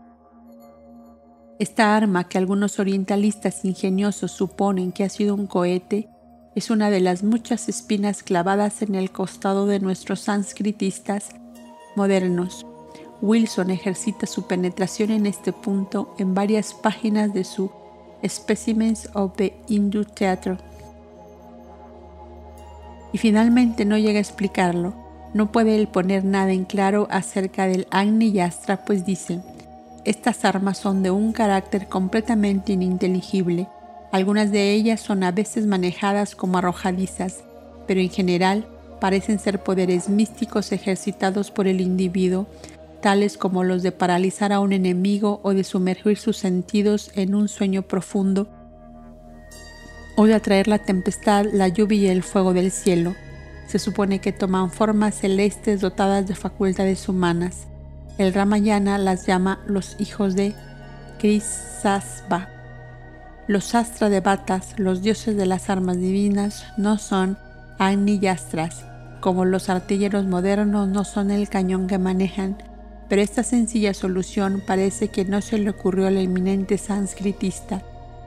Esta 1.59 1.97
arma, 1.97 2.29
que 2.29 2.39
algunos 2.39 2.79
orientalistas 2.79 3.65
ingeniosos 3.65 4.31
suponen 4.31 4.93
que 4.93 5.03
ha 5.03 5.09
sido 5.09 5.35
un 5.35 5.49
cohete, 5.49 6.09
es 6.55 6.71
una 6.71 6.89
de 6.89 7.01
las 7.01 7.25
muchas 7.25 7.69
espinas 7.69 8.23
clavadas 8.23 8.81
en 8.83 8.95
el 8.95 9.11
costado 9.11 9.67
de 9.67 9.81
nuestros 9.81 10.21
sanskritistas 10.21 11.31
modernos. 11.97 12.65
Wilson 13.23 13.71
ejercita 13.71 14.27
su 14.27 14.47
penetración 14.47 15.11
en 15.11 15.27
este 15.27 15.53
punto 15.53 16.15
en 16.19 16.35
varias 16.35 16.75
páginas 16.75 17.35
de 17.35 17.43
su 17.43 17.73
Specimens 18.27 19.11
of 19.15 19.35
the 19.37 19.55
Hindu 19.69 20.05
Theatre. 20.05 20.59
Y 23.13 23.19
finalmente 23.19 23.85
no 23.85 23.99
llega 23.99 24.19
a 24.19 24.23
explicarlo. 24.23 24.95
No 25.35 25.51
puede 25.51 25.75
él 25.75 25.89
poner 25.89 26.25
nada 26.25 26.53
en 26.53 26.65
claro 26.65 27.09
acerca 27.11 27.67
del 27.67 27.89
Agni 27.91 28.33
Yastra, 28.33 28.85
pues 28.85 29.05
dice, 29.05 29.41
estas 30.09 30.45
armas 30.45 30.79
son 30.79 31.03
de 31.03 31.11
un 31.11 31.33
carácter 31.33 31.89
completamente 31.89 32.73
ininteligible. 32.73 33.69
Algunas 34.11 34.51
de 34.51 34.73
ellas 34.73 35.01
son 35.01 35.23
a 35.23 35.33
veces 35.33 35.67
manejadas 35.67 36.35
como 36.35 36.59
arrojadizas, 36.59 37.45
pero 37.87 38.01
en 38.01 38.11
general 38.11 38.67
parecen 39.01 39.39
ser 39.39 39.63
poderes 39.63 40.09
místicos 40.09 40.73
ejercitados 40.73 41.51
por 41.51 41.69
el 41.69 41.81
individuo 41.81 42.47
tales 43.01 43.37
como 43.37 43.65
los 43.65 43.83
de 43.83 43.93
paralizar 43.93 44.53
a 44.53 44.61
un 44.61 44.73
enemigo 44.73 45.41
o 45.43 45.55
de 45.55 45.65
sumergir 45.65 46.19
sus 46.19 46.37
sentidos 46.37 47.11
en 47.15 47.35
un 47.35 47.49
sueño 47.49 47.83
profundo, 47.83 48.49
o 50.17 50.27
de 50.27 50.35
atraer 50.35 50.67
la 50.67 50.81
tempestad, 50.81 51.47
la 51.53 51.69
lluvia 51.69 51.99
y 51.99 52.07
el 52.09 52.23
fuego 52.23 52.53
del 52.53 52.73
cielo. 52.73 53.15
Se 53.69 53.79
supone 53.79 54.21
que 54.21 54.33
toman 54.33 54.71
formas 54.71 55.15
celestes 55.15 55.81
dotadas 55.81 56.27
de 56.27 56.35
facultades 56.35 57.09
humanas. 57.09 57.69
El 58.19 58.35
Ramayana 58.35 58.99
las 58.99 59.27
llama 59.27 59.61
los 59.69 59.95
hijos 60.01 60.35
de 60.35 60.57
Krisasva. 61.21 62.49
Los 63.47 63.77
Astra 63.77 64.09
de 64.09 64.21
Batas, 64.21 64.75
los 64.77 65.03
dioses 65.03 65.37
de 65.37 65.47
las 65.47 65.71
armas 65.71 65.99
divinas, 65.99 66.67
no 66.77 66.99
son 66.99 67.39
Agni 67.79 68.19
Yastras, 68.19 68.85
como 69.21 69.45
los 69.45 69.71
artilleros 69.71 70.27
modernos 70.27 70.89
no 70.89 71.05
son 71.05 71.31
el 71.31 71.49
cañón 71.49 71.87
que 71.87 71.99
manejan, 71.99 72.59
pero 73.09 73.23
esta 73.23 73.45
sencilla 73.45 73.95
solución 73.95 74.65
parece 74.67 75.09
que 75.09 75.25
no 75.25 75.41
se 75.41 75.57
le 75.59 75.71
ocurrió 75.71 76.09
al 76.09 76.17
eminente 76.17 76.77
sanskritista. 76.77 77.83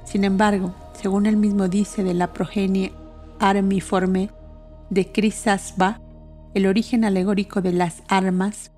Sin 0.05 0.23
embargo, 0.23 0.73
según 0.93 1.25
él 1.25 1.35
mismo 1.35 1.67
dice 1.67 2.05
de 2.05 2.13
la 2.13 2.31
progenie 2.31 2.93
armiforme 3.39 4.29
de 4.89 5.11
Krisasva, 5.11 5.99
el 6.53 6.65
origen 6.65 7.03
alegórico 7.03 7.61
de 7.61 7.73
las 7.73 8.03
armas 8.07 8.71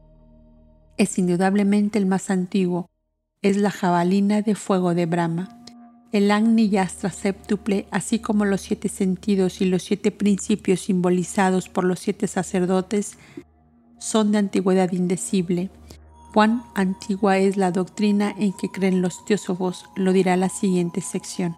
es 0.98 1.18
indudablemente 1.18 1.98
el 2.00 2.06
más 2.06 2.30
antiguo, 2.30 2.90
es 3.42 3.58
la 3.58 3.72
jabalina 3.72 4.42
de 4.42 4.56
fuego 4.56 4.94
de 4.94 5.06
Brahma. 5.06 5.60
El 6.12 6.30
Agni 6.32 6.70
Yastra 6.70 7.10
séptuple, 7.10 7.88
así 7.92 8.20
como 8.20 8.46
los 8.46 8.62
siete 8.62 8.88
sentidos 8.88 9.62
y 9.62 9.66
los 9.66 9.84
siete 9.84 10.12
principios 10.12 10.82
simbolizados 10.82 11.70
por 11.70 11.84
los 11.84 12.00
siete 12.00 12.28
sacerdotes, 12.28 13.18
son 13.98 14.32
de 14.32 14.38
antigüedad 14.38 14.92
indecible. 14.92 15.72
Cuán 16.34 16.64
antigua 16.76 17.38
es 17.38 17.58
la 17.58 17.72
doctrina 17.72 18.34
en 18.38 18.54
que 18.54 18.70
creen 18.70 19.02
los 19.02 19.26
teósofos, 19.26 19.86
lo 19.96 20.14
dirá 20.14 20.38
la 20.38 20.50
siguiente 20.50 21.02
sección. 21.02 21.58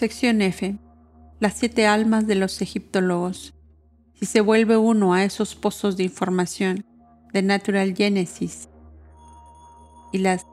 Sección 0.00 0.40
F. 0.40 0.78
Las 1.40 1.58
siete 1.58 1.86
almas 1.86 2.26
de 2.26 2.34
los 2.34 2.62
egiptólogos. 2.62 3.52
Si 4.14 4.24
se 4.24 4.40
vuelve 4.40 4.78
uno 4.78 5.12
a 5.12 5.24
esos 5.24 5.54
pozos 5.54 5.98
de 5.98 6.04
información 6.04 6.86
de 7.34 7.42
Natural 7.42 7.94
Genesis 7.94 8.70
y 10.10 10.16
las 10.16 10.46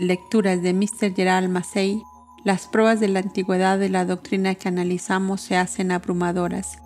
lecturas 0.00 0.60
de 0.60 0.74
Mr. 0.74 1.14
Gerald 1.14 1.48
Massey, 1.50 2.02
las 2.44 2.66
pruebas 2.66 2.98
de 2.98 3.06
la 3.06 3.20
antigüedad 3.20 3.78
de 3.78 3.90
la 3.90 4.04
doctrina 4.04 4.56
que 4.56 4.66
analizamos 4.66 5.40
se 5.40 5.56
hacen 5.56 5.92
abrumadoras. 5.92 6.80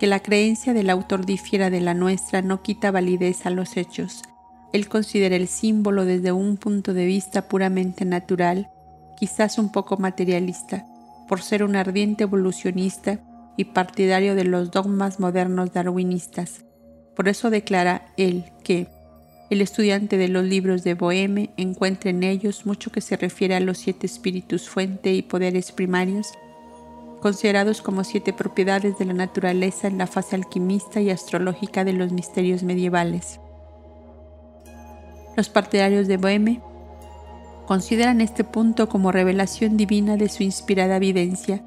Que 0.00 0.08
la 0.08 0.18
creencia 0.18 0.74
del 0.74 0.90
autor 0.90 1.24
difiera 1.24 1.70
de 1.70 1.82
la 1.82 1.94
nuestra 1.94 2.42
no 2.42 2.62
quita 2.62 2.90
validez 2.90 3.46
a 3.46 3.50
los 3.50 3.76
hechos. 3.76 4.24
Él 4.72 4.88
considera 4.88 5.36
el 5.36 5.46
símbolo 5.46 6.04
desde 6.04 6.32
un 6.32 6.56
punto 6.56 6.94
de 6.94 7.06
vista 7.06 7.46
puramente 7.46 8.04
natural, 8.04 8.72
quizás 9.20 9.58
un 9.58 9.70
poco 9.70 9.98
materialista, 9.98 10.86
por 11.28 11.42
ser 11.42 11.62
un 11.62 11.76
ardiente 11.76 12.24
evolucionista 12.24 13.20
y 13.58 13.66
partidario 13.66 14.34
de 14.34 14.44
los 14.44 14.70
dogmas 14.70 15.20
modernos 15.20 15.74
darwinistas. 15.74 16.64
Por 17.14 17.28
eso 17.28 17.50
declara 17.50 18.06
él 18.16 18.46
que 18.64 18.88
el 19.50 19.60
estudiante 19.60 20.16
de 20.16 20.28
los 20.28 20.44
libros 20.44 20.84
de 20.84 20.94
Boheme 20.94 21.50
encuentra 21.58 22.08
en 22.08 22.22
ellos 22.22 22.64
mucho 22.64 22.90
que 22.90 23.02
se 23.02 23.18
refiere 23.18 23.54
a 23.54 23.60
los 23.60 23.76
siete 23.76 24.06
espíritus 24.06 24.70
fuente 24.70 25.12
y 25.12 25.20
poderes 25.20 25.70
primarios, 25.70 26.28
considerados 27.20 27.82
como 27.82 28.04
siete 28.04 28.32
propiedades 28.32 28.96
de 28.98 29.04
la 29.04 29.12
naturaleza 29.12 29.86
en 29.86 29.98
la 29.98 30.06
fase 30.06 30.34
alquimista 30.34 31.02
y 31.02 31.10
astrológica 31.10 31.84
de 31.84 31.92
los 31.92 32.10
misterios 32.10 32.62
medievales. 32.62 33.38
Los 35.36 35.50
partidarios 35.50 36.08
de 36.08 36.16
Boheme 36.16 36.62
consideran 37.70 38.20
este 38.20 38.42
punto 38.42 38.88
como 38.88 39.12
revelación 39.12 39.76
divina 39.76 40.16
de 40.16 40.28
su 40.28 40.42
inspirada 40.42 40.98
vivencia. 40.98 41.62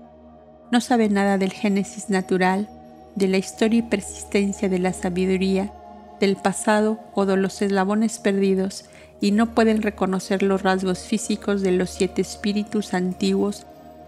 No 0.69 0.81
saben 0.81 1.13
nada 1.13 1.37
del 1.37 1.53
génesis 1.53 2.09
natural, 2.09 2.67
de 3.15 3.29
la 3.29 3.37
historia 3.37 3.79
y 3.79 3.83
persistencia 3.83 4.67
de 4.67 4.79
la 4.79 4.91
sabiduría, 4.91 5.71
del 6.19 6.35
pasado 6.35 6.99
o 7.13 7.25
de 7.25 7.37
los 7.37 7.61
eslabones 7.61 8.19
perdidos 8.19 8.83
y 9.21 9.31
no 9.31 9.55
pueden 9.55 9.81
reconocer 9.81 10.43
los 10.43 10.61
rasgos 10.61 10.99
físicos 10.99 11.61
de 11.61 11.71
los 11.71 11.91
siete 11.91 12.21
espíritus 12.21 12.93
antiguos 12.93 13.65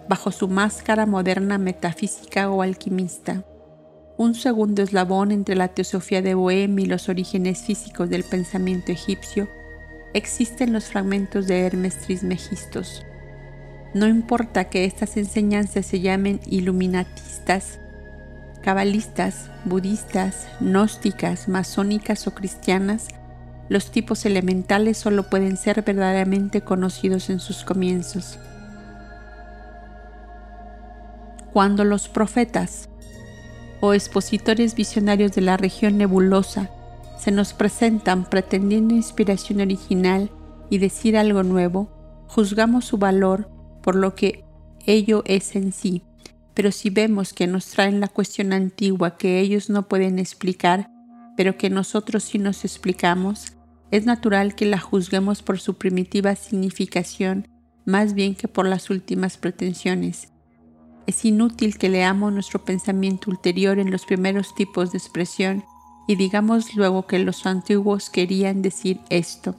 bajo 0.10 0.34
su 0.34 0.50
máscara 0.50 1.06
moderna 1.06 1.58
metafísica 1.58 2.52
o 2.52 2.62
alquimista. 2.62 3.46
Un 4.18 4.36
segundo 4.36 4.84
eslabón 4.84 5.32
entre 5.32 5.56
la 5.56 5.70
teosofía 5.70 6.22
de 6.22 6.34
Bohem 6.34 6.78
y 6.78 6.88
los 6.88 7.08
orígenes 7.08 7.62
físicos 7.62 8.10
del 8.10 8.26
pensamiento 8.26 8.92
egipcio 8.92 9.48
existen 10.16 10.72
los 10.72 10.86
fragmentos 10.86 11.46
de 11.46 11.60
Hermes 11.60 11.98
Trismegistos. 11.98 13.06
No 13.94 14.08
importa 14.08 14.70
que 14.70 14.86
estas 14.86 15.18
enseñanzas 15.18 15.86
se 15.86 16.00
llamen 16.00 16.40
iluminatistas, 16.46 17.80
cabalistas, 18.62 19.52
budistas, 19.66 20.48
gnósticas, 20.62 21.50
masónicas 21.50 22.28
o 22.28 22.34
cristianas, 22.34 23.10
los 23.68 23.92
tipos 23.92 24.26
elementales 24.26 24.98
solo 24.98 25.30
pueden 25.30 25.58
ser 25.58 25.82
verdaderamente 25.82 26.62
conocidos 26.62 27.30
en 27.30 27.42
sus 27.42 27.66
comienzos. 27.66 28.40
Cuando 31.52 31.84
los 31.84 32.08
profetas 32.08 32.88
o 33.82 33.94
expositores 33.94 34.76
visionarios 34.76 35.34
de 35.34 35.42
la 35.42 35.58
región 35.58 35.98
nebulosa 35.98 36.70
se 37.18 37.32
nos 37.32 37.54
presentan 37.54 38.30
pretendiendo 38.30 38.94
inspiración 38.94 39.62
original 39.62 40.30
y 40.70 40.78
decir 40.78 41.18
algo 41.18 41.44
nuevo, 41.44 41.90
juzgamos 42.28 42.86
su 42.86 42.98
valor 42.98 43.50
por 43.82 43.96
lo 43.96 44.16
que 44.16 44.44
ello 44.86 45.24
es 45.26 45.56
en 45.56 45.72
sí. 45.72 46.04
Pero 46.54 46.72
si 46.72 46.90
vemos 46.90 47.34
que 47.34 47.48
nos 47.48 47.68
traen 47.68 48.00
la 48.00 48.08
cuestión 48.08 48.54
antigua 48.54 49.18
que 49.18 49.40
ellos 49.40 49.70
no 49.70 49.88
pueden 49.88 50.20
explicar, 50.20 50.90
pero 51.36 51.58
que 51.58 51.70
nosotros 51.70 52.24
sí 52.24 52.40
nos 52.40 52.64
explicamos, 52.64 53.54
es 53.92 54.06
natural 54.06 54.56
que 54.56 54.66
la 54.66 54.80
juzguemos 54.80 55.44
por 55.44 55.60
su 55.60 55.78
primitiva 55.78 56.36
significación 56.36 57.48
más 57.86 58.16
bien 58.16 58.36
que 58.36 58.48
por 58.48 58.68
las 58.68 58.90
últimas 58.90 59.38
pretensiones. 59.38 60.30
Es 61.08 61.24
inútil 61.24 61.78
que 61.78 61.90
leamos 61.90 62.34
nuestro 62.34 62.66
pensamiento 62.66 63.30
ulterior 63.30 63.78
en 63.78 63.92
los 63.92 64.06
primeros 64.06 64.56
tipos 64.56 64.92
de 64.92 64.98
expresión 64.98 65.64
y 66.08 66.16
digamos 66.16 66.76
luego 66.76 67.08
que 67.08 67.20
los 67.20 67.46
antiguos 67.46 68.10
querían 68.10 68.62
decir 68.62 69.02
esto. 69.10 69.56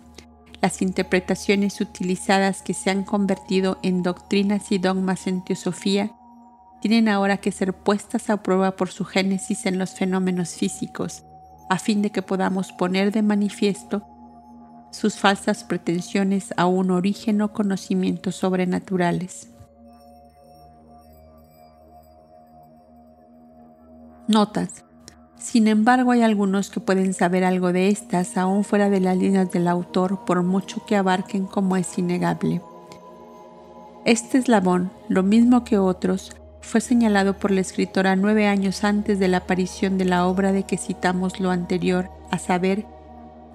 Las 0.63 0.83
interpretaciones 0.83 1.81
utilizadas 1.81 2.63
que 2.63 2.75
se 2.75 2.91
han 2.91 3.05
convertido 3.05 3.79
en 3.83 4.03
doctrinas 4.03 4.73
y 4.73 4.79
dogmas 4.79 5.27
en 5.27 5.45
teosofía 5.45 6.13
tienen 6.81 7.09
ahora 7.09 7.39
que 7.39 7.53
ser 7.53 7.73
puestas 7.73 8.31
a 8.31 8.43
prueba 8.43 8.77
por 8.77 8.91
su 8.91 9.05
génesis 9.05 9.67
en 9.67 9.79
los 9.79 9.91
fenómenos 9.91 10.51
físicos, 10.51 11.25
a 11.69 11.79
fin 11.79 12.01
de 12.03 12.11
que 12.11 12.23
podamos 12.23 12.73
poner 12.73 13.13
de 13.13 13.23
manifiesto 13.23 14.07
sus 14.93 15.17
falsas 15.17 15.65
pretensiones 15.65 16.55
a 16.57 16.67
un 16.67 16.91
origen 16.91 17.43
o 17.43 17.53
conocimientos 17.53 18.37
sobrenaturales. 18.37 19.51
Notas. 24.29 24.86
Sin 25.39 25.69
embargo, 25.69 26.13
hay 26.13 26.23
algunos 26.23 26.71
que 26.71 26.81
pueden 26.81 27.13
saber 27.13 27.45
algo 27.45 27.73
de 27.73 27.89
estas 27.89 28.37
aún 28.37 28.65
fuera 28.65 28.89
de 28.91 29.01
las 29.01 29.17
líneas 29.17 29.51
del 29.53 29.69
autor, 29.69 30.25
por 30.25 30.43
mucho 30.43 30.85
que 30.87 30.97
abarquen 30.97 31.47
como 31.47 31.77
es 31.77 31.99
innegable. 31.99 32.63
Este 34.05 34.39
eslabón, 34.39 34.91
lo 35.09 35.23
mismo 35.23 35.65
que 35.65 35.79
otros, 35.79 36.35
fue 36.61 36.81
señalado 36.81 37.35
por 37.35 37.51
la 37.51 37.61
escritora 37.61 38.17
nueve 38.17 38.47
años 38.47 38.83
antes 38.83 39.19
de 39.19 39.29
la 39.29 39.39
aparición 39.39 39.99
de 39.99 40.05
la 40.05 40.27
obra 40.27 40.53
de 40.53 40.65
que 40.65 40.79
citamos 40.79 41.39
lo 41.39 41.51
anterior, 41.51 42.09
a 42.31 42.39
saber, 42.39 42.87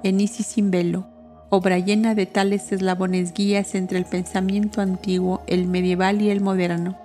Enisis 0.04 0.48
sin 0.48 0.72
velo, 0.72 1.08
obra 1.50 1.78
llena 1.78 2.16
de 2.16 2.26
tales 2.26 2.72
eslabones 2.72 3.34
guías 3.34 3.76
entre 3.76 3.98
el 3.98 4.06
pensamiento 4.06 4.82
antiguo, 4.82 5.42
el 5.48 5.68
medieval 5.68 6.22
y 6.22 6.30
el 6.30 6.42
moderno, 6.42 6.98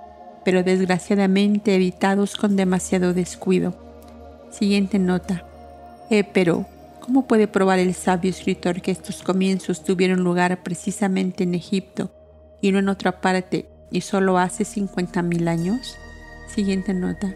pero 0.45 0.63
desgraciadamente 0.63 1.75
editados 1.75 2.37
con 2.37 2.57
demasiado 2.57 3.13
descuido 3.13 3.86
Siguiente 4.57 4.99
nota. 4.99 5.45
Eh, 6.09 6.25
pero, 6.25 6.65
¿cómo 7.01 7.27
puede 7.27 7.47
probar 7.47 7.79
el 7.79 7.93
sabio 7.95 8.31
escritor 8.31 8.81
que 8.81 8.91
estos 8.91 9.23
comienzos 9.23 9.85
tuvieron 9.85 10.25
lugar 10.25 10.63
precisamente 10.63 11.45
en 11.45 11.55
Egipto 11.55 12.11
y 12.63 12.73
no 12.73 12.79
en 12.79 12.89
otra 12.89 13.21
parte 13.21 13.69
y 13.91 14.01
solo 14.01 14.39
hace 14.39 14.65
50.000 14.65 15.49
años? 15.49 15.99
Siguiente 16.49 16.95
nota. 16.95 17.35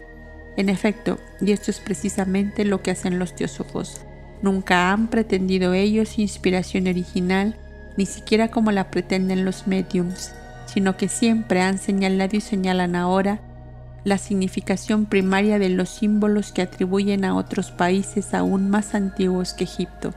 En 0.57 0.67
efecto, 0.67 1.19
y 1.39 1.51
esto 1.51 1.69
es 1.69 1.79
precisamente 1.79 2.65
lo 2.65 2.81
que 2.81 2.89
hacen 2.89 3.19
los 3.19 3.35
teósofos. 3.35 4.01
Nunca 4.41 4.91
han 4.91 5.07
pretendido 5.07 5.75
ellos 5.75 6.17
inspiración 6.17 6.87
original, 6.87 7.55
ni 7.97 8.07
siquiera 8.07 8.47
como 8.47 8.71
la 8.71 8.89
pretenden 8.89 9.45
los 9.45 9.67
mediums, 9.67 10.33
sino 10.65 10.97
que 10.97 11.07
siempre 11.07 11.61
han 11.61 11.77
señalado 11.77 12.35
y 12.35 12.41
señalan 12.41 12.95
ahora 12.95 13.41
la 14.03 14.17
significación 14.17 15.05
primaria 15.05 15.59
de 15.59 15.69
los 15.69 15.89
símbolos 15.89 16.51
que 16.51 16.61
atribuyen 16.61 17.23
a 17.23 17.35
otros 17.35 17.71
países 17.71 18.33
aún 18.33 18.69
más 18.69 18.95
antiguos 18.95 19.53
que 19.53 19.65
Egipto. 19.65 20.13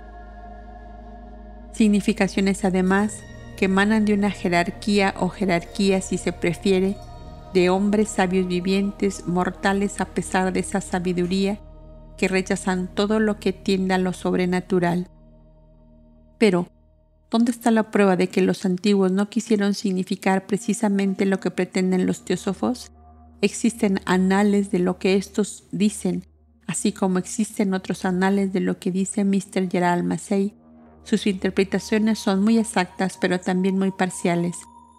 Significaciones 1.73 2.65
además 2.65 3.19
que 3.57 3.67
emanan 3.67 4.05
de 4.05 4.15
una 4.15 4.31
jerarquía 4.31 5.15
o 5.19 5.29
jerarquía 5.29 6.01
si 6.01 6.19
se 6.19 6.33
prefiere, 6.33 6.97
de 7.53 7.71
hombres 7.71 8.09
sabios 8.09 8.49
vivientes, 8.49 9.27
mortales 9.27 10.01
a 10.01 10.07
pesar 10.07 10.53
de 10.53 10.61
esa 10.61 10.81
sabiduría, 10.81 11.61
que 12.17 12.29
rechazan 12.29 12.89
todo 12.89 13.21
lo 13.21 13.39
que 13.39 13.53
tienda 13.53 13.97
a 13.97 13.99
lo 13.99 14.13
sobrenatural. 14.13 15.09
Pero, 16.39 16.69
¿dónde 17.31 17.53
está 17.53 17.71
la 17.71 17.91
prueba 17.91 18.17
de 18.17 18.29
que 18.29 18.43
los 18.43 18.65
antiguos 18.65 19.13
no 19.13 19.29
quisieron 19.29 19.75
significar 19.75 20.47
precisamente 20.47 21.27
lo 21.27 21.39
que 21.39 21.51
pretenden 21.51 22.07
los 22.07 22.25
teósofos? 22.25 22.91
Existen 23.41 24.01
anales 24.07 24.71
de 24.71 24.79
lo 24.79 24.99
que 24.99 25.17
estos 25.17 25.65
dicen, 25.71 26.25
así 26.67 26.93
como 26.93 27.19
existen 27.19 27.75
otros 27.75 28.05
anales 28.05 28.53
de 28.53 28.61
lo 28.61 28.79
que 28.79 28.91
dice 28.91 29.25
Mr. 29.25 29.71
Gerald 29.71 30.05
Massey. 30.05 30.55
Sus 31.03 31.27
interpretaciones 31.27 32.19
son 32.19 32.43
muy 32.43 32.59
exactas, 32.59 33.19
pero 33.21 33.39
también 33.41 33.79
muy 33.79 33.91
parciales. 33.91 34.57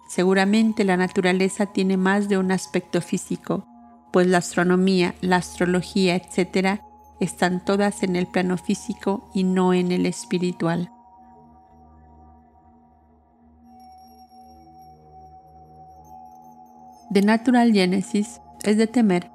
Seguramente 0.08 0.84
la 0.84 0.96
naturaleza 0.96 1.66
tiene 1.66 1.96
más 1.96 2.28
de 2.28 2.38
un 2.38 2.52
aspecto 2.52 3.00
físico, 3.00 3.66
pues 4.12 4.28
la 4.28 4.38
astronomía, 4.38 5.14
la 5.20 5.36
astrología, 5.36 6.14
etc., 6.14 6.80
están 7.18 7.64
todas 7.64 8.02
en 8.02 8.14
el 8.14 8.26
plano 8.26 8.58
físico 8.58 9.30
y 9.34 9.42
no 9.42 9.72
en 9.72 9.90
el 9.90 10.06
espiritual. 10.06 10.92
The 17.12 17.22
Natural 17.22 17.72
Genesis 17.72 18.40
es 18.64 18.76
de 18.76 18.88
temer 18.88 19.30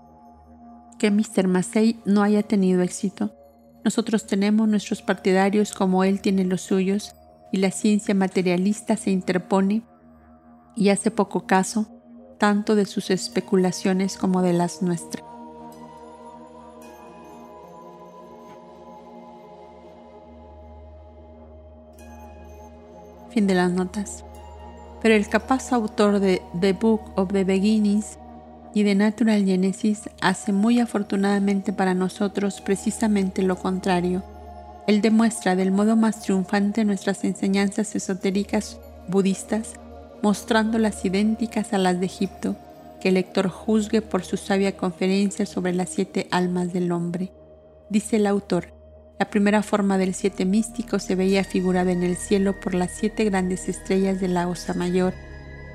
que 1.00 1.10
Mr. 1.10 1.48
Massey 1.48 2.02
no 2.06 2.22
haya 2.22 2.44
tenido 2.44 2.82
éxito. 2.82 3.34
Nosotros 3.86 4.28
tenemos 4.28 4.68
nuestros 4.68 5.02
partidarios 5.02 5.74
como 5.74 6.04
él 6.04 6.20
tiene 6.20 6.44
los 6.44 6.62
suyos 6.62 7.16
y 7.52 7.58
la 7.58 7.72
ciencia 7.72 8.14
materialista 8.14 8.98
se 8.98 9.12
interpone 9.12 9.84
y 10.76 10.90
hace 10.90 11.12
poco 11.12 11.48
caso 11.48 11.88
tanto 12.38 12.76
de 12.76 12.86
sus 12.86 13.10
especulaciones 13.10 14.18
como 14.18 14.42
de 14.42 14.54
las 14.54 14.82
nuestras. 14.82 15.24
Fin 23.30 23.48
de 23.48 23.56
las 23.56 23.72
notas 23.72 24.26
pero 25.02 25.16
el 25.16 25.28
capaz 25.28 25.72
autor 25.74 26.20
de 26.20 26.42
The 26.60 26.74
Book 26.74 27.02
of 27.16 27.32
the 27.32 27.44
Beginnings 27.44 28.18
y 28.74 28.84
de 28.84 28.96
Natural 28.96 29.44
Genesis 29.44 30.10
hace 30.22 30.54
muy 30.54 30.80
afortunadamente 30.80 31.74
para 31.74 31.94
nosotros 31.94 32.62
precisamente 32.62 33.42
lo 33.42 33.58
contrario. 33.58 34.24
Él 34.88 35.02
demuestra 35.02 35.56
del 35.56 35.72
modo 35.72 35.96
más 35.96 36.22
triunfante 36.22 36.86
nuestras 36.86 37.24
enseñanzas 37.24 37.96
esotéricas 37.96 38.80
budistas, 39.08 39.74
mostrándolas 40.22 41.04
idénticas 41.04 41.74
a 41.74 41.78
las 41.78 42.00
de 42.00 42.06
Egipto, 42.06 42.56
que 43.02 43.10
el 43.10 43.16
lector 43.16 43.50
juzgue 43.50 44.02
por 44.02 44.24
su 44.24 44.38
sabia 44.38 44.78
conferencia 44.78 45.46
sobre 45.46 45.74
las 45.74 45.90
siete 45.90 46.28
almas 46.32 46.72
del 46.72 46.92
hombre. 46.92 47.32
Dice 47.90 48.18
el 48.18 48.28
autor, 48.28 48.81
la 49.22 49.30
primera 49.30 49.62
forma 49.62 50.00
del 50.00 50.16
siete 50.16 50.46
místico 50.46 50.98
se 50.98 51.14
veía 51.14 51.44
figurada 51.44 51.92
en 51.92 52.02
el 52.02 52.16
cielo 52.16 52.60
por 52.60 52.74
las 52.74 52.90
siete 52.90 53.24
grandes 53.24 53.70
estrellas 53.70 54.20
de 54.20 54.28
la 54.28 54.48
Osa 54.48 54.74
Mayor, 54.74 55.14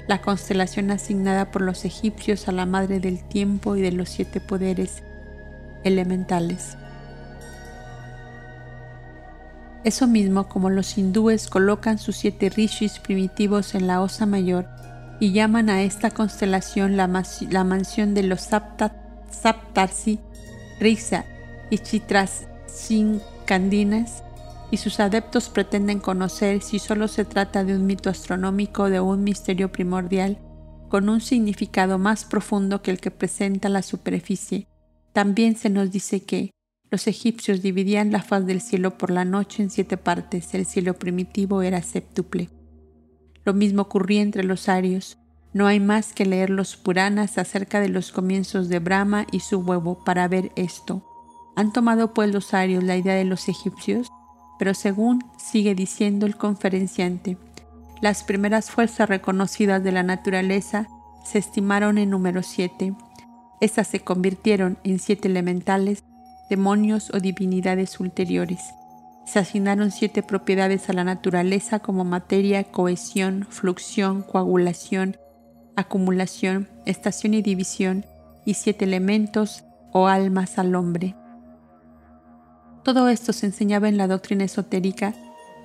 la 0.09 0.21
constelación 0.21 0.91
asignada 0.91 1.53
por 1.53 1.63
los 1.63 1.85
egipcios 1.85 2.49
a 2.49 2.53
la 2.53 2.67
madre 2.67 2.99
del 2.99 3.23
tiempo 3.23 3.77
y 3.77 3.83
de 3.83 3.93
los 3.93 4.09
siete 4.09 4.41
poderes 4.41 5.05
elementales. 5.85 6.77
Eso 9.85 10.09
mismo 10.09 10.49
como 10.49 10.69
los 10.69 10.99
hindúes 10.99 11.47
colocan 11.47 11.99
sus 11.99 12.17
siete 12.17 12.51
rishis 12.51 12.99
primitivos 12.99 13.77
en 13.77 13.87
la 13.87 14.01
Osa 14.01 14.27
Mayor 14.27 14.67
y 15.21 15.31
llaman 15.31 15.71
a 15.71 15.83
esta 15.83 16.11
constelación 16.11 16.97
la, 16.97 17.07
mansión 17.07 18.13
de 18.15 18.25
los 18.25 18.41
Saptarsi, 19.31 20.19
Risa 20.81 21.25
y 21.71 21.79
Chitras 21.79 22.49
Candinas 23.47 24.23
y 24.71 24.77
sus 24.77 25.01
adeptos 25.01 25.49
pretenden 25.49 26.01
conocer 26.01 26.61
si 26.61 26.79
solo 26.79 27.09
se 27.09 27.25
trata 27.25 27.65
de 27.65 27.75
un 27.75 27.87
mito 27.87 28.11
astronómico 28.11 28.85
o 28.85 28.91
de 28.91 29.01
un 29.01 29.25
misterio 29.25 29.73
primordial 29.73 30.39
con 30.89 31.09
un 31.09 31.21
significado 31.21 31.99
más 31.99 32.25
profundo 32.25 32.83
que 32.83 32.91
el 32.91 33.01
que 33.01 33.11
presenta 33.11 33.69
la 33.69 33.83
superficie. 33.83 34.67
También 35.13 35.57
se 35.57 35.71
nos 35.71 35.91
dice 35.91 36.23
que 36.23 36.51
los 36.91 37.07
egipcios 37.07 37.63
dividían 37.63 38.13
la 38.13 38.23
faz 38.23 38.47
del 38.47 38.61
cielo 38.61 38.97
por 38.99 39.11
la 39.11 39.25
noche 39.25 39.63
en 39.63 39.71
siete 39.71 39.97
partes, 39.97 40.55
el 40.55 40.67
cielo 40.67 40.95
primitivo 40.95 41.63
era 41.63 41.83
séptuple. 41.83 42.51
Lo 43.45 43.55
mismo 43.55 43.83
ocurría 43.83 44.23
entre 44.23 44.45
los 44.45 44.69
arios. 44.69 45.19
No 45.53 45.67
hay 45.67 45.81
más 45.81 46.13
que 46.13 46.27
leer 46.27 46.51
los 46.51 46.77
Puranas 46.77 47.39
acerca 47.39 47.81
de 47.81 47.89
los 47.89 48.13
comienzos 48.13 48.69
de 48.69 48.79
Brahma 48.79 49.27
y 49.33 49.41
su 49.41 49.59
huevo 49.59 50.05
para 50.05 50.29
ver 50.29 50.53
esto. 50.55 51.05
Han 51.57 51.73
tomado 51.73 52.15
pues 52.15 52.33
los 52.33 52.55
arios 52.55 52.85
la 52.85 52.97
idea 52.97 53.15
de 53.15 53.25
los 53.25 53.49
egipcios, 53.49 54.09
pero 54.59 54.75
según 54.75 55.25
sigue 55.39 55.75
diciendo 55.75 56.27
el 56.27 56.37
conferenciante, 56.37 57.39
las 58.03 58.25
primeras 58.25 58.71
fuerzas 58.71 59.09
reconocidas 59.09 59.83
de 59.83 59.91
la 59.91 60.03
naturaleza 60.03 60.87
se 61.25 61.39
estimaron 61.39 61.97
en 61.99 62.11
número 62.11 62.43
siete. 62.43 62.95
Estas 63.61 63.89
se 63.89 64.01
convirtieron 64.01 64.79
en 64.85 64.99
siete 64.99 65.29
elementales, 65.29 66.05
demonios 66.51 67.11
o 67.11 67.21
divinidades 67.21 67.99
ulteriores. 67.99 68.61
Se 69.25 69.39
asignaron 69.39 69.91
siete 69.91 70.23
propiedades 70.23 70.89
a 70.89 70.93
la 70.93 71.05
naturaleza 71.05 71.81
como 71.81 72.05
materia, 72.05 72.65
cohesión, 72.65 73.47
fluxión, 73.49 74.23
coagulación, 74.23 75.17
acumulación, 75.75 76.69
estación 76.85 77.35
y 77.35 77.43
división, 77.43 78.05
y 78.45 78.55
siete 78.55 78.85
elementos 78.85 79.65
o 79.93 80.07
almas 80.07 80.59
al 80.59 80.77
hombre. 80.77 81.17
Todo 82.87 83.09
esto 83.09 83.33
se 83.33 83.47
enseñaba 83.47 83.89
en 83.89 83.97
la 83.97 84.07
doctrina 84.07 84.45
esotérica, 84.45 85.13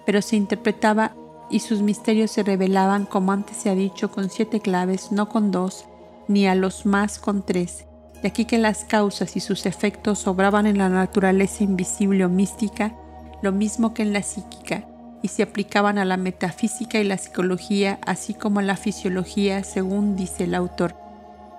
pero 0.07 0.23
se 0.23 0.37
interpretaba 0.37 1.13
y 1.51 1.59
sus 1.59 1.83
misterios 1.83 2.31
se 2.31 2.41
revelaban, 2.41 3.05
como 3.05 3.31
antes 3.31 3.57
se 3.57 3.69
ha 3.69 3.75
dicho, 3.75 4.09
con 4.09 4.31
siete 4.31 4.59
claves, 4.59 5.11
no 5.11 5.29
con 5.29 5.51
dos, 5.51 5.85
ni 6.27 6.47
a 6.47 6.55
los 6.55 6.87
más 6.87 7.19
con 7.19 7.45
tres. 7.45 7.85
De 8.23 8.29
aquí 8.29 8.45
que 8.45 8.57
las 8.57 8.85
causas 8.85 9.35
y 9.35 9.39
sus 9.39 9.67
efectos 9.67 10.25
obraban 10.25 10.65
en 10.65 10.79
la 10.79 10.89
naturaleza 10.89 11.63
invisible 11.63 12.25
o 12.25 12.29
mística, 12.29 12.95
lo 13.43 13.51
mismo 13.51 13.93
que 13.93 14.01
en 14.01 14.13
la 14.13 14.23
psíquica, 14.23 14.87
y 15.21 15.27
se 15.27 15.43
aplicaban 15.43 15.99
a 15.99 16.05
la 16.05 16.17
metafísica 16.17 16.99
y 16.99 17.03
la 17.03 17.19
psicología, 17.19 17.99
así 18.03 18.33
como 18.33 18.61
a 18.61 18.63
la 18.63 18.77
fisiología, 18.77 19.63
según 19.63 20.15
dice 20.15 20.45
el 20.45 20.55
autor. 20.55 20.95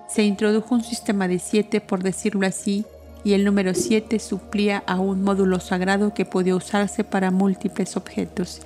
Se 0.08 0.24
introdujo 0.24 0.74
un 0.74 0.82
sistema 0.82 1.28
de 1.28 1.38
siete, 1.38 1.80
por 1.80 2.02
decirlo 2.02 2.48
así, 2.48 2.84
y 3.24 3.34
el 3.34 3.44
número 3.44 3.74
7 3.74 4.18
suplía 4.18 4.82
a 4.86 4.98
un 4.98 5.22
módulo 5.22 5.60
sagrado 5.60 6.12
que 6.14 6.24
podía 6.24 6.56
usarse 6.56 7.04
para 7.04 7.30
múltiples 7.30 7.96
objetos. 7.96 8.62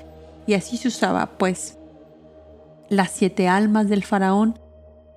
Y 0.46 0.54
así 0.54 0.76
se 0.76 0.88
usaba, 0.88 1.26
pues. 1.38 1.76
Las 2.88 3.10
siete 3.10 3.48
almas 3.48 3.88
del 3.88 4.04
faraón 4.04 4.58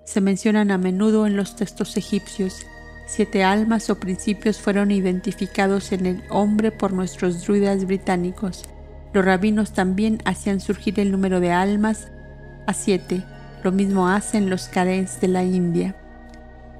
se 0.04 0.22
mencionan 0.22 0.72
a 0.72 0.78
menudo 0.78 1.28
en 1.28 1.38
los 1.38 1.56
textos 1.56 1.96
egipcios. 1.98 2.66
Siete 3.08 3.44
almas 3.44 3.90
o 3.90 4.00
principios 4.00 4.60
fueron 4.60 4.92
identificados 4.92 5.92
en 5.92 6.06
el 6.06 6.24
hombre 6.30 6.72
por 6.72 6.94
nuestros 6.94 7.46
druidas 7.46 7.86
británicos. 7.86 8.64
Los 9.14 9.26
rabinos 9.26 9.74
también 9.74 10.20
hacían 10.26 10.60
surgir 10.60 11.00
el 11.00 11.12
número 11.12 11.40
de 11.40 11.52
almas 11.52 12.08
a 12.68 12.74
siete. 12.74 13.24
Lo 13.64 13.72
mismo 13.72 14.08
hacen 14.08 14.50
los 14.50 14.68
karens 14.68 15.22
de 15.22 15.28
la 15.28 15.44
India 15.44 15.96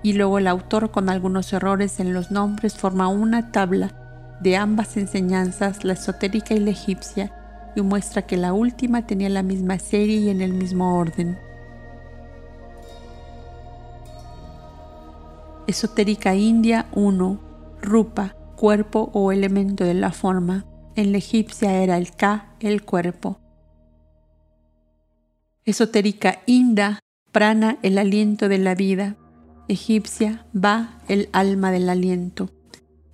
y 0.02 0.14
luego 0.14 0.38
el 0.38 0.48
autor 0.48 0.92
con 0.92 1.10
algunos 1.10 1.52
errores 1.52 2.00
en 2.00 2.14
los 2.14 2.32
nombres 2.32 2.76
forma 2.76 3.08
una 3.08 3.52
tabla 3.52 3.92
de 4.40 4.56
ambas 4.56 4.96
enseñanzas, 4.96 5.84
la 5.84 5.94
esotérica 5.94 6.54
y 6.54 6.60
la 6.60 6.72
egipcia, 6.72 7.36
y 7.76 7.82
muestra 7.82 8.24
que 8.24 8.38
la 8.38 8.54
última 8.54 9.06
tenía 9.06 9.30
la 9.30 9.44
misma 9.44 9.78
serie 9.80 10.18
y 10.18 10.30
en 10.30 10.42
el 10.42 10.54
mismo 10.54 10.98
orden. 10.98 11.38
Esotérica 15.68 16.34
india 16.34 16.88
1. 16.94 17.40
Rupa, 17.82 18.36
cuerpo 18.56 19.12
o 19.14 19.32
elemento 19.32 19.84
de 19.84 19.94
la 19.94 20.12
forma. 20.12 20.66
En 20.96 21.12
la 21.12 21.20
egipcia 21.20 21.84
era 21.84 21.98
el 21.98 22.12
Ka, 22.16 22.56
el 22.60 22.84
cuerpo. 22.84 23.40
Esotérica 25.66 26.40
inda, 26.48 27.00
prana, 27.32 27.78
el 27.84 28.00
aliento 28.00 28.50
de 28.50 28.58
la 28.58 28.74
vida 28.74 29.16
egipcia 29.70 30.48
va 30.54 31.00
el 31.08 31.30
alma 31.32 31.72
del 31.72 31.90
aliento, 31.90 32.50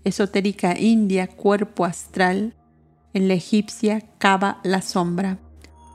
esotérica 0.06 0.80
india 0.80 1.28
cuerpo 1.28 1.84
astral, 1.84 2.56
en 3.14 3.28
la 3.28 3.34
egipcia 3.34 4.01
cava 4.18 4.60
la 4.64 4.82
sombra, 4.82 5.38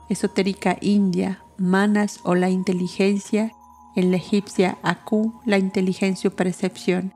esotérica 0.09 0.77
india 0.81 1.43
manas 1.57 2.19
o 2.23 2.35
la 2.35 2.51
inteligencia, 2.51 3.51
en 3.95 4.11
la 4.11 4.17
egipcia 4.17 4.77
aku 4.83 5.41
la 5.45 5.57
inteligencia 5.57 6.29
o 6.29 6.35
percepción, 6.35 7.13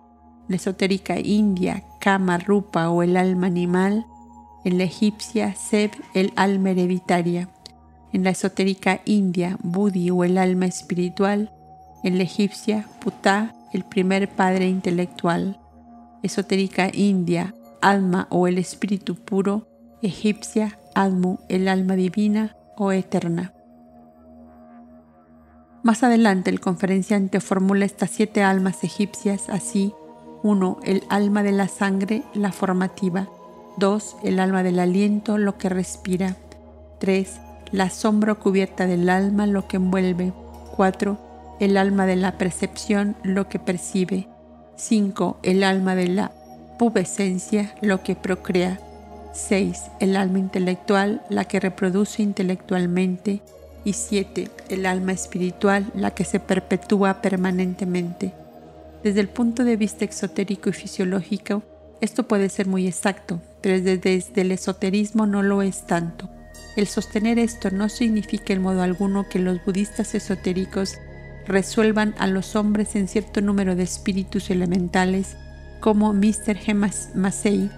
la 0.47 0.55
esotérica 0.55 1.19
india 1.19 1.83
kama 1.99 2.39
rupa 2.39 2.89
o 2.89 3.03
el 3.03 3.15
alma 3.15 3.45
animal, 3.45 4.07
en 4.63 4.79
la 4.79 4.85
egipcia 4.85 5.53
seb 5.53 5.91
el 6.15 6.33
alma 6.35 6.71
hereditaria, 6.71 7.49
en 8.11 8.23
la 8.23 8.31
esotérica 8.31 9.01
india 9.05 9.59
buddhi 9.61 10.09
o 10.09 10.23
el 10.23 10.39
alma 10.39 10.65
espiritual, 10.65 11.54
en 12.05 12.19
la 12.19 12.23
egipcia, 12.23 12.87
Putá, 12.99 13.55
el 13.73 13.83
primer 13.83 14.29
padre 14.29 14.67
intelectual, 14.69 15.59
esotérica 16.21 16.89
india, 16.93 17.55
alma 17.81 18.27
o 18.29 18.47
el 18.47 18.59
espíritu 18.59 19.15
puro, 19.15 19.67
egipcia, 20.03 20.77
Admu, 20.93 21.39
el 21.49 21.67
alma 21.67 21.95
divina 21.95 22.55
o 22.77 22.91
eterna. 22.91 23.53
Más 25.83 26.03
adelante 26.03 26.51
el 26.51 26.59
conferenciante 26.59 27.39
formula 27.39 27.85
estas 27.85 28.11
siete 28.11 28.43
almas 28.43 28.83
egipcias 28.83 29.49
así. 29.49 29.91
1. 30.43 30.79
El 30.83 31.03
alma 31.09 31.41
de 31.41 31.51
la 31.51 31.67
sangre, 31.67 32.23
la 32.35 32.51
formativa. 32.51 33.27
2. 33.77 34.17
El 34.23 34.39
alma 34.39 34.61
del 34.61 34.79
aliento, 34.79 35.37
lo 35.39 35.57
que 35.57 35.69
respira. 35.69 36.37
3. 36.99 37.39
La 37.71 37.89
sombra 37.89 38.35
cubierta 38.35 38.85
del 38.85 39.09
alma, 39.09 39.47
lo 39.47 39.67
que 39.67 39.77
envuelve. 39.77 40.33
4 40.75 41.24
el 41.59 41.77
alma 41.77 42.05
de 42.05 42.15
la 42.15 42.37
percepción 42.37 43.15
lo 43.23 43.47
que 43.47 43.59
percibe. 43.59 44.27
5. 44.75 45.39
El 45.43 45.63
alma 45.63 45.95
de 45.95 46.07
la 46.07 46.31
pubescencia 46.77 47.73
lo 47.81 48.03
que 48.03 48.15
procrea. 48.15 48.79
6. 49.33 49.81
El 49.99 50.17
alma 50.17 50.39
intelectual 50.39 51.21
la 51.29 51.45
que 51.45 51.59
reproduce 51.59 52.23
intelectualmente. 52.23 53.41
Y 53.83 53.93
7. 53.93 54.49
El 54.69 54.85
alma 54.85 55.11
espiritual 55.11 55.85
la 55.93 56.11
que 56.11 56.25
se 56.25 56.39
perpetúa 56.39 57.21
permanentemente. 57.21 58.33
Desde 59.03 59.21
el 59.21 59.29
punto 59.29 59.63
de 59.63 59.77
vista 59.77 60.03
exotérico 60.03 60.69
y 60.69 60.73
fisiológico, 60.73 61.61
esto 62.01 62.27
puede 62.27 62.49
ser 62.49 62.67
muy 62.67 62.87
exacto, 62.87 63.39
pero 63.61 63.79
desde, 63.79 64.23
el 64.35 64.51
esoterismo 64.51 65.27
no 65.27 65.43
lo 65.43 65.61
es 65.61 65.85
tanto. 65.85 66.29
El 66.75 66.87
sostener 66.87 67.39
esto 67.39 67.69
no 67.71 67.87
significa 67.87 68.53
en 68.53 68.61
modo 68.61 68.81
alguno 68.81 69.29
que 69.29 69.39
los 69.39 69.63
budistas 69.63 70.13
esotéricos 70.15 70.95
resuelvan 71.47 72.15
a 72.17 72.27
los 72.27 72.55
hombres 72.55 72.95
en 72.95 73.07
cierto 73.07 73.41
número 73.41 73.75
de 73.75 73.83
espíritus 73.83 74.49
elementales, 74.49 75.37
como 75.79 76.13
Mr. 76.13 76.57
G. 76.57 76.73
Massey. 77.13 77.69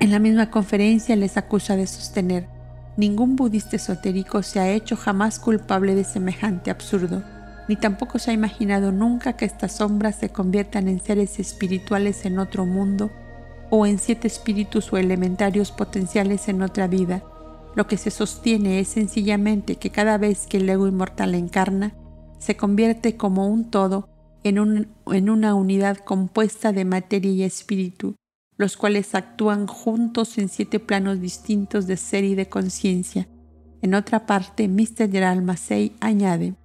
En 0.00 0.10
la 0.10 0.18
misma 0.18 0.50
conferencia 0.50 1.16
les 1.16 1.36
acusa 1.36 1.76
de 1.76 1.86
sostener, 1.86 2.46
ningún 2.96 3.36
budista 3.36 3.76
esotérico 3.76 4.42
se 4.42 4.60
ha 4.60 4.70
hecho 4.70 4.96
jamás 4.96 5.38
culpable 5.38 5.94
de 5.94 6.04
semejante 6.04 6.70
absurdo, 6.70 7.24
ni 7.68 7.76
tampoco 7.76 8.18
se 8.18 8.30
ha 8.30 8.34
imaginado 8.34 8.92
nunca 8.92 9.34
que 9.34 9.44
estas 9.44 9.72
sombras 9.72 10.16
se 10.16 10.30
conviertan 10.30 10.88
en 10.88 11.00
seres 11.00 11.38
espirituales 11.38 12.24
en 12.24 12.38
otro 12.38 12.64
mundo 12.64 13.10
o 13.70 13.86
en 13.86 13.98
siete 13.98 14.26
espíritus 14.26 14.92
o 14.92 14.96
elementarios 14.96 15.72
potenciales 15.72 16.48
en 16.48 16.62
otra 16.62 16.86
vida. 16.86 17.22
Lo 17.78 17.86
que 17.86 17.96
se 17.96 18.10
sostiene 18.10 18.80
es 18.80 18.88
sencillamente 18.88 19.76
que 19.76 19.90
cada 19.90 20.18
vez 20.18 20.48
que 20.48 20.56
el 20.56 20.68
ego 20.68 20.88
inmortal 20.88 21.36
encarna, 21.36 21.94
se 22.40 22.56
convierte 22.56 23.16
como 23.16 23.46
un 23.46 23.70
todo 23.70 24.08
en, 24.42 24.88
en 25.06 25.30
una 25.30 25.54
unidad 25.54 25.98
compuesta 25.98 26.72
de 26.72 26.84
materia 26.84 27.30
y 27.30 27.44
espíritu, 27.44 28.16
los 28.56 28.76
cuales 28.76 29.14
actúan 29.14 29.68
juntos 29.68 30.38
en 30.38 30.48
siete 30.48 30.80
planos 30.80 31.20
distintos 31.20 31.86
de 31.86 31.96
ser 31.96 32.24
y 32.24 32.34
de 32.34 32.48
conciencia. 32.48 33.28
En 33.80 33.94
otra 33.94 34.26
parte, 34.26 34.66
Mr. 34.66 35.08
Gerald 35.08 35.44
Massey 35.44 35.94
añade, 36.00 36.56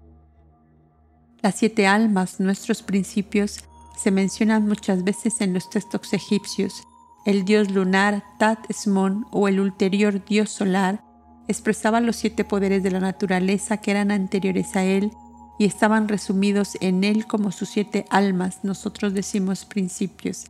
las 1.44 1.54
siete 1.54 1.86
almas, 1.86 2.40
nuestros 2.40 2.82
principios, 2.82 3.60
se 4.00 4.10
mencionan 4.10 4.68
muchas 4.68 5.04
veces 5.04 5.42
en 5.42 5.54
los 5.54 5.70
textos 5.70 6.12
egipcios. 6.12 6.82
El 7.26 7.46
dios 7.46 7.72
lunar 7.72 8.24
Tat 8.38 8.60
Esmon 8.70 9.26
o 9.32 9.48
el 9.48 9.60
ulterior 9.60 10.24
dios 10.26 10.50
solar 10.50 11.04
expresaba 11.48 12.02
los 12.02 12.18
siete 12.18 12.44
poderes 12.44 12.84
de 12.84 12.92
la 12.92 13.00
naturaleza 13.00 13.78
que 13.78 13.92
eran 13.92 14.12
anteriores 14.12 14.76
a 14.76 14.84
él 14.84 15.12
y 15.58 15.66
estaban 15.66 16.08
resumidos 16.08 16.78
en 16.82 17.04
él 17.04 17.26
como 17.26 17.52
sus 17.52 17.70
siete 17.70 18.06
almas, 18.10 18.60
nosotros 18.64 19.14
decimos 19.14 19.66
principios. 19.66 20.48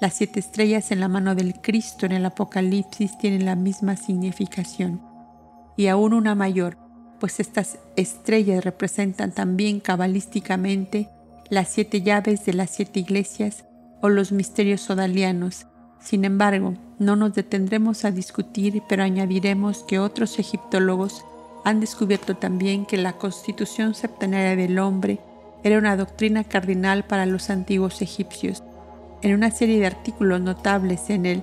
Las 0.00 0.14
siete 0.14 0.40
estrellas 0.40 0.90
en 0.90 1.00
la 1.00 1.08
mano 1.08 1.34
del 1.34 1.60
Cristo 1.60 2.06
en 2.06 2.12
el 2.12 2.24
Apocalipsis 2.24 3.18
tienen 3.18 3.44
la 3.44 3.56
misma 3.56 3.96
significación 3.96 5.02
y 5.76 5.88
aún 5.88 6.12
una 6.12 6.34
mayor, 6.34 6.78
pues 7.20 7.40
estas 7.40 7.78
estrellas 7.96 8.64
representan 8.64 9.32
también 9.32 9.80
cabalísticamente 9.80 11.10
las 11.50 11.68
siete 11.68 12.02
llaves 12.02 12.44
de 12.44 12.54
las 12.54 12.70
siete 12.70 13.00
iglesias 13.00 13.64
o 14.00 14.08
los 14.08 14.32
misterios 14.32 14.80
sodalianos. 14.80 15.66
Sin 16.04 16.26
embargo, 16.26 16.74
no 16.98 17.16
nos 17.16 17.32
detendremos 17.32 18.04
a 18.04 18.10
discutir, 18.10 18.82
pero 18.88 19.02
añadiremos 19.02 19.84
que 19.84 19.98
otros 19.98 20.38
egiptólogos 20.38 21.24
han 21.64 21.80
descubierto 21.80 22.36
también 22.36 22.84
que 22.84 22.98
la 22.98 23.14
constitución 23.14 23.94
septenaria 23.94 24.54
del 24.54 24.78
hombre 24.78 25.18
era 25.62 25.78
una 25.78 25.96
doctrina 25.96 26.44
cardinal 26.44 27.04
para 27.04 27.24
los 27.24 27.48
antiguos 27.48 28.02
egipcios. 28.02 28.62
En 29.22 29.34
una 29.34 29.50
serie 29.50 29.80
de 29.80 29.86
artículos 29.86 30.42
notables 30.42 31.08
en 31.08 31.24
el 31.24 31.42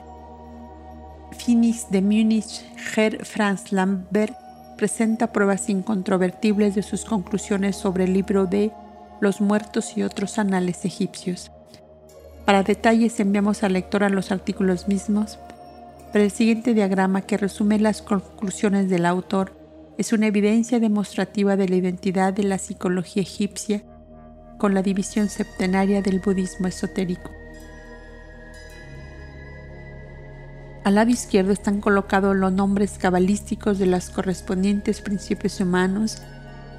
Finis 1.32 1.88
de 1.90 2.04
Múnich, 2.04 2.64
Herr 2.96 3.26
Franz 3.26 3.72
Lambert 3.72 4.36
presenta 4.78 5.32
pruebas 5.32 5.70
incontrovertibles 5.70 6.76
de 6.76 6.84
sus 6.84 7.04
conclusiones 7.04 7.76
sobre 7.76 8.04
el 8.04 8.14
libro 8.14 8.46
de 8.46 8.72
los 9.22 9.42
muertos 9.42 9.98
y 9.98 10.04
otros 10.04 10.38
anales 10.38 10.86
egipcios. 10.86 11.52
Para 12.46 12.64
detalles 12.64 13.20
enviamos 13.20 13.64
al 13.64 13.74
lector 13.74 14.04
a 14.04 14.10
los 14.10 14.32
artículos 14.32 14.88
mismos, 14.88 15.40
pero 16.12 16.26
el 16.26 16.32
siguiente 16.32 16.74
diagrama 16.74 17.22
que 17.22 17.38
resume 17.38 17.80
las 17.80 18.02
conclusiones 18.02 18.90
del 18.90 19.06
autor 19.06 19.54
es 19.98 20.14
una 20.14 20.28
evidencia 20.28 20.80
demostrativa 20.80 21.56
de 21.56 21.70
la 21.70 21.76
identidad 21.76 22.34
de 22.34 22.44
la 22.44 22.58
psicología 22.58 23.22
egipcia 23.22 23.84
con 24.58 24.74
la 24.74 24.82
división 24.82 25.30
septenaria 25.30 26.02
del 26.02 26.20
budismo 26.20 26.68
esotérico. 26.68 27.32
Al 30.84 30.96
lado 30.96 31.12
izquierdo 31.12 31.52
están 31.52 31.80
colocados 31.80 32.36
los 32.36 32.52
nombres 32.52 32.98
cabalísticos 32.98 33.78
de 33.78 33.86
los 33.86 34.10
correspondientes 34.10 35.02
principios 35.02 35.60
humanos 35.60 36.22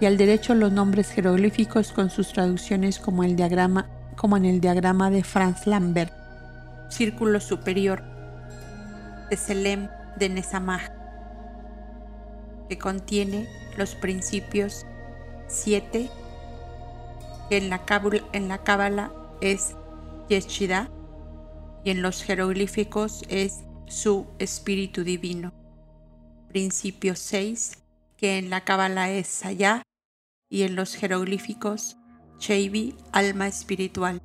y 0.01 0.07
al 0.07 0.17
derecho 0.17 0.55
los 0.57 0.73
nombres 0.73 1.11
jeroglíficos 1.11 1.93
con 1.93 2.11
sus 2.11 2.33
traducciones 2.33 2.99
como, 2.99 3.23
el 3.23 3.37
diagrama, 3.37 3.87
como 4.17 4.37
en 4.37 4.45
el 4.45 4.61
diagrama 4.61 5.11
de 5.11 5.25
Franz 5.25 5.67
Lambert. 5.67 6.13
Círculo 6.89 7.41
superior 7.41 8.03
de 9.31 9.37
Selem 9.37 9.89
de 10.19 10.29
Nesamah, 10.29 10.93
que 12.69 12.79
contiene 12.79 13.49
los 13.77 13.95
principios 13.95 14.85
7, 15.49 16.11
que 17.49 17.57
en 17.57 17.71
la, 17.71 17.81
en 18.33 18.49
la 18.49 18.59
Cábala 18.59 19.11
es 19.41 19.75
Yeshida 20.29 20.91
y 21.85 21.91
en 21.91 22.03
los 22.03 22.23
jeroglíficos 22.23 23.25
es 23.29 23.65
su 23.87 24.27
espíritu 24.39 25.05
divino. 25.05 25.53
Principio 26.49 27.17
6, 27.17 27.79
que 28.17 28.39
en 28.39 28.51
la 28.51 28.63
Cábala 28.63 29.11
es 29.11 29.27
Sayá 29.27 29.83
y 30.51 30.63
en 30.63 30.77
los 30.77 30.95
jeroglíficos 30.95 31.97
Cheibi, 32.43 32.97
alma 33.13 33.47
espiritual. 33.47 34.21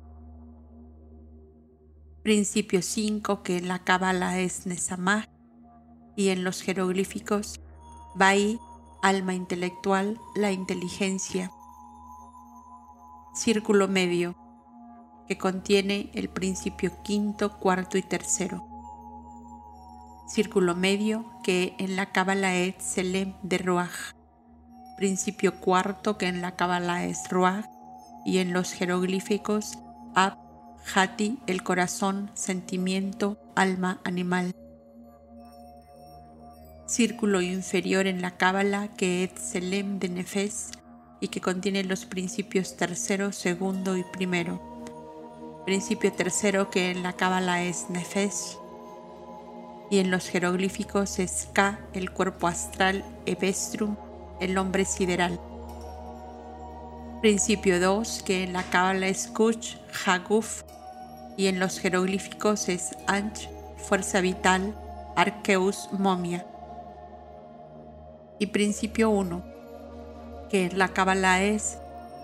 Principio 2.24 2.82
5 2.82 3.44
que 3.44 3.58
en 3.58 3.68
la 3.68 3.84
Cábala 3.84 4.40
es 4.40 4.66
Nesamah 4.66 5.28
y 6.16 6.30
en 6.30 6.42
los 6.42 6.60
jeroglíficos 6.60 7.60
Bai, 8.16 8.58
alma 9.02 9.34
intelectual, 9.34 10.18
la 10.34 10.50
inteligencia. 10.50 11.52
Círculo 13.36 13.86
medio 13.86 14.34
que 15.28 15.38
contiene 15.38 16.10
el 16.12 16.28
principio 16.28 17.00
quinto, 17.04 17.56
cuarto 17.60 17.98
y 17.98 18.02
tercero. 18.02 18.66
Círculo 20.26 20.74
medio 20.74 21.24
que 21.44 21.76
en 21.78 21.94
la 21.94 22.10
Cábala 22.10 22.56
es 22.56 22.82
Selem 22.82 23.34
de 23.44 23.58
Ruach 23.58 24.18
principio 24.96 25.60
cuarto 25.60 26.18
que 26.18 26.26
en 26.26 26.42
la 26.42 26.56
Kabbalah 26.56 27.04
es 27.04 27.30
Ruach 27.30 27.77
y 28.28 28.40
en 28.40 28.52
los 28.52 28.72
jeroglíficos 28.72 29.78
Ab, 30.14 30.36
Hati, 30.94 31.38
el 31.46 31.62
corazón, 31.62 32.30
sentimiento, 32.34 33.38
alma, 33.56 34.02
animal. 34.04 34.54
Círculo 36.86 37.40
inferior 37.40 38.06
en 38.06 38.20
la 38.20 38.36
Cábala 38.36 38.88
que 38.88 39.24
es 39.24 39.30
Selem 39.40 39.98
de 39.98 40.10
Nefes 40.10 40.72
y 41.20 41.28
que 41.28 41.40
contiene 41.40 41.84
los 41.84 42.04
principios 42.04 42.76
tercero, 42.76 43.32
segundo 43.32 43.96
y 43.96 44.04
primero. 44.04 44.60
Principio 45.64 46.12
tercero 46.12 46.68
que 46.68 46.90
en 46.90 47.02
la 47.02 47.14
Cábala 47.14 47.62
es 47.62 47.88
Nefes 47.88 48.58
y 49.90 50.00
en 50.00 50.10
los 50.10 50.28
jeroglíficos 50.28 51.18
es 51.18 51.48
Ka, 51.54 51.80
el 51.94 52.10
cuerpo 52.10 52.46
astral, 52.46 53.02
Evestrum, 53.24 53.96
el 54.38 54.58
hombre 54.58 54.84
sideral. 54.84 55.40
Principio 57.20 57.80
2, 57.80 58.22
que 58.22 58.44
en 58.44 58.52
la 58.52 58.62
cábala 58.62 59.08
es 59.08 59.26
Kuch, 59.26 59.74
Haguf, 60.06 60.62
y 61.36 61.48
en 61.48 61.58
los 61.58 61.80
jeroglíficos 61.80 62.68
es 62.68 62.96
Anch, 63.08 63.48
fuerza 63.76 64.20
vital, 64.20 64.72
Arceus, 65.16 65.88
momia. 65.90 66.46
Y 68.38 68.46
principio 68.46 69.10
1, 69.10 69.44
que 70.48 70.66
en 70.66 70.78
la 70.78 70.90
cábala 70.90 71.42
es 71.42 71.78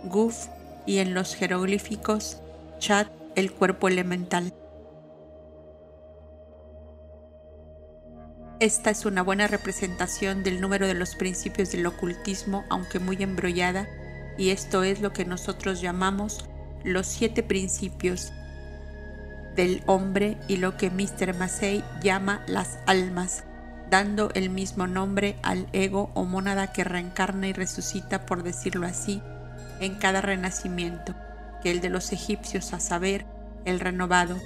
Guf, 0.05 0.47
y 0.87 0.99
en 0.99 1.13
los 1.13 1.35
jeroglíficos 1.35 2.39
Chat, 2.79 3.09
el 3.35 3.53
cuerpo 3.53 3.89
elemental. 3.89 4.53
Esta 8.61 8.91
es 8.91 9.05
una 9.05 9.23
buena 9.23 9.49
representación 9.49 10.45
del 10.45 10.61
número 10.61 10.87
de 10.87 10.95
los 10.95 11.17
principios 11.17 11.73
del 11.73 11.85
ocultismo, 11.87 12.65
aunque 12.71 13.01
muy 13.01 13.21
embrollada, 13.21 13.89
y 14.37 14.51
esto 14.51 14.83
es 14.83 15.01
lo 15.01 15.13
que 15.13 15.25
nosotros 15.25 15.81
llamamos 15.81 16.49
los 16.83 17.07
siete 17.07 17.43
principios 17.43 18.33
del 19.57 19.83
hombre 19.87 20.37
y 20.49 20.57
lo 20.57 20.77
que 20.77 20.91
Mr. 20.91 21.35
Massey 21.35 21.85
llama 22.03 22.43
las 22.47 22.79
almas, 22.87 23.45
dando 23.89 24.31
el 24.35 24.51
mismo 24.51 24.87
nombre 24.87 25.37
al 25.43 25.69
ego 25.73 26.11
o 26.15 26.25
mónada 26.25 26.73
que 26.73 26.85
reencarna 26.85 27.47
y 27.47 27.53
resucita, 27.53 28.27
por 28.27 28.43
decirlo 28.43 28.87
así, 28.87 29.23
en 29.81 29.95
cada 29.95 30.21
renacimiento, 30.21 31.15
que 31.63 31.71
el 31.71 31.81
de 31.81 31.91
los 31.91 32.13
egipcios, 32.13 32.73
a 32.73 32.81
saber, 32.81 33.25
el 33.65 33.81
renovado, 33.81 34.37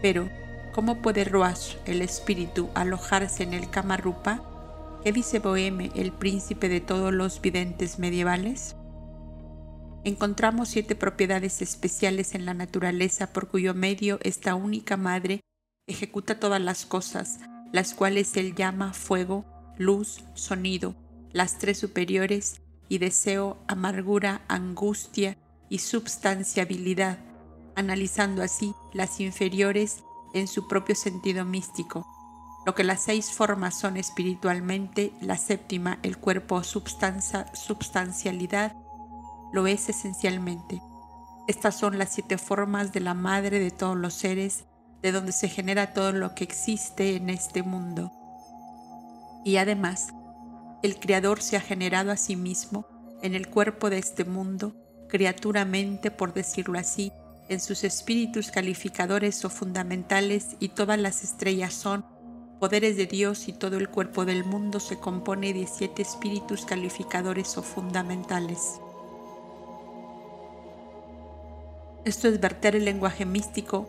pero 0.00 0.28
¿Cómo 0.72 1.02
puede 1.02 1.24
Ruach, 1.24 1.76
el 1.84 2.00
espíritu, 2.00 2.70
alojarse 2.74 3.42
en 3.42 3.52
el 3.52 3.68
Kamarupa? 3.68 4.42
¿Qué 5.04 5.12
dice 5.12 5.38
Boheme, 5.38 5.90
el 5.94 6.12
príncipe 6.12 6.70
de 6.70 6.80
todos 6.80 7.12
los 7.12 7.42
videntes 7.42 7.98
medievales? 7.98 8.74
Encontramos 10.04 10.68
siete 10.68 10.96
propiedades 10.96 11.62
especiales 11.62 12.34
en 12.34 12.44
la 12.44 12.54
naturaleza 12.54 13.32
por 13.32 13.46
cuyo 13.46 13.72
medio 13.72 14.18
esta 14.22 14.56
única 14.56 14.96
madre 14.96 15.40
ejecuta 15.86 16.40
todas 16.40 16.60
las 16.60 16.86
cosas, 16.86 17.38
las 17.72 17.94
cuales 17.94 18.36
él 18.36 18.56
llama 18.56 18.94
fuego, 18.94 19.44
luz, 19.78 20.24
sonido, 20.34 20.96
las 21.32 21.58
tres 21.58 21.78
superiores 21.78 22.60
y 22.88 22.98
deseo, 22.98 23.58
amargura, 23.68 24.42
angustia 24.48 25.38
y 25.68 25.78
substanciabilidad, 25.78 27.20
analizando 27.76 28.42
así 28.42 28.74
las 28.92 29.20
inferiores 29.20 30.02
en 30.34 30.48
su 30.48 30.66
propio 30.66 30.96
sentido 30.96 31.44
místico. 31.44 32.04
Lo 32.66 32.74
que 32.74 32.82
las 32.82 33.04
seis 33.04 33.30
formas 33.30 33.78
son 33.78 33.96
espiritualmente, 33.96 35.12
la 35.20 35.36
séptima, 35.36 36.00
el 36.02 36.18
cuerpo 36.18 36.64
substancia, 36.64 37.54
substancialidad, 37.54 38.76
lo 39.52 39.66
es 39.66 39.88
esencialmente. 39.88 40.80
Estas 41.48 41.76
son 41.76 41.98
las 41.98 42.10
siete 42.10 42.38
formas 42.38 42.92
de 42.92 43.00
la 43.00 43.14
madre 43.14 43.58
de 43.58 43.70
todos 43.70 43.96
los 43.96 44.14
seres 44.14 44.64
de 45.02 45.12
donde 45.12 45.32
se 45.32 45.48
genera 45.48 45.92
todo 45.92 46.12
lo 46.12 46.34
que 46.34 46.44
existe 46.44 47.16
en 47.16 47.28
este 47.28 47.62
mundo. 47.62 48.12
Y 49.44 49.56
además, 49.56 50.08
el 50.82 50.98
Creador 50.98 51.42
se 51.42 51.56
ha 51.56 51.60
generado 51.60 52.12
a 52.12 52.16
sí 52.16 52.36
mismo 52.36 52.86
en 53.22 53.34
el 53.34 53.48
cuerpo 53.48 53.90
de 53.90 53.98
este 53.98 54.24
mundo, 54.24 54.74
criaturamente, 55.08 56.10
por 56.10 56.32
decirlo 56.32 56.78
así, 56.78 57.12
en 57.48 57.60
sus 57.60 57.84
espíritus 57.84 58.50
calificadores 58.50 59.44
o 59.44 59.50
fundamentales 59.50 60.56
y 60.60 60.70
todas 60.70 60.98
las 60.98 61.24
estrellas 61.24 61.74
son 61.74 62.04
poderes 62.60 62.96
de 62.96 63.06
Dios 63.06 63.48
y 63.48 63.52
todo 63.52 63.76
el 63.76 63.88
cuerpo 63.88 64.24
del 64.24 64.44
mundo 64.44 64.78
se 64.78 64.98
compone 64.98 65.52
de 65.52 65.66
siete 65.66 66.02
espíritus 66.02 66.64
calificadores 66.64 67.58
o 67.58 67.62
fundamentales. 67.62 68.80
Esto 72.04 72.26
es 72.26 72.40
verter 72.40 72.74
el 72.74 72.84
lenguaje 72.84 73.24
místico, 73.24 73.86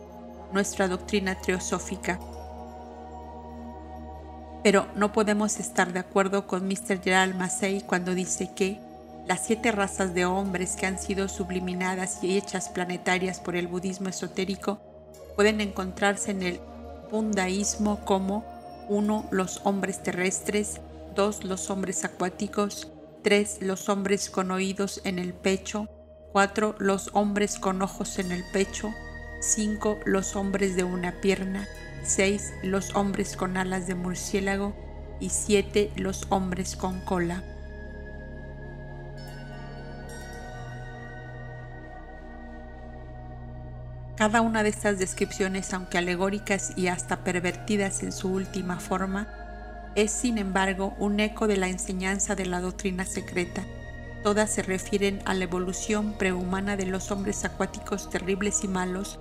nuestra 0.52 0.86
doctrina 0.86 1.34
teosófica. 1.34 2.20
Pero 4.62 4.86
no 4.94 5.12
podemos 5.12 5.58
estar 5.58 5.92
de 5.92 5.98
acuerdo 5.98 6.46
con 6.46 6.66
Mr. 6.66 7.02
Gerald 7.02 7.34
Massey 7.34 7.80
cuando 7.82 8.14
dice 8.14 8.50
que 8.54 8.78
las 9.26 9.44
siete 9.44 9.72
razas 9.72 10.14
de 10.14 10.26
hombres 10.26 10.76
que 10.76 10.86
han 10.86 10.98
sido 10.98 11.28
subliminadas 11.28 12.22
y 12.22 12.38
hechas 12.38 12.68
planetarias 12.68 13.40
por 13.40 13.56
el 13.56 13.66
budismo 13.66 14.10
esotérico 14.10 14.78
pueden 15.34 15.60
encontrarse 15.60 16.30
en 16.30 16.42
el 16.42 16.60
bundaísmo 17.10 18.04
como 18.04 18.44
1. 18.88 19.28
Los 19.32 19.60
hombres 19.64 20.02
terrestres, 20.02 20.80
2. 21.16 21.44
Los 21.44 21.68
hombres 21.70 22.04
acuáticos, 22.04 22.88
3. 23.22 23.58
Los 23.62 23.88
hombres 23.88 24.30
con 24.30 24.50
oídos 24.50 25.00
en 25.04 25.18
el 25.18 25.32
pecho, 25.32 25.88
4. 26.34 26.74
Los 26.80 27.10
hombres 27.12 27.60
con 27.60 27.80
ojos 27.80 28.18
en 28.18 28.32
el 28.32 28.42
pecho, 28.42 28.92
5. 29.38 30.00
Los 30.04 30.34
hombres 30.34 30.74
de 30.74 30.82
una 30.82 31.12
pierna, 31.20 31.68
6. 32.02 32.54
Los 32.64 32.96
hombres 32.96 33.36
con 33.36 33.56
alas 33.56 33.86
de 33.86 33.94
murciélago 33.94 34.74
y 35.20 35.28
7. 35.28 35.92
Los 35.94 36.26
hombres 36.30 36.74
con 36.74 37.00
cola. 37.02 37.44
Cada 44.16 44.40
una 44.40 44.64
de 44.64 44.70
estas 44.70 44.98
descripciones, 44.98 45.72
aunque 45.72 45.98
alegóricas 45.98 46.72
y 46.76 46.88
hasta 46.88 47.22
pervertidas 47.22 48.02
en 48.02 48.10
su 48.10 48.32
última 48.32 48.80
forma, 48.80 49.28
es 49.94 50.10
sin 50.10 50.38
embargo 50.38 50.96
un 50.98 51.20
eco 51.20 51.46
de 51.46 51.58
la 51.58 51.68
enseñanza 51.68 52.34
de 52.34 52.46
la 52.46 52.60
doctrina 52.60 53.04
secreta. 53.04 53.62
Todas 54.24 54.54
se 54.54 54.62
refieren 54.62 55.20
a 55.26 55.34
la 55.34 55.44
evolución 55.44 56.14
prehumana 56.16 56.78
de 56.78 56.86
los 56.86 57.10
hombres 57.10 57.44
acuáticos 57.44 58.08
terribles 58.08 58.64
y 58.64 58.68
malos 58.68 59.20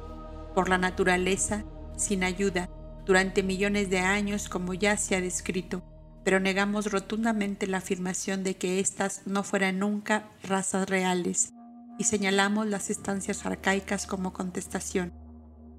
por 0.55 0.69
la 0.69 0.77
naturaleza, 0.77 1.65
sin 1.97 2.23
ayuda, 2.23 2.69
durante 3.05 3.43
millones 3.43 3.89
de 3.89 3.99
años 3.99 4.47
como 4.47 4.73
ya 4.73 4.95
se 4.95 5.17
ha 5.17 5.19
descrito, 5.19 5.83
pero 6.23 6.39
negamos 6.39 6.89
rotundamente 6.89 7.67
la 7.67 7.79
afirmación 7.79 8.45
de 8.45 8.55
que 8.55 8.79
éstas 8.79 9.23
no 9.25 9.43
fueran 9.43 9.79
nunca 9.79 10.29
razas 10.41 10.89
reales, 10.89 11.51
y 11.99 12.05
señalamos 12.05 12.67
las 12.67 12.89
estancias 12.89 13.45
arcaicas 13.45 14.07
como 14.07 14.31
contestación. 14.31 15.11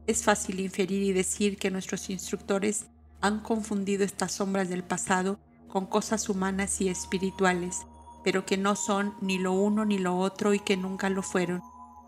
Es 0.06 0.22
fácil 0.22 0.60
inferir 0.60 1.02
y 1.02 1.14
decir 1.14 1.56
que 1.56 1.70
nuestros 1.70 2.10
instructores 2.10 2.88
han 3.22 3.40
confundido 3.40 4.04
estas 4.04 4.32
sombras 4.32 4.68
del 4.68 4.84
pasado 4.84 5.38
con 5.66 5.86
cosas 5.86 6.28
humanas 6.28 6.82
y 6.82 6.90
espirituales, 6.90 7.86
pero 8.24 8.46
que 8.46 8.56
no 8.56 8.74
son 8.74 9.14
ni 9.20 9.38
lo 9.38 9.52
uno 9.52 9.84
ni 9.84 9.98
lo 9.98 10.16
otro 10.18 10.54
y 10.54 10.58
que 10.58 10.76
nunca 10.76 11.10
lo 11.10 11.22
fueron. 11.22 11.62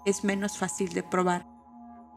Es 0.04 0.24
menos 0.24 0.56
fácil 0.56 0.92
de 0.94 1.02
probar. 1.02 1.46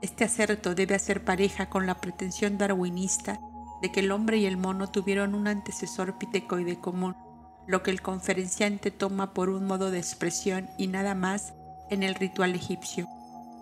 Este 0.02 0.24
acerto 0.24 0.74
debe 0.74 0.96
hacer 0.96 1.26
pareja 1.26 1.70
con 1.70 1.86
la 1.86 2.00
pretensión 2.00 2.58
darwinista 2.58 3.40
de 3.82 3.92
que 3.92 4.00
el 4.00 4.12
hombre 4.12 4.38
y 4.38 4.46
el 4.46 4.58
mono 4.58 4.88
tuvieron 4.88 5.36
un 5.36 5.48
antecesor 5.48 6.18
pitecoide 6.18 6.80
común, 6.80 7.16
lo 7.68 7.84
que 7.84 7.92
el 7.92 8.02
conferenciante 8.02 8.92
toma 8.92 9.34
por 9.34 9.50
un 9.50 9.66
modo 9.66 9.92
de 9.92 10.00
expresión 10.00 10.70
y 10.78 10.88
nada 10.88 11.16
más 11.16 11.54
en 11.90 12.04
el 12.04 12.16
ritual 12.16 12.56
egipcio. 12.56 13.08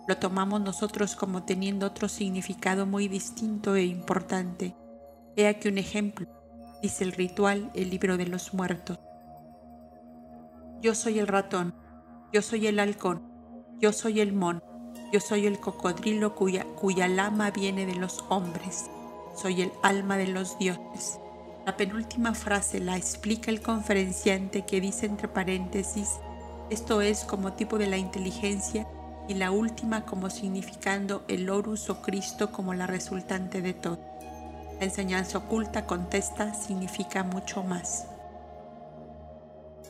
Lo 0.06 0.16
tomamos 0.16 0.60
nosotros 0.60 1.16
como 1.16 1.42
teniendo 1.42 1.86
otro 1.86 2.08
significado 2.08 2.86
muy 2.86 3.08
distinto 3.08 3.76
e 3.76 3.84
importante. 3.84 4.74
He 5.36 5.46
aquí 5.46 5.68
un 5.68 5.78
ejemplo, 5.78 6.26
dice 6.82 7.04
el 7.04 7.12
ritual, 7.12 7.70
el 7.74 7.90
libro 7.90 8.16
de 8.16 8.26
los 8.26 8.54
muertos. 8.54 8.98
Yo 10.80 10.94
soy 10.94 11.18
el 11.18 11.26
ratón, 11.26 11.74
yo 12.32 12.40
soy 12.40 12.68
el 12.68 12.78
halcón, 12.78 13.22
yo 13.80 13.92
soy 13.92 14.20
el 14.20 14.32
mon, 14.32 14.62
yo 15.12 15.18
soy 15.18 15.46
el 15.46 15.58
cocodrilo 15.58 16.36
cuya, 16.36 17.08
lama 17.08 17.50
viene 17.50 17.84
de 17.84 17.96
los 17.96 18.24
hombres, 18.28 18.88
soy 19.34 19.62
el 19.62 19.72
alma 19.82 20.16
de 20.16 20.28
los 20.28 20.56
dioses. 20.58 21.18
La 21.66 21.76
penúltima 21.76 22.32
frase 22.32 22.78
la 22.78 22.96
explica 22.96 23.50
el 23.50 23.60
conferenciante 23.60 24.64
que 24.64 24.80
dice 24.80 25.06
entre 25.06 25.26
paréntesis, 25.26 26.20
esto 26.70 27.00
es 27.00 27.24
como 27.24 27.54
tipo 27.54 27.76
de 27.76 27.88
la 27.88 27.96
inteligencia 27.96 28.86
y 29.26 29.34
la 29.34 29.50
última 29.50 30.04
como 30.04 30.30
significando 30.30 31.24
el 31.26 31.50
Horus 31.50 31.90
o 31.90 32.02
Cristo 32.02 32.52
como 32.52 32.72
la 32.72 32.86
resultante 32.86 33.62
de 33.62 33.74
todo. 33.74 33.98
La 34.78 34.84
enseñanza 34.84 35.38
oculta 35.38 35.86
contesta 35.86 36.54
significa 36.54 37.24
mucho 37.24 37.64
más. 37.64 38.06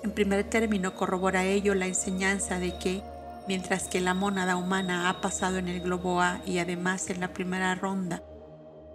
En 0.02 0.12
primer 0.12 0.44
término 0.44 0.94
corrobora 0.94 1.44
ello 1.44 1.74
la 1.74 1.86
enseñanza 1.86 2.58
de 2.58 2.78
que, 2.78 3.02
mientras 3.46 3.88
que 3.88 4.00
la 4.00 4.14
mónada 4.14 4.56
humana 4.56 5.08
ha 5.08 5.20
pasado 5.20 5.58
en 5.58 5.68
el 5.68 5.80
globo 5.80 6.20
A 6.20 6.40
y 6.46 6.58
además 6.58 7.10
en 7.10 7.20
la 7.20 7.32
primera 7.32 7.74
ronda, 7.74 8.22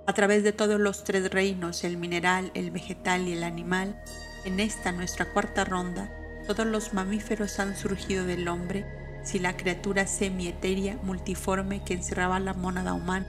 a 0.06 0.14
través 0.14 0.44
de 0.44 0.52
todos 0.52 0.80
los 0.80 1.04
tres 1.04 1.30
reinos, 1.32 1.84
el 1.84 1.98
mineral, 1.98 2.52
el 2.54 2.72
vegetal 2.72 3.28
y 3.28 3.34
el 3.34 3.44
animal, 3.44 4.02
en 4.46 4.60
esta 4.60 4.92
nuestra 4.92 5.32
cuarta 5.32 5.64
ronda, 5.64 6.10
todos 6.48 6.66
los 6.66 6.94
mamíferos 6.94 7.60
han 7.60 7.78
surgido 7.78 8.26
del 8.26 8.48
hombre 8.48 8.86
si 9.24 9.40
la 9.40 9.56
criatura 9.56 10.08
semi-etérea 10.08 10.98
multiforme 11.04 11.84
que 11.84 11.94
encerraba 11.94 12.40
la 12.40 12.54
mónada 12.54 12.94
humana 12.94 13.26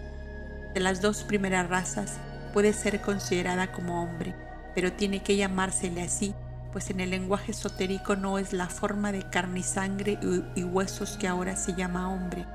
de 0.75 0.81
las 0.81 1.01
dos 1.01 1.23
primeras 1.23 1.69
razas 1.69 2.19
puede 2.53 2.73
ser 2.73 3.01
considerada 3.01 3.71
como 3.71 4.03
hombre, 4.03 4.35
pero 4.75 4.93
tiene 4.93 5.23
que 5.23 5.37
llamársele 5.37 6.03
así, 6.03 6.35
pues 6.75 6.91
en 6.91 6.99
el 6.99 7.11
lenguaje 7.11 7.53
esotérico 7.53 8.17
no 8.17 8.37
es 8.37 8.53
la 8.53 8.69
forma 8.69 9.13
de 9.13 9.23
carne 9.23 9.61
y 9.61 9.63
sangre 9.63 10.19
y 10.57 10.65
huesos 10.65 11.17
que 11.17 11.29
ahora 11.29 11.55
se 11.55 11.75
llama 11.75 12.13
hombre, 12.13 12.47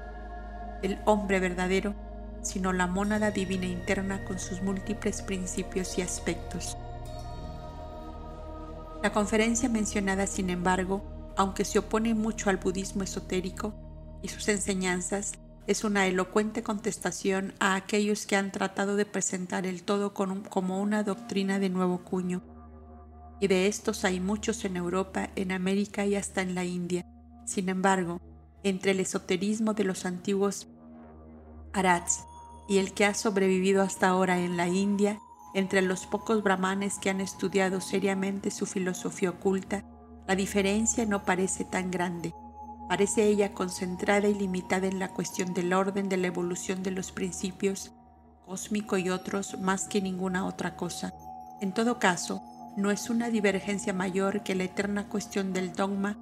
el 0.84 1.00
hombre 1.06 1.40
verdadero, 1.40 1.96
sino 2.42 2.74
la 2.74 2.86
mónada 2.86 3.32
divina 3.32 3.66
interna 3.66 4.26
con 4.26 4.38
sus 4.38 4.62
múltiples 4.62 5.22
principios 5.22 5.98
y 5.98 6.02
aspectos. 6.02 6.76
La 9.02 9.14
conferencia 9.14 9.70
mencionada, 9.70 10.28
sin 10.28 10.50
embargo, 10.50 11.02
aunque 11.38 11.64
se 11.64 11.80
opone 11.80 12.14
mucho 12.14 12.50
al 12.50 12.58
budismo 12.58 13.04
esotérico 13.04 13.74
y 14.22 14.28
sus 14.28 14.50
enseñanzas, 14.50 15.32
es 15.66 15.86
una 15.86 16.08
elocuente 16.08 16.62
contestación 16.62 17.54
a 17.62 17.76
aquellos 17.76 18.26
que 18.26 18.36
han 18.36 18.52
tratado 18.52 18.98
de 18.98 19.06
presentar 19.06 19.66
el 19.66 19.84
todo 19.84 20.14
como 20.14 20.82
una 20.82 21.04
doctrina 21.04 21.58
de 21.58 21.70
nuevo 21.70 22.00
cuño. 22.00 22.42
Y 23.40 23.48
de 23.48 23.68
estos 23.68 24.04
hay 24.06 24.20
muchos 24.20 24.66
en 24.66 24.76
Europa, 24.78 25.30
en 25.36 25.52
América 25.52 26.06
y 26.06 26.16
hasta 26.16 26.42
en 26.42 26.56
la 26.56 26.66
India. 26.66 27.06
Sin 27.46 27.70
embargo, 27.70 28.20
entre 28.64 28.92
el 28.92 29.00
esoterismo 29.00 29.74
de 29.74 29.86
los 29.86 30.06
antiguos 30.06 30.68
Arats 31.74 32.26
y 32.68 32.78
el 32.78 32.94
que 32.94 33.06
ha 33.06 33.14
sobrevivido 33.14 33.82
hasta 33.82 34.10
ahora 34.10 34.40
en 34.40 34.58
la 34.58 34.68
India, 34.68 35.20
entre 35.54 35.82
los 35.82 36.06
pocos 36.06 36.44
brahmanes 36.44 37.00
que 37.00 37.10
han 37.10 37.22
estudiado 37.22 37.82
seriamente 37.82 38.52
su 38.52 38.66
filosofía 38.66 39.32
oculta, 39.32 39.84
la 40.28 40.36
diferencia 40.36 41.06
no 41.06 41.24
parece 41.24 41.66
tan 41.66 41.90
grande. 41.90 42.34
Parece 42.88 43.26
ella 43.26 43.54
concentrada 43.54 44.28
y 44.28 44.36
limitada 44.36 44.88
en 44.88 45.00
la 45.00 45.14
cuestión 45.14 45.54
del 45.54 45.74
orden 45.74 46.10
de 46.10 46.18
la 46.18 46.28
evolución 46.28 46.84
de 46.84 46.92
los 46.92 47.12
principios 47.12 47.92
cósmico 48.46 48.98
y 48.98 49.10
otros 49.10 49.60
más 49.60 49.88
que 49.88 50.02
ninguna 50.02 50.46
otra 50.46 50.76
cosa. 50.76 51.14
En 51.62 51.72
todo 51.72 52.00
caso, 52.00 52.42
no 52.80 52.92
es 52.92 53.10
una 53.10 53.30
divergencia 53.30 53.94
mayor 53.94 54.44
que 54.44 54.56
la 54.56 54.64
eterna 54.64 55.10
cuestión 55.10 55.54
del 55.54 55.74
dogma 55.74 56.18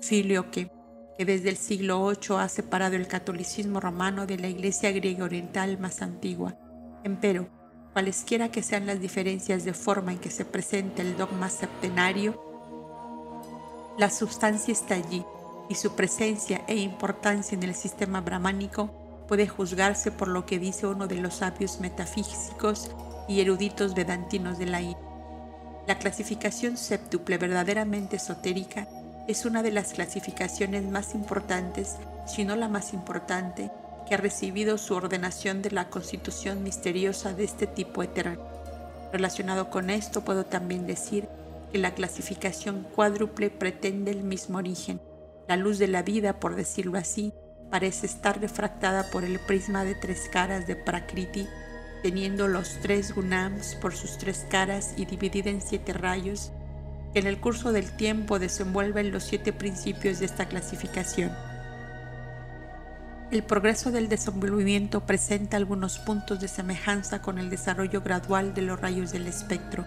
filioque, 0.00 0.70
que 1.16 1.24
desde 1.24 1.50
el 1.50 1.56
siglo 1.56 2.08
VIII 2.08 2.38
ha 2.38 2.48
separado 2.48 2.96
el 2.96 3.06
catolicismo 3.06 3.80
romano 3.80 4.26
de 4.26 4.38
la 4.38 4.48
iglesia 4.48 4.90
griega 4.92 5.24
oriental 5.24 5.78
más 5.78 6.02
antigua. 6.02 6.56
Empero, 7.04 7.48
cualesquiera 7.92 8.50
que 8.50 8.62
sean 8.62 8.86
las 8.86 9.00
diferencias 9.00 9.64
de 9.64 9.74
forma 9.74 10.12
en 10.12 10.18
que 10.18 10.30
se 10.30 10.44
presenta 10.44 11.02
el 11.02 11.16
dogma 11.16 11.50
septenario, 11.50 12.40
la 13.98 14.08
sustancia 14.08 14.72
está 14.72 14.94
allí 14.94 15.24
y 15.68 15.74
su 15.74 15.94
presencia 15.94 16.64
e 16.66 16.76
importancia 16.76 17.54
en 17.54 17.64
el 17.64 17.74
sistema 17.74 18.20
brahmánico 18.22 19.24
puede 19.28 19.46
juzgarse 19.46 20.10
por 20.10 20.28
lo 20.28 20.46
que 20.46 20.58
dice 20.58 20.86
uno 20.86 21.06
de 21.06 21.16
los 21.16 21.34
sabios 21.34 21.80
metafísicos 21.80 22.90
y 23.28 23.40
eruditos 23.40 23.94
vedantinos 23.94 24.58
de 24.58 24.66
la 24.66 24.80
India. 24.80 25.09
La 25.86 25.98
clasificación 25.98 26.76
séptuple 26.76 27.38
verdaderamente 27.38 28.16
esotérica 28.16 28.86
es 29.26 29.44
una 29.44 29.62
de 29.62 29.70
las 29.70 29.92
clasificaciones 29.92 30.84
más 30.84 31.14
importantes, 31.14 31.96
si 32.26 32.44
no 32.44 32.56
la 32.56 32.68
más 32.68 32.92
importante, 32.92 33.70
que 34.06 34.14
ha 34.14 34.18
recibido 34.18 34.76
su 34.78 34.94
ordenación 34.94 35.62
de 35.62 35.70
la 35.70 35.88
constitución 35.88 36.62
misteriosa 36.62 37.32
de 37.32 37.44
este 37.44 37.66
tipo 37.66 38.02
eterno. 38.02 38.44
Relacionado 39.12 39.70
con 39.70 39.90
esto, 39.90 40.22
puedo 40.22 40.44
también 40.46 40.86
decir 40.86 41.28
que 41.72 41.78
la 41.78 41.94
clasificación 41.94 42.86
cuádruple 42.94 43.50
pretende 43.50 44.10
el 44.10 44.22
mismo 44.22 44.58
origen. 44.58 45.00
La 45.48 45.56
luz 45.56 45.78
de 45.78 45.88
la 45.88 46.02
vida, 46.02 46.38
por 46.38 46.54
decirlo 46.54 46.98
así, 46.98 47.32
parece 47.70 48.06
estar 48.06 48.40
refractada 48.40 49.10
por 49.10 49.24
el 49.24 49.38
prisma 49.40 49.84
de 49.84 49.94
tres 49.94 50.28
caras 50.30 50.66
de 50.66 50.76
Prakriti, 50.76 51.46
teniendo 52.02 52.48
los 52.48 52.78
tres 52.80 53.14
gunams 53.14 53.74
por 53.74 53.94
sus 53.94 54.18
tres 54.18 54.46
caras 54.48 54.94
y 54.96 55.04
dividida 55.04 55.50
en 55.50 55.60
siete 55.60 55.92
rayos, 55.92 56.50
que 57.12 57.18
en 57.18 57.26
el 57.26 57.40
curso 57.40 57.72
del 57.72 57.90
tiempo 57.92 58.38
desenvuelven 58.38 59.12
los 59.12 59.24
siete 59.24 59.52
principios 59.52 60.18
de 60.20 60.26
esta 60.26 60.46
clasificación. 60.46 61.32
El 63.30 63.44
progreso 63.44 63.92
del 63.92 64.08
desenvolvimiento 64.08 65.06
presenta 65.06 65.56
algunos 65.56 65.98
puntos 65.98 66.40
de 66.40 66.48
semejanza 66.48 67.22
con 67.22 67.38
el 67.38 67.48
desarrollo 67.48 68.00
gradual 68.00 68.54
de 68.54 68.62
los 68.62 68.80
rayos 68.80 69.12
del 69.12 69.28
espectro, 69.28 69.86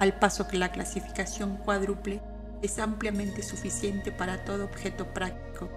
al 0.00 0.18
paso 0.18 0.48
que 0.48 0.56
la 0.56 0.72
clasificación 0.72 1.56
cuádruple 1.58 2.20
es 2.62 2.78
ampliamente 2.78 3.42
suficiente 3.42 4.12
para 4.12 4.44
todo 4.44 4.64
objeto 4.64 5.06
práctico. 5.12 5.68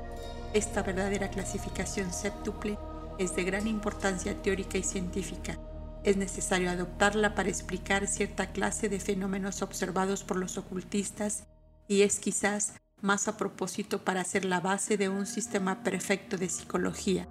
Esta 0.53 0.81
verdadera 0.81 1.29
clasificación 1.29 2.13
séptuple 2.13 2.77
es 3.17 3.35
de 3.35 3.43
gran 3.43 3.67
importancia 3.67 4.41
teórica 4.41 4.77
y 4.77 4.83
científica. 4.83 5.57
Es 6.03 6.17
necesario 6.17 6.69
adoptarla 6.69 7.35
para 7.35 7.49
explicar 7.49 8.07
cierta 8.07 8.51
clase 8.51 8.89
de 8.89 8.99
fenómenos 8.99 9.61
observados 9.61 10.23
por 10.23 10.37
los 10.37 10.57
ocultistas 10.57 11.43
y 11.87 12.03
es 12.03 12.19
quizás 12.19 12.73
más 13.01 13.27
a 13.27 13.37
propósito 13.37 14.03
para 14.03 14.23
ser 14.23 14.45
la 14.45 14.59
base 14.59 14.97
de 14.97 15.09
un 15.09 15.25
sistema 15.25 15.83
perfecto 15.83 16.37
de 16.37 16.49
psicología. 16.49 17.27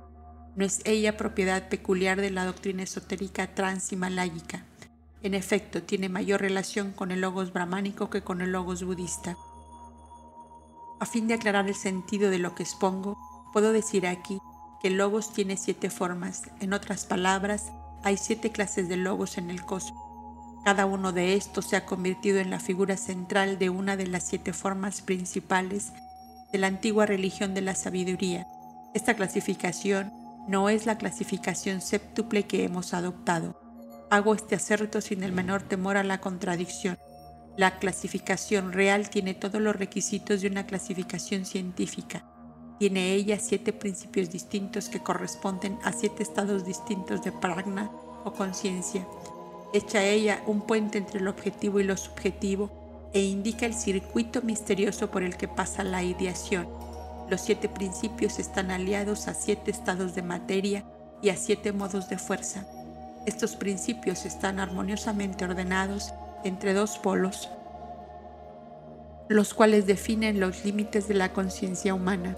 No 0.56 0.64
es 0.64 0.80
ella 0.84 1.16
propiedad 1.16 1.68
peculiar 1.68 2.20
de 2.20 2.30
la 2.30 2.44
doctrina 2.44 2.82
esotérica 2.82 3.54
transhimaláyica. 3.54 4.64
En 5.22 5.34
efecto, 5.34 5.82
tiene 5.82 6.08
mayor 6.08 6.40
relación 6.40 6.92
con 6.92 7.10
el 7.10 7.20
logos 7.20 7.52
brahmánico 7.52 8.10
que 8.10 8.22
con 8.22 8.40
el 8.40 8.52
logos 8.52 8.84
budista. 8.84 9.36
A 11.00 11.06
fin 11.06 11.28
de 11.28 11.34
aclarar 11.34 11.68
el 11.68 11.74
sentido 11.74 12.30
de 12.30 12.38
lo 12.38 12.54
que 12.54 12.62
expongo, 12.62 13.18
puedo 13.52 13.72
decir 13.72 14.06
aquí 14.06 14.38
que 14.80 14.88
el 14.88 14.96
logos 14.96 15.32
tiene 15.32 15.56
siete 15.56 15.90
formas. 15.90 16.42
En 16.60 16.72
otras 16.72 17.04
palabras, 17.04 17.72
hay 18.02 18.16
siete 18.16 18.50
clases 18.50 18.88
de 18.88 18.96
logos 18.96 19.38
en 19.38 19.50
el 19.50 19.64
cosmos. 19.64 20.02
Cada 20.64 20.84
uno 20.84 21.12
de 21.12 21.34
estos 21.34 21.66
se 21.66 21.76
ha 21.76 21.86
convertido 21.86 22.38
en 22.38 22.50
la 22.50 22.58
figura 22.58 22.96
central 22.96 23.58
de 23.58 23.70
una 23.70 23.96
de 23.96 24.06
las 24.06 24.24
siete 24.24 24.52
formas 24.52 25.00
principales 25.00 25.92
de 26.52 26.58
la 26.58 26.66
antigua 26.66 27.06
religión 27.06 27.54
de 27.54 27.60
la 27.60 27.74
sabiduría. 27.74 28.46
Esta 28.94 29.14
clasificación 29.14 30.12
no 30.48 30.68
es 30.68 30.86
la 30.86 30.98
clasificación 30.98 31.80
séptuple 31.80 32.44
que 32.44 32.64
hemos 32.64 32.94
adoptado. 32.94 33.60
Hago 34.10 34.34
este 34.34 34.54
acerto 34.54 35.00
sin 35.00 35.22
el 35.22 35.32
menor 35.32 35.62
temor 35.62 35.96
a 35.96 36.04
la 36.04 36.20
contradicción. 36.20 36.98
La 37.56 37.78
clasificación 37.78 38.72
real 38.72 39.10
tiene 39.10 39.34
todos 39.34 39.60
los 39.60 39.74
requisitos 39.74 40.42
de 40.42 40.48
una 40.48 40.66
clasificación 40.66 41.44
científica. 41.44 42.24
Tiene 42.78 43.12
ella 43.14 43.38
siete 43.38 43.72
principios 43.72 44.30
distintos 44.30 44.88
que 44.88 45.02
corresponden 45.02 45.78
a 45.82 45.92
siete 45.92 46.22
estados 46.22 46.64
distintos 46.64 47.22
de 47.22 47.32
pragna 47.32 47.90
o 48.24 48.32
conciencia 48.32 49.06
echa 49.76 50.02
ella 50.04 50.42
un 50.46 50.62
puente 50.62 50.98
entre 50.98 51.20
el 51.20 51.28
objetivo 51.28 51.80
y 51.80 51.84
lo 51.84 51.96
subjetivo 51.96 52.70
e 53.12 53.20
indica 53.20 53.66
el 53.66 53.74
circuito 53.74 54.42
misterioso 54.42 55.10
por 55.10 55.22
el 55.22 55.36
que 55.36 55.48
pasa 55.48 55.84
la 55.84 56.02
ideación. 56.02 56.68
Los 57.28 57.40
siete 57.40 57.68
principios 57.68 58.38
están 58.38 58.70
aliados 58.70 59.28
a 59.28 59.34
siete 59.34 59.70
estados 59.70 60.14
de 60.14 60.22
materia 60.22 60.84
y 61.22 61.30
a 61.30 61.36
siete 61.36 61.72
modos 61.72 62.08
de 62.08 62.18
fuerza. 62.18 62.66
Estos 63.26 63.56
principios 63.56 64.24
están 64.24 64.60
armoniosamente 64.60 65.44
ordenados 65.44 66.12
entre 66.44 66.74
dos 66.74 66.98
polos, 66.98 67.48
los 69.28 69.54
cuales 69.54 69.86
definen 69.86 70.38
los 70.38 70.64
límites 70.64 71.08
de 71.08 71.14
la 71.14 71.32
conciencia 71.32 71.94
humana. 71.94 72.36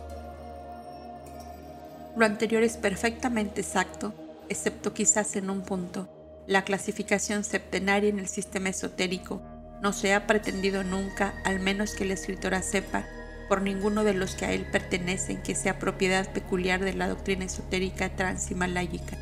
Lo 2.18 2.26
anterior 2.26 2.64
es 2.64 2.76
perfectamente 2.76 3.60
exacto, 3.60 4.12
excepto 4.48 4.92
quizás 4.92 5.36
en 5.36 5.50
un 5.50 5.62
punto 5.62 6.08
la 6.48 6.64
clasificación 6.64 7.44
septenaria 7.44 8.10
en 8.10 8.18
el 8.18 8.26
sistema 8.26 8.70
esotérico 8.70 9.40
no 9.82 9.92
se 9.92 10.14
ha 10.14 10.26
pretendido 10.26 10.82
nunca, 10.82 11.34
al 11.44 11.60
menos 11.60 11.94
que 11.94 12.04
la 12.04 12.14
escritora 12.14 12.62
sepa, 12.62 13.04
por 13.48 13.62
ninguno 13.62 14.02
de 14.02 14.14
los 14.14 14.34
que 14.34 14.46
a 14.46 14.52
él 14.52 14.66
pertenecen 14.72 15.42
que 15.42 15.54
sea 15.54 15.78
propiedad 15.78 16.28
peculiar 16.32 16.80
de 16.80 16.94
la 16.94 17.06
doctrina 17.06 17.44
esotérica 17.44 18.08
transhimaláyica, 18.16 19.16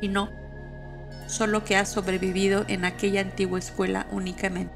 sino 0.00 0.30
solo 1.26 1.64
que 1.64 1.76
ha 1.76 1.84
sobrevivido 1.86 2.66
en 2.68 2.84
aquella 2.84 3.22
antigua 3.22 3.58
escuela 3.58 4.06
únicamente. 4.12 4.74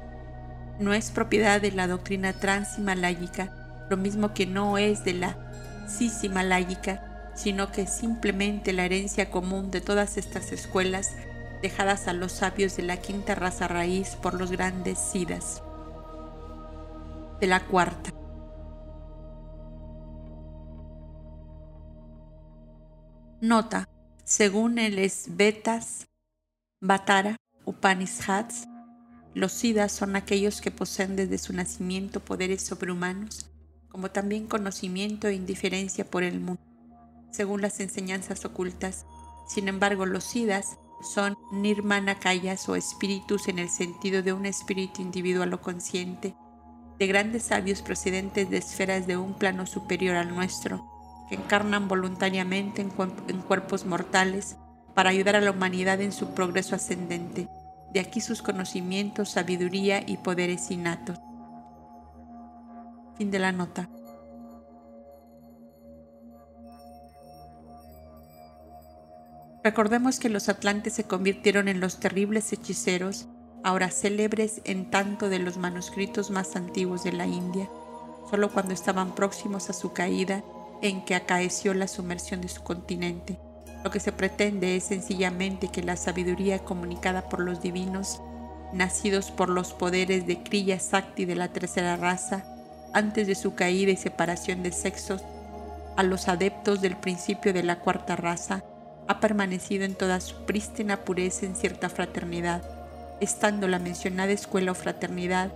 No 0.79 0.93
es 0.93 1.11
propiedad 1.11 1.61
de 1.61 1.71
la 1.71 1.87
doctrina 1.87 2.33
transhimaláyica, 2.33 3.53
lo 3.89 3.95
mismo 3.95 4.33
que 4.33 4.47
no 4.47 4.77
es 4.77 5.05
de 5.05 5.13
la 5.13 5.37
cishimaláyica, 5.87 7.04
sino 7.35 7.71
que 7.71 7.85
simplemente 7.85 8.73
la 8.73 8.85
herencia 8.85 9.29
común 9.29 9.71
de 9.71 9.81
todas 9.81 10.17
estas 10.17 10.51
escuelas 10.51 11.11
dejadas 11.61 12.07
a 12.07 12.13
los 12.13 12.31
sabios 12.31 12.77
de 12.77 12.83
la 12.83 12.97
quinta 12.97 13.35
raza 13.35 13.67
raíz 13.67 14.15
por 14.15 14.33
los 14.33 14.51
grandes 14.51 14.97
sidas. 14.97 15.61
De 17.39 17.47
la 17.47 17.65
cuarta. 17.65 18.11
Nota, 23.41 23.89
según 24.23 24.79
el 24.79 24.97
Svetas 25.09 26.07
Bhattara 26.81 27.35
Upanishads, 27.65 28.67
los 29.33 29.51
sidas 29.51 29.91
son 29.91 30.15
aquellos 30.15 30.61
que 30.61 30.71
poseen 30.71 31.15
desde 31.15 31.37
su 31.37 31.51
nacimiento 31.51 32.21
poderes 32.21 32.61
sobrehumanos, 32.63 33.51
como 33.89 34.09
también 34.09 34.47
conocimiento 34.47 35.27
e 35.27 35.33
indiferencia 35.33 36.09
por 36.09 36.23
el 36.23 36.39
mundo, 36.39 36.61
según 37.35 37.61
las 37.61 37.79
enseñanzas 37.79 38.45
ocultas. 38.45 39.05
Sin 39.47 39.67
embargo, 39.67 40.05
los 40.05 40.23
sidas 40.23 40.77
son 41.01 41.37
nirmanakayas 41.51 42.67
o 42.69 42.75
espíritus 42.75 43.47
en 43.47 43.59
el 43.59 43.69
sentido 43.69 44.23
de 44.23 44.33
un 44.33 44.45
espíritu 44.45 45.01
individual 45.01 45.53
o 45.53 45.61
consciente, 45.61 46.35
de 46.97 47.07
grandes 47.07 47.43
sabios 47.43 47.81
procedentes 47.81 48.49
de 48.49 48.57
esferas 48.57 49.05
de 49.05 49.17
un 49.17 49.33
plano 49.33 49.65
superior 49.65 50.15
al 50.15 50.33
nuestro, 50.33 50.85
que 51.29 51.35
encarnan 51.35 51.87
voluntariamente 51.87 52.81
en, 52.81 52.91
en 53.27 53.41
cuerpos 53.41 53.85
mortales 53.85 54.57
para 54.93 55.09
ayudar 55.09 55.35
a 55.35 55.41
la 55.41 55.51
humanidad 55.51 56.01
en 56.01 56.11
su 56.11 56.33
progreso 56.33 56.75
ascendente. 56.75 57.49
De 57.93 57.99
aquí 57.99 58.21
sus 58.21 58.41
conocimientos, 58.41 59.29
sabiduría 59.29 60.03
y 60.05 60.17
poderes 60.17 60.71
innatos. 60.71 61.19
Fin 63.17 63.31
de 63.31 63.39
la 63.39 63.51
nota. 63.51 63.89
Recordemos 69.65 70.19
que 70.19 70.29
los 70.29 70.47
atlantes 70.47 70.93
se 70.93 71.05
convirtieron 71.05 71.67
en 71.67 71.79
los 71.79 71.99
terribles 71.99 72.53
hechiceros, 72.53 73.25
ahora 73.63 73.89
célebres 73.89 74.61
en 74.63 74.91
tanto 74.91 75.27
de 75.27 75.39
los 75.39 75.57
manuscritos 75.57 76.29
más 76.29 76.55
antiguos 76.55 77.03
de 77.03 77.13
la 77.13 77.25
India, 77.25 77.67
solo 78.29 78.53
cuando 78.53 78.75
estaban 78.75 79.15
próximos 79.15 79.71
a 79.71 79.73
su 79.73 79.91
caída 79.91 80.43
en 80.83 81.03
que 81.03 81.15
acaeció 81.15 81.73
la 81.73 81.87
sumersión 81.87 82.41
de 82.41 82.47
su 82.47 82.61
continente. 82.61 83.39
Lo 83.83 83.89
que 83.89 83.99
se 83.99 84.11
pretende 84.11 84.75
es 84.75 84.83
sencillamente 84.83 85.69
que 85.69 85.81
la 85.81 85.97
sabiduría 85.97 86.59
comunicada 86.59 87.27
por 87.27 87.39
los 87.39 87.59
divinos, 87.59 88.21
nacidos 88.71 89.31
por 89.31 89.49
los 89.49 89.73
poderes 89.73 90.27
de 90.27 90.43
Kriya 90.43 90.79
Sakti 90.79 91.25
de 91.25 91.37
la 91.37 91.47
tercera 91.47 91.97
raza, 91.97 92.45
antes 92.93 93.25
de 93.25 93.33
su 93.33 93.55
caída 93.55 93.91
y 93.91 93.97
separación 93.97 94.61
de 94.61 94.71
sexos, 94.71 95.23
a 95.97 96.03
los 96.03 96.27
adeptos 96.27 96.81
del 96.81 96.95
principio 96.97 97.51
de 97.51 97.63
la 97.63 97.79
cuarta 97.79 98.15
raza, 98.15 98.63
ha 99.07 99.19
permanecido 99.19 99.85
en 99.85 99.95
toda 99.95 100.19
su 100.19 100.45
prístina 100.45 101.05
pureza 101.05 101.45
en 101.45 101.55
cierta 101.55 101.89
fraternidad, 101.89 102.63
estando 103.21 103.67
la 103.67 103.79
mencionada 103.79 104.31
escuela 104.31 104.71
o 104.71 104.75
fraternidad 104.75 105.51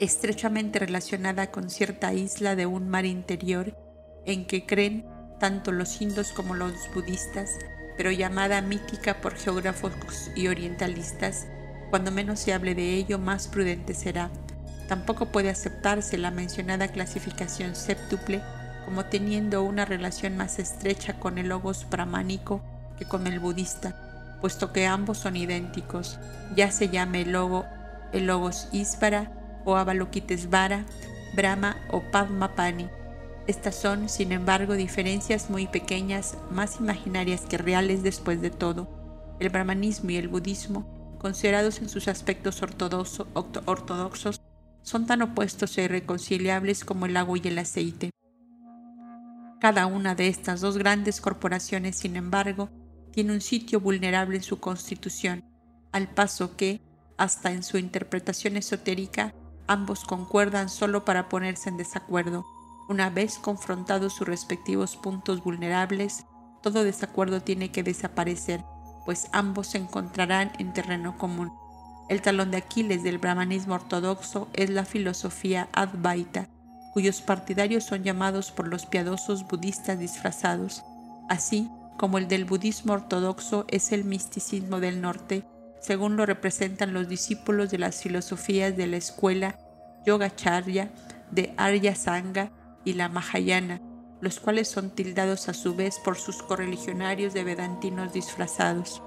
estrechamente 0.00 0.78
relacionada 0.78 1.50
con 1.50 1.70
cierta 1.70 2.12
isla 2.12 2.56
de 2.56 2.66
un 2.66 2.88
mar 2.88 3.04
interior 3.04 3.76
en 4.24 4.46
que 4.46 4.66
creen 4.66 5.04
tanto 5.40 5.72
los 5.72 6.00
indos 6.00 6.32
como 6.32 6.54
los 6.54 6.72
budistas, 6.94 7.50
pero 7.96 8.10
llamada 8.10 8.60
mítica 8.60 9.20
por 9.20 9.34
geógrafos 9.34 9.92
y 10.36 10.48
orientalistas, 10.48 11.46
cuando 11.90 12.10
menos 12.10 12.40
se 12.40 12.52
hable 12.52 12.74
de 12.74 12.94
ello, 12.94 13.18
más 13.18 13.48
prudente 13.48 13.94
será. 13.94 14.30
Tampoco 14.88 15.26
puede 15.26 15.50
aceptarse 15.50 16.18
la 16.18 16.30
mencionada 16.30 16.88
clasificación 16.88 17.74
séptuple 17.74 18.42
como 18.88 19.04
teniendo 19.04 19.62
una 19.64 19.84
relación 19.84 20.38
más 20.38 20.58
estrecha 20.58 21.20
con 21.20 21.36
el 21.36 21.50
logos 21.50 21.86
brahmánico 21.90 22.62
que 22.98 23.04
con 23.04 23.26
el 23.26 23.38
budista, 23.38 24.38
puesto 24.40 24.72
que 24.72 24.86
ambos 24.86 25.18
son 25.18 25.36
idénticos, 25.36 26.18
ya 26.56 26.70
se 26.70 26.88
llame 26.88 27.20
el, 27.20 27.32
logo, 27.32 27.66
el 28.14 28.26
logos 28.26 28.66
Isvara 28.72 29.60
o 29.66 29.76
Avalokitesvara, 29.76 30.86
Brahma 31.36 31.76
o 31.90 32.00
Padmapani. 32.00 32.88
Estas 33.46 33.74
son, 33.74 34.08
sin 34.08 34.32
embargo, 34.32 34.72
diferencias 34.72 35.50
muy 35.50 35.66
pequeñas, 35.66 36.38
más 36.50 36.80
imaginarias 36.80 37.42
que 37.42 37.58
reales 37.58 38.02
después 38.02 38.40
de 38.40 38.48
todo. 38.48 38.88
El 39.38 39.50
brahmanismo 39.50 40.08
y 40.12 40.16
el 40.16 40.28
budismo, 40.28 41.18
considerados 41.18 41.82
en 41.82 41.90
sus 41.90 42.08
aspectos 42.08 42.62
ortodoxos, 42.62 44.40
son 44.80 45.06
tan 45.06 45.20
opuestos 45.20 45.76
e 45.76 45.82
irreconciliables 45.82 46.86
como 46.86 47.04
el 47.04 47.18
agua 47.18 47.36
y 47.36 47.48
el 47.48 47.58
aceite. 47.58 48.12
Cada 49.60 49.86
una 49.86 50.14
de 50.14 50.28
estas 50.28 50.60
dos 50.60 50.78
grandes 50.78 51.20
corporaciones, 51.20 51.96
sin 51.96 52.16
embargo, 52.16 52.70
tiene 53.12 53.32
un 53.32 53.40
sitio 53.40 53.80
vulnerable 53.80 54.36
en 54.36 54.42
su 54.42 54.60
constitución, 54.60 55.44
al 55.92 56.08
paso 56.08 56.56
que, 56.56 56.80
hasta 57.16 57.50
en 57.50 57.62
su 57.62 57.78
interpretación 57.78 58.56
esotérica, 58.56 59.34
ambos 59.66 60.04
concuerdan 60.04 60.68
solo 60.68 61.04
para 61.04 61.28
ponerse 61.28 61.68
en 61.68 61.76
desacuerdo 61.76 62.44
una 62.88 63.10
vez 63.10 63.38
confrontados 63.38 64.14
sus 64.14 64.26
respectivos 64.26 64.96
puntos 64.96 65.44
vulnerables, 65.44 66.24
todo 66.62 66.84
desacuerdo 66.84 67.42
tiene 67.42 67.70
que 67.70 67.82
desaparecer, 67.82 68.64
pues 69.04 69.28
ambos 69.32 69.68
se 69.68 69.78
encontrarán 69.78 70.52
en 70.58 70.72
terreno 70.72 71.18
común. 71.18 71.52
El 72.08 72.22
talón 72.22 72.50
de 72.50 72.56
Aquiles 72.56 73.02
del 73.02 73.18
brahmanismo 73.18 73.74
ortodoxo 73.74 74.48
es 74.54 74.70
la 74.70 74.86
filosofía 74.86 75.68
Advaita, 75.72 76.48
cuyos 76.98 77.22
partidarios 77.22 77.84
son 77.84 78.02
llamados 78.02 78.50
por 78.50 78.66
los 78.66 78.84
piadosos 78.84 79.46
budistas 79.46 80.00
disfrazados, 80.00 80.82
así 81.28 81.70
como 81.96 82.18
el 82.18 82.26
del 82.26 82.44
budismo 82.44 82.94
ortodoxo 82.94 83.66
es 83.68 83.92
el 83.92 84.02
misticismo 84.02 84.80
del 84.80 85.00
norte, 85.00 85.44
según 85.80 86.16
lo 86.16 86.26
representan 86.26 86.92
los 86.92 87.08
discípulos 87.08 87.70
de 87.70 87.78
las 87.78 88.02
filosofías 88.02 88.76
de 88.76 88.88
la 88.88 88.96
escuela 88.96 89.60
Yogacharya 90.06 90.90
de 91.30 91.54
Arya 91.56 91.94
Sangha 91.94 92.50
y 92.84 92.94
la 92.94 93.08
Mahayana, 93.08 93.80
los 94.20 94.40
cuales 94.40 94.66
son 94.66 94.90
tildados 94.90 95.48
a 95.48 95.54
su 95.54 95.76
vez 95.76 96.00
por 96.04 96.18
sus 96.18 96.42
correligionarios 96.42 97.32
de 97.32 97.44
vedantinos 97.44 98.12
disfrazados. 98.12 99.00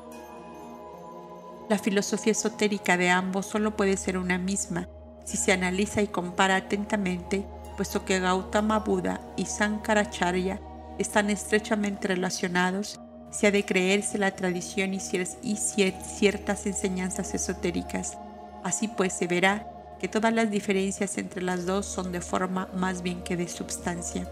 La 1.69 1.77
filosofía 1.77 2.31
esotérica 2.31 2.95
de 2.95 3.09
ambos 3.09 3.47
solo 3.47 3.76
puede 3.76 3.97
ser 3.97 4.18
una 4.18 4.38
misma 4.38 4.88
si 5.26 5.38
se 5.38 5.51
analiza 5.51 6.01
y 6.01 6.07
compara 6.07 6.55
atentamente, 6.55 7.45
puesto 7.81 8.05
que 8.05 8.19
Gautama 8.19 8.77
Buda 8.77 9.19
y 9.35 9.47
Sankaracharya 9.47 10.61
están 10.99 11.31
estrechamente 11.31 12.09
relacionados, 12.09 12.99
si 13.31 13.47
ha 13.47 13.51
de 13.51 13.65
creerse 13.65 14.19
la 14.19 14.35
tradición 14.35 14.93
y, 14.93 14.99
ciertas 14.99 16.67
enseñanzas 16.67 17.33
esotéricas. 17.33 18.19
Así 18.63 18.87
pues 18.87 19.13
se 19.13 19.25
verá 19.25 19.67
que 19.99 20.07
todas 20.07 20.31
las 20.31 20.51
diferencias 20.51 21.17
entre 21.17 21.41
las 21.41 21.65
dos 21.65 21.87
son 21.87 22.11
de 22.11 22.21
forma 22.21 22.69
más 22.75 23.01
bien 23.01 23.23
que 23.23 23.35
de 23.35 23.47
substancia. 23.47 24.29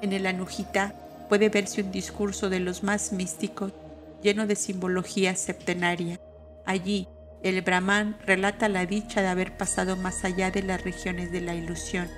En 0.00 0.12
el 0.12 0.24
Anujita 0.24 0.94
puede 1.28 1.48
verse 1.48 1.82
un 1.82 1.90
discurso 1.90 2.50
de 2.50 2.60
los 2.60 2.84
más 2.84 3.10
místicos 3.10 3.72
lleno 4.22 4.46
de 4.46 4.54
simbología 4.54 5.34
septenaria. 5.34 6.20
Allí, 6.64 7.08
el 7.42 7.62
Brahman 7.62 8.16
relata 8.24 8.68
la 8.68 8.86
dicha 8.86 9.22
de 9.22 9.28
haber 9.28 9.56
pasado 9.56 9.96
más 9.96 10.24
allá 10.24 10.52
de 10.52 10.62
las 10.62 10.84
regiones 10.84 11.32
de 11.32 11.40
la 11.40 11.56
ilusión, 11.56 12.08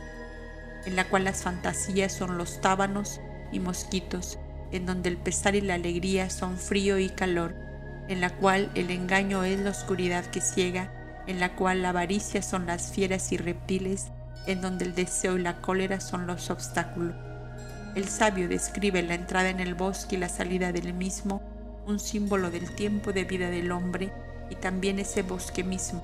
en 0.89 0.97
la 0.97 1.05
cual 1.05 1.25
las 1.25 1.43
fantasías 1.43 2.13
son 2.13 2.39
los 2.39 2.61
tábanos 2.61 3.21
y 3.53 3.61
mosquitos, 3.61 4.39
en 4.73 4.87
donde 4.87 5.11
el 5.11 5.19
pesar 5.19 5.55
y 5.55 5.61
la 5.61 5.75
alegría 5.75 6.31
son 6.31 6.57
frío 6.57 6.99
y 6.99 7.11
calor, 7.11 7.55
en 8.09 8.23
la 8.23 8.31
cual 8.31 8.71
el 8.75 8.91
engaño 8.91 9.45
es 9.45 9.61
la 9.61 9.71
oscuridad 9.71 10.25
que 10.25 10.41
ciega 10.41 10.91
en 11.29 11.41
la 11.41 11.55
cual 11.55 11.83
la 11.83 11.91
avaricia 11.91 12.41
son 12.41 12.65
las 12.65 12.91
fieras 12.91 13.33
y 13.33 13.37
reptiles, 13.37 14.07
en 14.47 14.63
donde 14.63 14.87
el 14.87 14.95
deseo 14.95 15.37
y 15.37 15.43
la 15.43 15.61
cólera 15.61 16.01
son 16.01 16.27
los 16.27 16.49
obstáculos. 16.49 17.15
El 17.95 18.09
sabio 18.09 18.49
describe 18.49 19.03
la 19.03 19.13
entrada 19.13 19.51
en 19.51 19.61
el 19.61 19.75
bosque 19.75 20.17
y 20.17 20.19
la 20.19 20.31
salida 20.31 20.73
del 20.73 20.95
mismo, 20.95 21.43
un 21.87 22.01
símbolo 22.01 22.51
del 22.51 22.75
tiempo 22.75 23.13
de 23.13 23.25
vida 23.25 23.51
del 23.51 23.73
hombre 23.73 24.11
y 24.49 24.55
también 24.55 24.99
ese 24.99 25.21
bosque 25.21 25.63
mismo. 25.63 26.03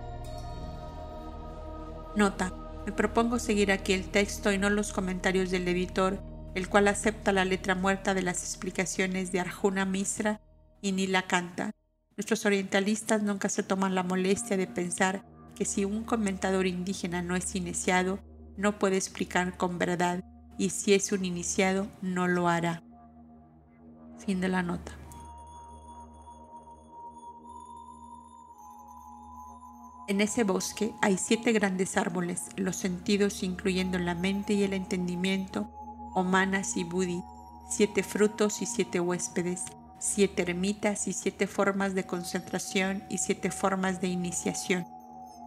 Nota, 2.16 2.52
me 2.86 2.92
propongo 2.92 3.38
seguir 3.38 3.72
aquí 3.72 3.92
el 3.92 4.10
texto 4.10 4.52
y 4.52 4.58
no 4.58 4.70
los 4.70 4.92
comentarios 4.92 5.50
del 5.50 5.66
editor, 5.68 6.22
el 6.54 6.68
cual 6.68 6.88
acepta 6.88 7.32
la 7.32 7.44
letra 7.44 7.74
muerta 7.74 8.14
de 8.14 8.22
las 8.22 8.42
explicaciones 8.42 9.32
de 9.32 9.40
Arjuna 9.40 9.84
Misra 9.84 10.40
y 10.82 10.92
ni 10.92 11.06
la 11.06 11.22
canta. 11.22 11.72
Nuestros 12.16 12.46
orientalistas 12.46 13.22
nunca 13.22 13.48
se 13.48 13.62
toman 13.62 13.94
la 13.94 14.02
molestia 14.02 14.56
de 14.56 14.66
pensar 14.66 15.24
que 15.56 15.64
si 15.64 15.84
un 15.84 16.04
comentador 16.04 16.66
indígena 16.66 17.22
no 17.22 17.36
es 17.36 17.54
iniciado, 17.54 18.20
no 18.56 18.78
puede 18.78 18.96
explicar 18.96 19.56
con 19.56 19.78
verdad, 19.78 20.22
y 20.58 20.70
si 20.70 20.94
es 20.94 21.10
un 21.10 21.24
iniciado, 21.24 21.88
no 22.02 22.28
lo 22.28 22.48
hará. 22.48 22.82
Fin 24.24 24.40
de 24.40 24.48
la 24.48 24.62
nota. 24.62 24.92
En 30.06 30.20
ese 30.20 30.44
bosque 30.44 30.92
hay 31.00 31.16
siete 31.16 31.52
grandes 31.52 31.96
árboles, 31.96 32.42
los 32.56 32.76
sentidos 32.76 33.42
incluyendo 33.42 33.98
la 33.98 34.14
mente 34.14 34.52
y 34.52 34.62
el 34.62 34.74
entendimiento, 34.74 35.70
Omanas 36.14 36.76
y 36.76 36.84
Budi, 36.84 37.22
siete 37.70 38.02
frutos 38.02 38.60
y 38.60 38.66
siete 38.66 39.00
huéspedes, 39.00 39.62
siete 39.98 40.42
ermitas 40.42 41.08
y 41.08 41.14
siete 41.14 41.46
formas 41.46 41.94
de 41.94 42.04
concentración 42.04 43.02
y 43.08 43.16
siete 43.16 43.50
formas 43.50 44.02
de 44.02 44.08
iniciación. 44.08 44.86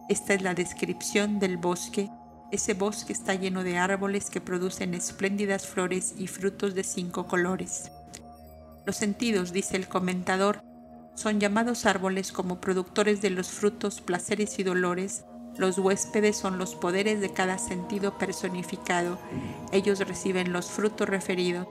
Esta 0.08 0.34
es 0.34 0.42
la 0.42 0.54
descripción 0.54 1.38
del 1.38 1.56
bosque. 1.56 2.10
Ese 2.50 2.74
bosque 2.74 3.12
está 3.12 3.34
lleno 3.34 3.62
de 3.62 3.78
árboles 3.78 4.28
que 4.28 4.40
producen 4.40 4.92
espléndidas 4.94 5.68
flores 5.68 6.14
y 6.18 6.26
frutos 6.26 6.74
de 6.74 6.82
cinco 6.82 7.28
colores. 7.28 7.92
Los 8.86 8.96
sentidos, 8.96 9.52
dice 9.52 9.76
el 9.76 9.86
comentador, 9.86 10.62
son 11.18 11.40
llamados 11.40 11.86
árboles 11.86 12.32
como 12.32 12.60
productores 12.60 13.20
de 13.20 13.30
los 13.30 13.48
frutos, 13.48 14.00
placeres 14.00 14.58
y 14.58 14.62
dolores. 14.62 15.24
Los 15.56 15.78
huéspedes 15.78 16.36
son 16.36 16.58
los 16.58 16.74
poderes 16.74 17.20
de 17.20 17.30
cada 17.30 17.58
sentido 17.58 18.16
personificado. 18.18 19.18
Ellos 19.72 19.98
reciben 20.00 20.52
los 20.52 20.70
frutos 20.70 21.08
referidos 21.08 21.66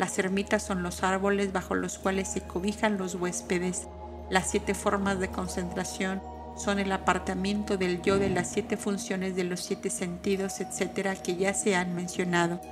las 0.00 0.18
ermitas 0.18 0.62
son 0.62 0.82
los 0.82 1.02
árboles 1.02 1.52
bajo 1.52 1.74
los 1.74 1.98
cuales 1.98 2.28
se 2.28 2.40
cobijan 2.40 2.96
los 2.96 3.16
huéspedes. 3.16 3.86
Las 4.30 4.50
siete 4.50 4.72
formas 4.72 5.20
de 5.20 5.28
concentración 5.28 6.22
son 6.56 6.78
el 6.78 6.90
apartamiento 6.92 7.76
del 7.76 8.00
yo 8.00 8.18
de 8.18 8.30
las 8.30 8.50
siete 8.50 8.78
funciones 8.78 9.36
de 9.36 9.44
los 9.44 9.60
siete 9.60 9.90
sentidos, 9.90 10.60
etcétera, 10.60 11.16
que 11.16 11.36
ya 11.36 11.52
se 11.52 11.76
han 11.76 11.94
mencionado. 11.94 12.62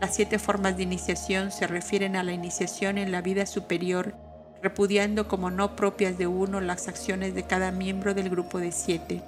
Las 0.00 0.14
siete 0.14 0.38
formas 0.38 0.76
de 0.76 0.84
iniciación 0.84 1.50
se 1.50 1.66
refieren 1.66 2.14
a 2.14 2.22
la 2.22 2.32
iniciación 2.32 2.96
en 2.96 3.10
la 3.10 3.22
vida 3.22 3.44
superior, 3.46 4.14
repudiando 4.62 5.26
como 5.26 5.50
no 5.50 5.74
propias 5.74 6.16
de 6.16 6.26
uno 6.26 6.60
las 6.60 6.88
acciones 6.88 7.34
de 7.34 7.42
cada 7.42 7.72
miembro 7.72 8.14
del 8.14 8.30
grupo 8.30 8.58
de 8.58 8.70
siete. 8.70 9.22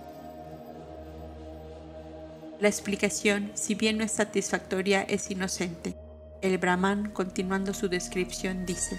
La 2.61 2.69
explicación, 2.69 3.51
si 3.55 3.75
bien 3.75 3.99
no 3.99 4.05
es 4.05 4.13
satisfactoria, 4.13 5.03
es 5.03 5.31
inocente. 5.31 5.97
El 6.41 6.59
Brahman, 6.59 7.11
continuando 7.11 7.75
su 7.75 7.89
descripción, 7.89 8.65
dice, 8.65 8.99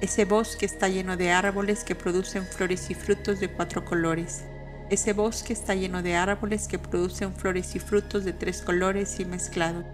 ese 0.00 0.24
bosque 0.24 0.64
está 0.64 0.88
lleno 0.88 1.16
de 1.16 1.32
árboles 1.32 1.84
que 1.84 1.94
producen 1.94 2.46
flores 2.46 2.88
y 2.88 2.94
frutos 2.94 3.40
de 3.40 3.48
cuatro 3.52 3.84
colores. 3.84 4.44
Ese 4.90 5.12
bosque 5.12 5.52
está 5.52 5.74
lleno 5.74 6.02
de 6.02 6.14
árboles 6.14 6.66
que 6.66 6.78
producen 6.78 7.34
flores 7.34 7.74
y 7.74 7.78
frutos 7.78 8.24
de 8.24 8.32
tres 8.32 8.62
colores 8.62 9.20
y 9.20 9.26
mezclado. 9.26 9.84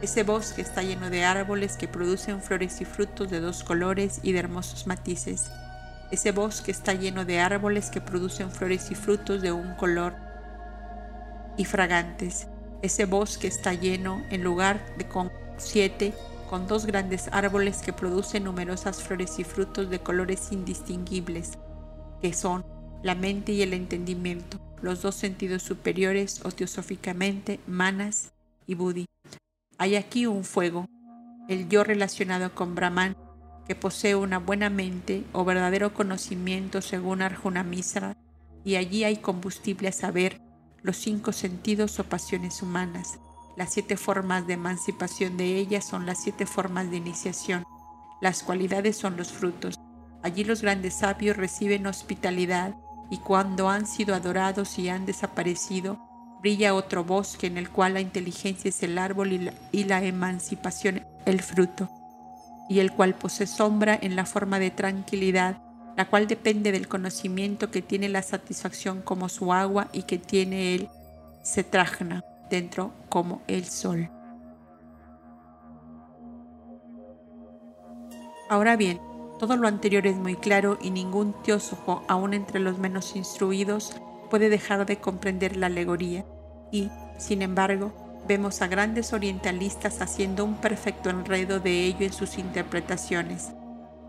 Ese 0.00 0.22
bosque 0.22 0.62
está 0.62 0.82
lleno 0.82 1.10
de 1.10 1.24
árboles 1.24 1.76
que 1.76 1.88
producen 1.88 2.40
flores 2.40 2.80
y 2.80 2.84
frutos 2.84 3.30
de 3.30 3.40
dos 3.40 3.64
colores 3.64 4.20
y 4.22 4.30
de 4.30 4.38
hermosos 4.38 4.86
matices. 4.86 5.50
Ese 6.12 6.30
bosque 6.30 6.70
está 6.70 6.94
lleno 6.94 7.24
de 7.24 7.40
árboles 7.40 7.90
que 7.90 8.00
producen 8.00 8.52
flores 8.52 8.92
y 8.92 8.94
frutos 8.94 9.42
de 9.42 9.50
un 9.50 9.74
color 9.74 10.14
y 11.56 11.64
fragantes. 11.64 12.46
Ese 12.80 13.06
bosque 13.06 13.48
está 13.48 13.74
lleno, 13.74 14.24
en 14.30 14.44
lugar 14.44 14.80
de 14.96 15.08
con 15.08 15.32
7 15.56 16.14
con 16.48 16.66
dos 16.66 16.86
grandes 16.86 17.28
árboles 17.32 17.78
que 17.78 17.92
producen 17.92 18.44
numerosas 18.44 19.02
flores 19.02 19.38
y 19.38 19.44
frutos 19.44 19.90
de 19.90 19.98
colores 19.98 20.50
indistinguibles, 20.50 21.58
que 22.22 22.32
son 22.32 22.64
la 23.02 23.14
mente 23.14 23.52
y 23.52 23.62
el 23.62 23.74
entendimiento, 23.74 24.58
los 24.80 25.02
dos 25.02 25.14
sentidos 25.14 25.62
superiores 25.62 26.40
o 26.44 26.50
teosóficamente 26.50 27.60
manas 27.66 28.32
y 28.66 28.76
buddhi. 28.76 29.04
Hay 29.78 29.96
aquí 29.96 30.26
un 30.26 30.44
fuego, 30.44 30.86
el 31.48 31.68
yo 31.68 31.84
relacionado 31.84 32.54
con 32.54 32.74
Brahman, 32.74 33.16
que 33.66 33.74
posee 33.74 34.16
una 34.16 34.38
buena 34.38 34.70
mente 34.70 35.24
o 35.32 35.44
verdadero 35.44 35.94
conocimiento 35.94 36.82
según 36.82 37.22
Arjuna 37.22 37.62
Misra, 37.62 38.16
y 38.64 38.76
allí 38.76 39.04
hay 39.04 39.18
combustible 39.18 39.88
a 39.88 39.92
saber, 39.92 40.40
los 40.82 40.96
cinco 40.96 41.32
sentidos 41.32 41.98
o 41.98 42.04
pasiones 42.04 42.62
humanas, 42.62 43.18
las 43.58 43.72
siete 43.72 43.96
formas 43.96 44.46
de 44.46 44.52
emancipación 44.52 45.36
de 45.36 45.56
ella 45.56 45.80
son 45.80 46.06
las 46.06 46.22
siete 46.22 46.46
formas 46.46 46.92
de 46.92 46.98
iniciación. 46.98 47.64
Las 48.20 48.44
cualidades 48.44 48.96
son 48.96 49.16
los 49.16 49.32
frutos. 49.32 49.74
Allí 50.22 50.44
los 50.44 50.62
grandes 50.62 50.94
sabios 50.94 51.36
reciben 51.36 51.88
hospitalidad 51.88 52.76
y 53.10 53.18
cuando 53.18 53.68
han 53.68 53.88
sido 53.88 54.14
adorados 54.14 54.78
y 54.78 54.88
han 54.88 55.06
desaparecido, 55.06 55.98
brilla 56.40 56.74
otro 56.74 57.04
bosque 57.04 57.46
en 57.46 57.58
el 57.58 57.70
cual 57.70 57.94
la 57.94 58.00
inteligencia 58.00 58.68
es 58.68 58.82
el 58.82 58.98
árbol 58.98 59.32
y 59.72 59.84
la, 59.84 60.02
emancipación 60.02 61.04
el 61.26 61.42
fruto, 61.42 61.90
y 62.68 62.78
el 62.80 62.92
cual 62.92 63.14
posee 63.14 63.46
sombra 63.46 63.98
en 64.00 64.16
la 64.16 64.26
forma 64.26 64.58
de 64.58 64.70
tranquilidad, 64.70 65.60
la 65.96 66.08
cual 66.08 66.26
depende 66.26 66.72
del 66.72 66.88
conocimiento 66.88 67.70
que 67.70 67.82
tiene 67.82 68.08
la 68.08 68.22
satisfacción 68.22 69.02
como 69.02 69.28
su 69.28 69.52
agua 69.52 69.88
y 69.92 70.02
que 70.04 70.18
tiene 70.18 70.74
el 70.74 70.88
trajna 71.70 72.22
dentro 72.50 72.92
como 73.08 73.42
el 73.48 73.64
sol. 73.64 74.10
Ahora 78.48 78.76
bien, 78.76 79.00
todo 79.38 79.56
lo 79.56 79.68
anterior 79.68 80.06
es 80.06 80.16
muy 80.16 80.36
claro 80.36 80.78
y 80.80 80.90
ningún 80.90 81.34
teósofo, 81.42 82.02
aun 82.08 82.32
entre 82.32 82.60
los 82.60 82.78
menos 82.78 83.14
instruidos, 83.14 83.94
puede 84.28 84.48
dejar 84.48 84.86
de 84.86 84.98
comprender 84.98 85.56
la 85.56 85.66
alegoría. 85.66 86.24
Y, 86.70 86.90
sin 87.18 87.42
embargo, 87.42 87.92
vemos 88.26 88.62
a 88.62 88.68
grandes 88.68 89.12
orientalistas 89.12 90.00
haciendo 90.00 90.44
un 90.44 90.56
perfecto 90.56 91.10
enredo 91.10 91.60
de 91.60 91.84
ello 91.84 92.06
en 92.06 92.12
sus 92.12 92.38
interpretaciones. 92.38 93.50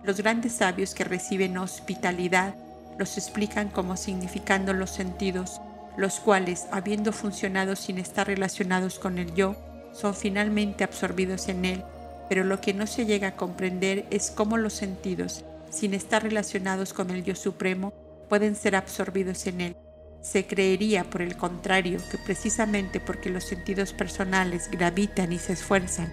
Los 0.03 0.17
grandes 0.17 0.53
sabios 0.53 0.93
que 0.93 1.03
reciben 1.03 1.57
hospitalidad 1.57 2.55
los 2.97 3.17
explican 3.17 3.69
como 3.69 3.97
significando 3.97 4.73
los 4.73 4.89
sentidos, 4.89 5.61
los 5.97 6.19
cuales, 6.19 6.67
habiendo 6.71 7.11
funcionado 7.11 7.75
sin 7.75 7.97
estar 7.97 8.27
relacionados 8.27 8.99
con 8.99 9.17
el 9.17 9.33
yo, 9.33 9.55
son 9.93 10.13
finalmente 10.13 10.83
absorbidos 10.83 11.47
en 11.49 11.65
él 11.65 11.83
pero 12.29 12.43
lo 12.43 12.61
que 12.61 12.73
no 12.73 12.87
se 12.87 13.05
llega 13.05 13.29
a 13.29 13.35
comprender 13.35 14.05
es 14.11 14.29
cómo 14.29 14.55
los 14.55 14.73
sentidos, 14.73 15.43
sin 15.71 15.95
estar 15.95 16.21
relacionados 16.23 16.93
con 16.93 17.09
el 17.09 17.23
yo 17.23 17.35
supremo, 17.35 17.91
pueden 18.29 18.55
ser 18.55 18.75
absorbidos 18.75 19.47
en 19.47 19.61
él. 19.61 19.75
Se 20.21 20.45
creería, 20.45 21.05
por 21.05 21.21
el 21.21 21.37
contrario, 21.37 21.99
que 22.11 22.17
precisamente 22.17 22.99
porque 22.99 23.29
los 23.29 23.45
sentidos 23.45 23.93
personales 23.93 24.69
gravitan 24.71 25.31
y 25.31 25.39
se 25.39 25.53
esfuerzan 25.53 26.11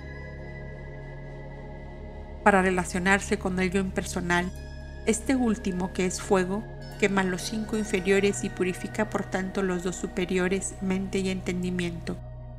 para 2.46 2.62
relacionarse 2.62 3.40
con 3.40 3.58
el 3.58 3.72
yo 3.72 3.80
impersonal, 3.80 4.52
este 5.04 5.34
último, 5.34 5.92
que 5.92 6.06
es 6.06 6.22
fuego, 6.22 6.62
quema 7.00 7.24
los 7.24 7.42
cinco 7.42 7.76
inferiores 7.76 8.44
y 8.44 8.50
purifica 8.50 9.10
por 9.10 9.24
tanto 9.24 9.64
los 9.64 9.82
dos 9.82 9.96
superiores, 9.96 10.76
mente 10.80 11.18
y 11.18 11.30
entendimiento, 11.30 12.16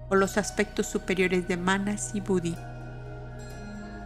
o 0.09 0.15
los 0.15 0.37
aspectos 0.37 0.87
superiores 0.87 1.47
de 1.47 1.55
manas 1.55 2.11
y 2.13 2.19
buddhi. 2.19 2.57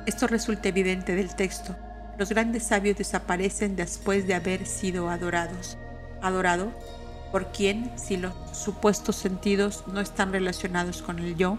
Esto 0.06 0.28
resulta 0.28 0.70
evidente 0.70 1.16
del 1.16 1.34
texto. 1.34 1.76
Los 2.20 2.30
grandes 2.30 2.62
sabios 2.62 3.00
desaparecen 3.00 3.76
después 3.76 4.28
de 4.28 4.36
haber 4.36 4.68
sido 4.68 5.10
adorados. 5.10 5.80
Adorado 6.22 6.72
por 7.32 7.52
quien, 7.52 7.92
si 7.98 8.18
los 8.18 8.34
supuestos 8.54 9.16
sentidos 9.16 9.84
no 9.88 10.00
están 10.02 10.32
relacionados 10.32 11.02
con 11.02 11.20
el 11.20 11.36
yo, 11.36 11.58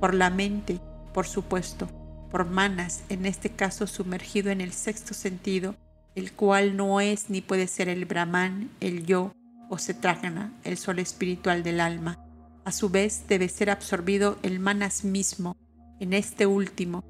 por 0.00 0.14
la 0.14 0.30
mente, 0.30 0.80
por 1.12 1.26
supuesto, 1.26 1.88
por 2.30 2.46
manas, 2.46 3.04
en 3.08 3.26
este 3.26 3.50
caso 3.50 3.86
sumergido 3.86 4.50
en 4.50 4.60
el 4.60 4.72
sexto 4.72 5.14
sentido, 5.14 5.76
el 6.14 6.32
cual 6.32 6.76
no 6.76 7.00
es 7.00 7.30
ni 7.30 7.40
puede 7.40 7.66
ser 7.66 7.88
el 7.88 8.04
Brahman, 8.04 8.70
el 8.80 9.06
yo 9.06 9.32
o 9.70 9.78
Setragana, 9.78 10.52
el 10.64 10.76
sol 10.76 10.98
espiritual 10.98 11.62
del 11.62 11.80
alma. 11.80 12.18
A 12.64 12.72
su 12.72 12.88
vez 12.88 13.24
debe 13.28 13.48
ser 13.48 13.70
absorbido 13.70 14.38
el 14.42 14.58
manas 14.58 15.04
mismo, 15.04 15.56
en 16.00 16.12
este 16.12 16.46
último, 16.46 17.04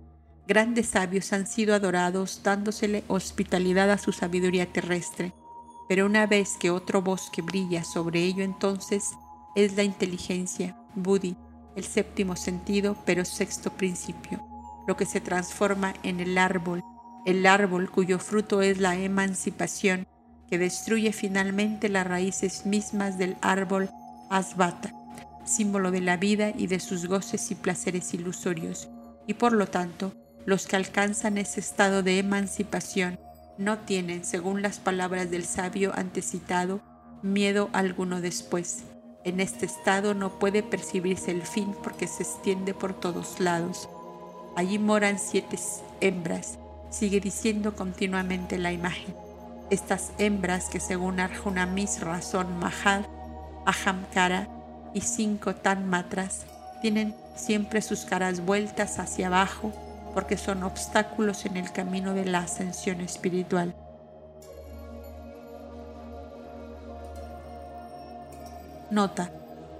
Grandes 0.46 0.88
sabios 0.88 1.32
han 1.32 1.46
sido 1.46 1.74
adorados 1.74 2.42
dándosele 2.42 3.02
hospitalidad 3.08 3.90
a 3.90 3.96
su 3.96 4.12
sabiduría 4.12 4.70
terrestre, 4.70 5.32
pero 5.88 6.06
una 6.06 6.26
vez 6.26 6.56
que 6.58 6.70
otro 6.70 7.02
bosque 7.02 7.42
brilla 7.42 7.84
sobre 7.84 8.22
ello 8.22 8.42
entonces 8.42 9.12
es 9.54 9.76
la 9.76 9.82
inteligencia, 9.82 10.76
Buddhi, 10.94 11.36
el 11.76 11.84
séptimo 11.84 12.36
sentido, 12.36 12.96
pero 13.04 13.24
sexto 13.24 13.70
principio, 13.70 14.44
lo 14.86 14.96
que 14.96 15.06
se 15.06 15.20
transforma 15.20 15.94
en 16.02 16.20
el 16.20 16.38
árbol, 16.38 16.82
el 17.26 17.46
árbol 17.46 17.90
cuyo 17.90 18.18
fruto 18.18 18.62
es 18.62 18.78
la 18.78 18.96
emancipación, 18.96 20.06
que 20.48 20.58
destruye 20.58 21.12
finalmente 21.12 21.88
las 21.88 22.06
raíces 22.06 22.66
mismas 22.66 23.18
del 23.18 23.36
árbol 23.40 23.90
Asvata, 24.30 24.92
símbolo 25.44 25.90
de 25.90 26.00
la 26.00 26.16
vida 26.16 26.50
y 26.56 26.66
de 26.66 26.80
sus 26.80 27.06
goces 27.06 27.50
y 27.50 27.54
placeres 27.54 28.14
ilusorios, 28.14 28.88
y 29.26 29.34
por 29.34 29.52
lo 29.52 29.66
tanto 29.66 30.12
los 30.46 30.66
que 30.66 30.76
alcanzan 30.76 31.38
ese 31.38 31.60
estado 31.60 32.02
de 32.02 32.18
emancipación 32.18 33.18
no 33.58 33.78
tienen, 33.78 34.24
según 34.24 34.62
las 34.62 34.78
palabras 34.78 35.30
del 35.30 35.44
sabio 35.44 35.92
antecitado, 35.94 36.80
miedo 37.22 37.70
alguno 37.72 38.20
después. 38.20 38.84
En 39.24 39.40
este 39.40 39.64
estado 39.66 40.14
no 40.14 40.38
puede 40.38 40.62
percibirse 40.62 41.30
el 41.30 41.42
fin 41.42 41.74
porque 41.82 42.06
se 42.06 42.24
extiende 42.24 42.74
por 42.74 42.92
todos 42.92 43.40
lados. 43.40 43.88
Allí 44.56 44.78
moran 44.78 45.18
siete 45.18 45.58
hembras, 46.00 46.58
sigue 46.90 47.20
diciendo 47.20 47.74
continuamente 47.74 48.58
la 48.58 48.72
imagen. 48.72 49.14
Estas 49.70 50.12
hembras 50.18 50.68
que 50.68 50.80
según 50.80 51.20
Arjuna 51.20 51.66
Misra 51.66 52.20
son 52.22 52.58
Mahad, 52.58 53.04
Ahamkara 53.64 54.48
y 54.92 55.00
cinco 55.00 55.54
Tanmatras, 55.54 56.44
tienen 56.82 57.14
siempre 57.34 57.80
sus 57.80 58.00
caras 58.00 58.44
vueltas 58.44 58.98
hacia 58.98 59.28
abajo 59.28 59.72
porque 60.14 60.36
son 60.36 60.62
obstáculos 60.62 61.44
en 61.44 61.56
el 61.56 61.72
camino 61.72 62.14
de 62.14 62.24
la 62.24 62.38
ascensión 62.38 63.00
espiritual. 63.00 63.74
Nota, 68.90 69.32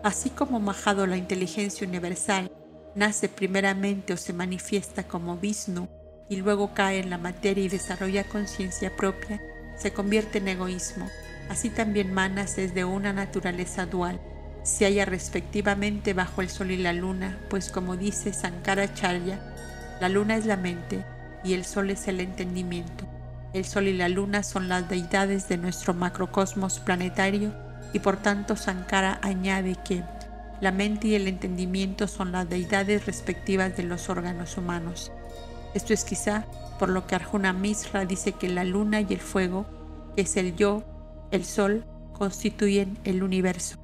así 0.03 0.31
como 0.31 0.59
Majado 0.59 1.07
la 1.07 1.17
inteligencia 1.17 1.87
universal 1.87 2.51
nace 2.95 3.29
primeramente 3.29 4.13
o 4.13 4.17
se 4.17 4.33
manifiesta 4.33 5.05
como 5.05 5.37
Vishnu 5.37 5.89
y 6.29 6.37
luego 6.37 6.75
cae 6.75 6.99
en 6.99 7.11
la 7.11 7.19
materia 7.19 7.65
y 7.65 7.69
desarrolla 7.69 8.25
conciencia 8.25 8.95
propia, 8.97 9.41
se 9.77 9.93
convierte 9.93 10.39
en 10.39 10.49
egoísmo. 10.49 11.09
Así 11.49 11.71
también 11.71 12.13
Manas 12.13 12.59
es 12.59 12.75
de 12.75 12.85
una 12.85 13.13
naturaleza 13.13 13.87
dual. 13.87 14.21
Se 14.63 14.87
halla 14.87 15.05
respectivamente 15.05 16.15
bajo 16.15 16.41
el 16.41 16.49
sol 16.49 16.71
y 16.71 16.79
la 16.79 16.93
luna, 16.93 17.39
pues 17.51 17.71
como 17.71 17.97
dice 17.97 18.33
Sankaracharya, 18.33 19.54
la 20.01 20.09
luna 20.09 20.37
es 20.37 20.47
la 20.47 20.57
mente 20.57 21.05
y 21.45 21.55
el 21.55 21.65
sol 21.65 21.91
es 21.91 22.09
el 22.09 22.21
entendimiento. 22.21 23.07
El 23.53 23.65
sol 23.65 23.87
y 23.87 23.93
la 23.93 24.09
luna 24.09 24.43
son 24.43 24.69
las 24.69 24.89
deidades 24.89 25.49
de 25.49 25.59
nuestro 25.59 25.95
macrocosmos 25.95 26.81
planetario 26.81 27.53
y 27.93 28.01
por 28.01 28.17
tanto 28.17 28.57
Sankara 28.57 29.21
añade 29.23 29.77
que 29.85 30.03
la 30.61 30.73
mente 30.73 31.09
y 31.09 31.15
el 31.15 31.29
entendimiento 31.29 32.09
son 32.09 32.33
las 32.33 32.49
deidades 32.49 33.07
respectivas 33.07 33.77
de 33.77 33.85
los 33.85 34.09
órganos 34.09 34.57
humanos. 34.57 35.13
Esto 35.75 35.93
es 35.93 36.05
quizá 36.05 36.47
por 36.79 36.89
lo 36.89 37.07
que 37.07 37.15
Arjuna 37.15 37.53
Misra 37.53 38.05
dice 38.05 38.33
que 38.33 38.49
la 38.49 38.65
luna 38.65 39.01
y 39.01 39.07
el 39.11 39.21
fuego, 39.21 39.67
que 40.17 40.23
es 40.23 40.37
el 40.37 40.57
yo, 40.57 40.83
el 41.31 41.45
sol, 41.45 41.85
constituyen 42.13 42.99
el 43.05 43.23
universo. 43.23 43.84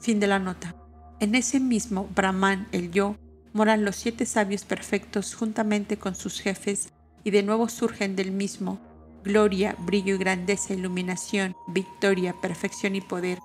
Fin 0.00 0.20
de 0.20 0.26
la 0.26 0.38
nota. 0.38 0.74
En 1.20 1.34
ese 1.34 1.58
mismo 1.58 2.08
Brahman, 2.14 2.68
el 2.72 2.90
yo, 2.92 3.16
moran 3.52 3.84
los 3.84 3.96
siete 3.96 4.26
sabios 4.26 4.64
perfectos 4.64 5.34
juntamente 5.34 5.98
con 5.98 6.14
sus 6.14 6.40
jefes 6.40 6.90
y 7.24 7.30
de 7.30 7.42
nuevo 7.42 7.68
surgen 7.68 8.14
del 8.14 8.30
mismo 8.30 8.78
gloria, 9.24 9.74
brillo 9.80 10.14
y 10.14 10.18
grandeza, 10.18 10.74
iluminación, 10.74 11.54
victoria, 11.66 12.34
perfección 12.40 12.94
y 12.94 13.00
poder. 13.00 13.38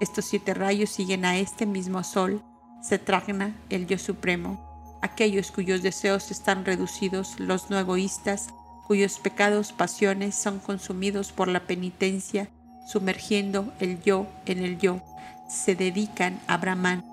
Estos 0.00 0.26
siete 0.26 0.54
rayos 0.54 0.90
siguen 0.90 1.24
a 1.24 1.38
este 1.38 1.66
mismo 1.66 2.04
sol, 2.04 2.42
Setragna, 2.82 3.56
el 3.70 3.86
yo 3.86 3.96
supremo, 3.96 4.98
aquellos 5.00 5.50
cuyos 5.50 5.82
deseos 5.82 6.30
están 6.30 6.66
reducidos, 6.66 7.40
los 7.40 7.70
no 7.70 7.78
egoístas, 7.78 8.48
cuyos 8.86 9.18
pecados, 9.18 9.72
pasiones 9.72 10.34
son 10.34 10.58
consumidos 10.58 11.32
por 11.32 11.48
la 11.48 11.66
penitencia, 11.66 12.50
sumergiendo 12.86 13.72
el 13.80 14.02
yo 14.02 14.26
en 14.44 14.58
el 14.58 14.78
yo 14.78 15.00
se 15.48 15.74
dedican 15.74 16.40
a 16.46 16.56
Brahman. 16.56 17.04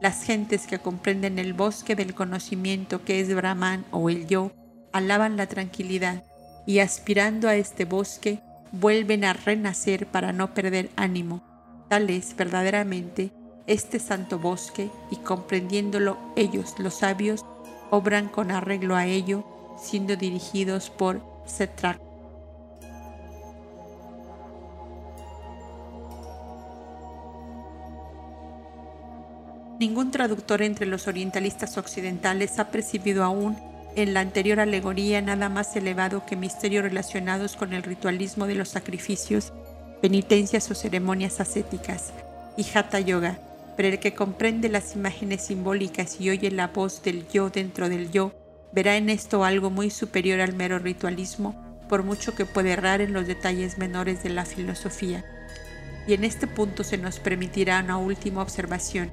Las 0.00 0.22
gentes 0.24 0.66
que 0.66 0.78
comprenden 0.78 1.38
el 1.38 1.52
bosque 1.52 1.94
del 1.94 2.14
conocimiento 2.14 3.04
que 3.04 3.20
es 3.20 3.34
Brahman 3.34 3.84
o 3.90 4.08
el 4.08 4.26
yo, 4.26 4.52
alaban 4.92 5.36
la 5.36 5.46
tranquilidad 5.46 6.24
y 6.66 6.78
aspirando 6.78 7.48
a 7.48 7.56
este 7.56 7.84
bosque, 7.84 8.40
vuelven 8.72 9.24
a 9.24 9.32
renacer 9.32 10.06
para 10.06 10.32
no 10.32 10.54
perder 10.54 10.90
ánimo. 10.96 11.42
Tal 11.88 12.10
es 12.10 12.36
verdaderamente 12.36 13.32
este 13.66 13.98
santo 13.98 14.38
bosque 14.38 14.90
y 15.10 15.16
comprendiéndolo 15.16 16.18
ellos, 16.36 16.74
los 16.78 16.94
sabios, 16.94 17.44
obran 17.90 18.28
con 18.28 18.50
arreglo 18.50 18.96
a 18.96 19.06
ello, 19.06 19.44
siendo 19.80 20.16
dirigidos 20.16 20.90
por 20.90 21.20
Setrak. 21.46 22.09
Ningún 29.80 30.10
traductor 30.10 30.60
entre 30.60 30.84
los 30.84 31.08
orientalistas 31.08 31.78
occidentales 31.78 32.58
ha 32.58 32.70
percibido 32.70 33.24
aún 33.24 33.56
en 33.96 34.12
la 34.12 34.20
anterior 34.20 34.60
alegoría 34.60 35.22
nada 35.22 35.48
más 35.48 35.74
elevado 35.74 36.26
que 36.26 36.36
misterios 36.36 36.84
relacionados 36.84 37.56
con 37.56 37.72
el 37.72 37.82
ritualismo 37.82 38.46
de 38.46 38.56
los 38.56 38.68
sacrificios, 38.68 39.54
penitencias 40.02 40.70
o 40.70 40.74
ceremonias 40.74 41.40
ascéticas, 41.40 42.12
y 42.58 42.66
Hatha 42.74 43.00
Yoga, 43.00 43.38
pero 43.74 43.88
el 43.88 43.98
que 44.00 44.12
comprende 44.12 44.68
las 44.68 44.94
imágenes 44.96 45.46
simbólicas 45.46 46.20
y 46.20 46.28
oye 46.28 46.50
la 46.50 46.66
voz 46.66 47.02
del 47.02 47.26
yo 47.28 47.48
dentro 47.48 47.88
del 47.88 48.10
yo, 48.10 48.32
verá 48.72 48.98
en 48.98 49.08
esto 49.08 49.44
algo 49.44 49.70
muy 49.70 49.88
superior 49.88 50.42
al 50.42 50.52
mero 50.52 50.78
ritualismo, 50.78 51.80
por 51.88 52.02
mucho 52.02 52.34
que 52.34 52.44
puede 52.44 52.72
errar 52.72 53.00
en 53.00 53.14
los 53.14 53.26
detalles 53.26 53.78
menores 53.78 54.22
de 54.22 54.28
la 54.28 54.44
filosofía. 54.44 55.24
Y 56.06 56.12
en 56.12 56.24
este 56.24 56.46
punto 56.46 56.84
se 56.84 56.98
nos 56.98 57.18
permitirá 57.18 57.80
una 57.80 57.96
última 57.96 58.42
observación. 58.42 59.10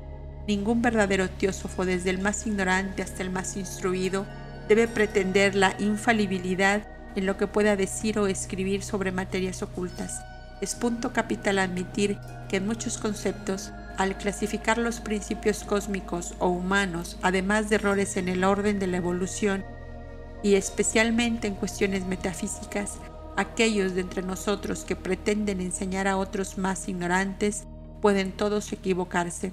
Ningún 0.47 0.81
verdadero 0.81 1.29
teósofo, 1.29 1.85
desde 1.85 2.09
el 2.09 2.19
más 2.19 2.47
ignorante 2.47 3.01
hasta 3.01 3.21
el 3.21 3.29
más 3.29 3.57
instruido, 3.57 4.25
debe 4.69 4.87
pretender 4.87 5.55
la 5.55 5.75
infalibilidad 5.79 6.87
en 7.15 7.25
lo 7.25 7.35
que 7.35 7.47
pueda 7.47 7.75
decir 7.75 8.17
o 8.17 8.27
escribir 8.27 8.81
sobre 8.81 9.11
materias 9.11 9.61
ocultas. 9.61 10.21
Es 10.61 10.73
punto 10.73 11.11
capital 11.11 11.59
admitir 11.59 12.17
que 12.47 12.57
en 12.57 12.65
muchos 12.65 12.97
conceptos, 12.97 13.73
al 13.97 14.17
clasificar 14.17 14.77
los 14.77 15.01
principios 15.01 15.63
cósmicos 15.63 16.35
o 16.39 16.47
humanos, 16.47 17.17
además 17.21 17.69
de 17.69 17.75
errores 17.75 18.15
en 18.15 18.29
el 18.29 18.43
orden 18.43 18.79
de 18.79 18.87
la 18.87 18.97
evolución, 18.97 19.65
y 20.43 20.55
especialmente 20.55 21.47
en 21.47 21.55
cuestiones 21.55 22.05
metafísicas, 22.05 22.99
aquellos 23.35 23.95
de 23.95 24.01
entre 24.01 24.21
nosotros 24.21 24.85
que 24.85 24.95
pretenden 24.95 25.59
enseñar 25.59 26.07
a 26.07 26.17
otros 26.17 26.57
más 26.57 26.87
ignorantes 26.87 27.65
pueden 28.01 28.31
todos 28.31 28.71
equivocarse, 28.71 29.51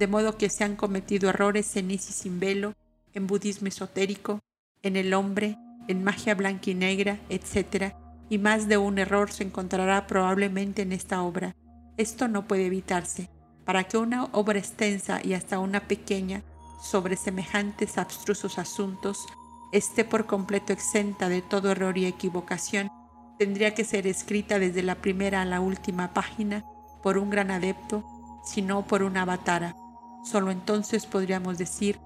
de 0.00 0.06
modo 0.06 0.38
que 0.38 0.48
se 0.48 0.64
han 0.64 0.76
cometido 0.76 1.28
errores 1.28 1.76
en 1.76 1.90
Isis 1.90 2.14
sin 2.14 2.40
velo, 2.40 2.72
en 3.12 3.26
budismo 3.26 3.68
esotérico, 3.68 4.40
en 4.82 4.96
el 4.96 5.12
hombre, 5.12 5.58
en 5.88 6.02
magia 6.02 6.34
blanca 6.34 6.70
y 6.70 6.74
negra, 6.74 7.18
etc. 7.28 7.92
Y 8.30 8.38
más 8.38 8.66
de 8.66 8.78
un 8.78 8.98
error 8.98 9.30
se 9.30 9.44
encontrará 9.44 10.06
probablemente 10.06 10.80
en 10.80 10.92
esta 10.92 11.20
obra. 11.20 11.54
Esto 11.98 12.28
no 12.28 12.48
puede 12.48 12.64
evitarse. 12.64 13.28
Para 13.66 13.84
que 13.84 13.98
una 13.98 14.24
obra 14.32 14.58
extensa 14.58 15.20
y 15.22 15.34
hasta 15.34 15.58
una 15.58 15.86
pequeña 15.86 16.42
sobre 16.82 17.16
semejantes 17.16 17.98
abstrusos 17.98 18.58
asuntos 18.58 19.26
esté 19.70 20.06
por 20.06 20.24
completo 20.24 20.72
exenta 20.72 21.28
de 21.28 21.42
todo 21.42 21.72
error 21.72 21.98
y 21.98 22.06
equivocación, 22.06 22.90
tendría 23.38 23.74
que 23.74 23.84
ser 23.84 24.06
escrita 24.06 24.58
desde 24.58 24.82
la 24.82 24.94
primera 24.94 25.42
a 25.42 25.44
la 25.44 25.60
última 25.60 26.14
página 26.14 26.64
por 27.02 27.18
un 27.18 27.28
gran 27.28 27.50
adepto, 27.50 28.02
si 28.42 28.62
no 28.62 28.86
por 28.86 29.02
una 29.02 29.22
avatara. 29.22 29.76
Solo 30.24 30.50
entonces 30.50 31.06
podríamos 31.06 31.58
decir 31.58 31.98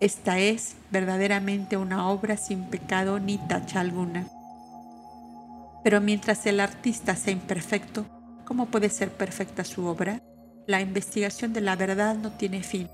esta 0.00 0.38
es 0.38 0.76
verdaderamente 0.90 1.76
una 1.76 2.08
obra 2.10 2.36
sin 2.36 2.64
pecado 2.64 3.20
ni 3.20 3.38
tacha 3.38 3.80
alguna. 3.80 4.26
Pero 5.82 6.00
mientras 6.00 6.44
el 6.46 6.60
artista 6.60 7.14
sea 7.16 7.32
imperfecto, 7.32 8.04
¿cómo 8.44 8.66
puede 8.66 8.90
ser 8.90 9.10
perfecta 9.10 9.64
su 9.64 9.86
obra? 9.86 10.20
La 10.66 10.80
investigación 10.80 11.52
de 11.52 11.60
la 11.60 11.76
verdad 11.76 12.16
no 12.16 12.32
tiene 12.32 12.62
fin. 12.62 12.88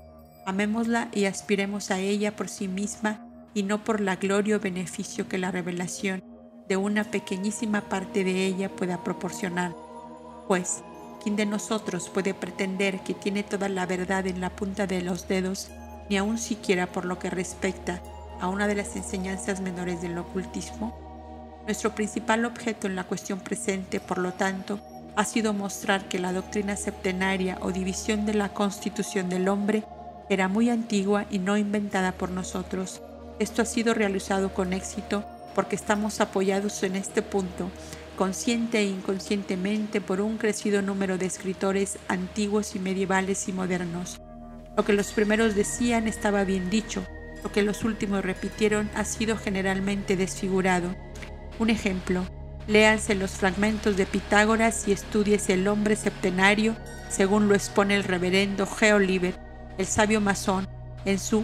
Amémosla 0.45 1.09
y 1.11 1.25
aspiremos 1.25 1.91
a 1.91 1.99
ella 1.99 2.35
por 2.35 2.49
sí 2.49 2.67
misma 2.67 3.19
y 3.53 3.63
no 3.63 3.83
por 3.83 3.99
la 3.99 4.15
gloria 4.15 4.57
o 4.57 4.59
beneficio 4.59 5.27
que 5.27 5.37
la 5.37 5.51
revelación 5.51 6.23
de 6.67 6.77
una 6.77 7.03
pequeñísima 7.03 7.81
parte 7.81 8.23
de 8.23 8.45
ella 8.45 8.69
pueda 8.69 9.03
proporcionar. 9.03 9.73
Pues, 10.47 10.83
¿quién 11.21 11.35
de 11.35 11.45
nosotros 11.45 12.09
puede 12.09 12.33
pretender 12.33 13.01
que 13.01 13.13
tiene 13.13 13.43
toda 13.43 13.69
la 13.69 13.85
verdad 13.85 14.25
en 14.27 14.41
la 14.41 14.49
punta 14.49 14.87
de 14.87 15.01
los 15.01 15.27
dedos 15.27 15.69
ni 16.09 16.17
aun 16.17 16.37
siquiera 16.37 16.87
por 16.87 17.05
lo 17.05 17.19
que 17.19 17.29
respecta 17.29 18.01
a 18.39 18.47
una 18.47 18.67
de 18.67 18.75
las 18.75 18.95
enseñanzas 18.95 19.61
menores 19.61 20.01
del 20.01 20.17
ocultismo? 20.17 20.97
Nuestro 21.65 21.93
principal 21.93 22.43
objeto 22.45 22.87
en 22.87 22.95
la 22.95 23.03
cuestión 23.03 23.39
presente, 23.39 23.99
por 23.99 24.17
lo 24.17 24.33
tanto, 24.33 24.79
ha 25.15 25.25
sido 25.25 25.53
mostrar 25.53 26.07
que 26.07 26.19
la 26.19 26.33
doctrina 26.33 26.75
septenaria 26.75 27.57
o 27.61 27.71
división 27.71 28.25
de 28.25 28.33
la 28.33 28.49
constitución 28.49 29.29
del 29.29 29.47
hombre 29.47 29.83
era 30.29 30.47
muy 30.47 30.69
antigua 30.69 31.25
y 31.29 31.39
no 31.39 31.57
inventada 31.57 32.13
por 32.13 32.31
nosotros. 32.31 33.01
Esto 33.37 33.61
ha 33.61 33.65
sido 33.65 33.93
realizado 33.93 34.53
con 34.53 34.73
éxito 34.73 35.23
porque 35.53 35.75
estamos 35.75 36.21
apoyados 36.21 36.81
en 36.83 36.95
este 36.95 37.21
punto, 37.21 37.69
consciente 38.15 38.79
e 38.79 38.85
inconscientemente, 38.85 40.01
por 40.01 40.21
un 40.21 40.37
crecido 40.37 40.81
número 40.81 41.17
de 41.17 41.25
escritores 41.25 41.97
antiguos 42.07 42.75
y 42.75 42.79
medievales 42.79 43.47
y 43.47 43.53
modernos 43.53 44.21
lo 44.75 44.85
que 44.85 44.93
los 44.93 45.11
primeros 45.11 45.55
decían 45.55 46.07
estaba 46.07 46.43
bien 46.43 46.69
dicho, 46.69 47.05
lo 47.43 47.51
que 47.51 47.61
los 47.61 47.83
últimos 47.83 48.23
repitieron 48.23 48.89
ha 48.95 49.03
sido 49.03 49.37
generalmente 49.37 50.15
desfigurado. 50.15 50.95
Un 51.59 51.69
ejemplo, 51.69 52.25
léanse 52.67 53.15
los 53.15 53.31
fragmentos 53.31 53.97
de 53.97 54.05
Pitágoras 54.05 54.87
y 54.87 54.91
estudiese 54.91 55.53
el 55.53 55.67
hombre 55.67 55.95
septenario, 55.95 56.75
según 57.09 57.49
lo 57.49 57.55
expone 57.55 57.95
el 57.95 58.03
reverendo 58.03 58.65
G. 58.65 58.93
Oliver, 58.93 59.35
el 59.77 59.85
sabio 59.85 60.21
masón, 60.21 60.67
en 61.03 61.19
su 61.19 61.43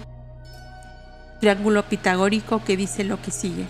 triángulo 1.40 1.84
pitagórico 1.88 2.64
que 2.64 2.78
dice 2.78 3.04
lo 3.04 3.22
que 3.22 3.32
sigue. 3.32 3.68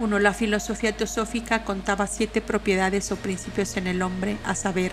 1. 0.00 0.18
La 0.18 0.32
filosofía 0.32 0.96
teosófica 0.96 1.64
contaba 1.64 2.06
siete 2.06 2.40
propiedades 2.40 3.12
o 3.12 3.16
principios 3.16 3.76
en 3.76 3.86
el 3.86 4.02
hombre, 4.02 4.36
a 4.44 4.54
saber, 4.54 4.92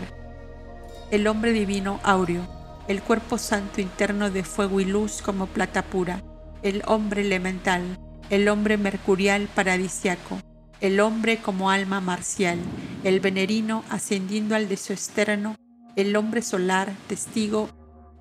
el 1.12 1.28
hombre 1.28 1.52
divino 1.52 2.00
áureo, 2.04 2.48
el 2.88 3.02
cuerpo 3.02 3.38
santo 3.38 3.82
interno 3.82 4.30
de 4.30 4.44
fuego 4.44 4.80
y 4.80 4.86
luz 4.86 5.22
como 5.22 5.48
plata 5.48 5.84
pura, 5.84 6.24
el 6.64 6.84
hombre 6.88 7.22
elemental, 7.22 7.98
el 8.30 8.48
hombre 8.48 8.78
mercurial 8.78 9.50
paradisiaco, 9.54 10.40
el 10.80 11.00
hombre 11.00 11.38
como 11.38 11.70
alma 11.70 12.02
marcial, 12.02 12.60
el 13.04 13.20
venerino 13.20 13.84
ascendiendo 13.90 14.56
al 14.56 14.70
deseo 14.70 14.96
externo, 14.96 15.56
el 15.96 16.16
hombre 16.16 16.42
solar, 16.42 16.94
testigo 17.08 17.70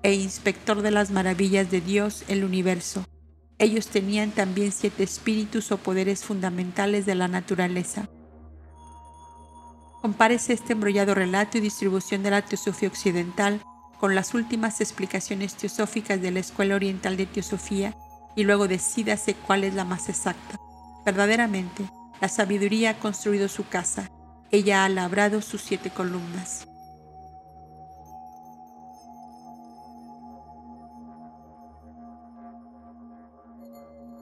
e 0.03 0.13
inspector 0.13 0.81
de 0.81 0.91
las 0.91 1.11
maravillas 1.11 1.71
de 1.71 1.81
Dios, 1.81 2.23
el 2.27 2.43
universo. 2.43 3.05
Ellos 3.61 3.89
tenían 3.89 4.31
también 4.31 4.71
siete 4.71 5.03
espíritus 5.03 5.71
o 5.71 5.77
poderes 5.77 6.25
fundamentales 6.25 7.05
de 7.05 7.13
la 7.13 7.27
naturaleza. 7.27 8.09
Compárese 10.01 10.53
este 10.53 10.73
embrollado 10.73 11.13
relato 11.13 11.59
y 11.59 11.61
distribución 11.61 12.23
de 12.23 12.31
la 12.31 12.41
teosofía 12.41 12.89
occidental 12.89 13.61
con 13.99 14.15
las 14.15 14.33
últimas 14.33 14.81
explicaciones 14.81 15.53
teosóficas 15.53 16.19
de 16.19 16.31
la 16.31 16.39
Escuela 16.39 16.73
Oriental 16.73 17.17
de 17.17 17.27
Teosofía 17.27 17.95
y 18.35 18.45
luego 18.45 18.67
decídase 18.67 19.35
cuál 19.35 19.63
es 19.63 19.75
la 19.75 19.85
más 19.85 20.09
exacta. 20.09 20.59
Verdaderamente, 21.05 21.87
la 22.19 22.29
sabiduría 22.29 22.89
ha 22.89 22.99
construido 22.99 23.47
su 23.47 23.67
casa, 23.67 24.09
ella 24.49 24.85
ha 24.85 24.89
labrado 24.89 25.39
sus 25.43 25.61
siete 25.61 25.91
columnas. 25.91 26.67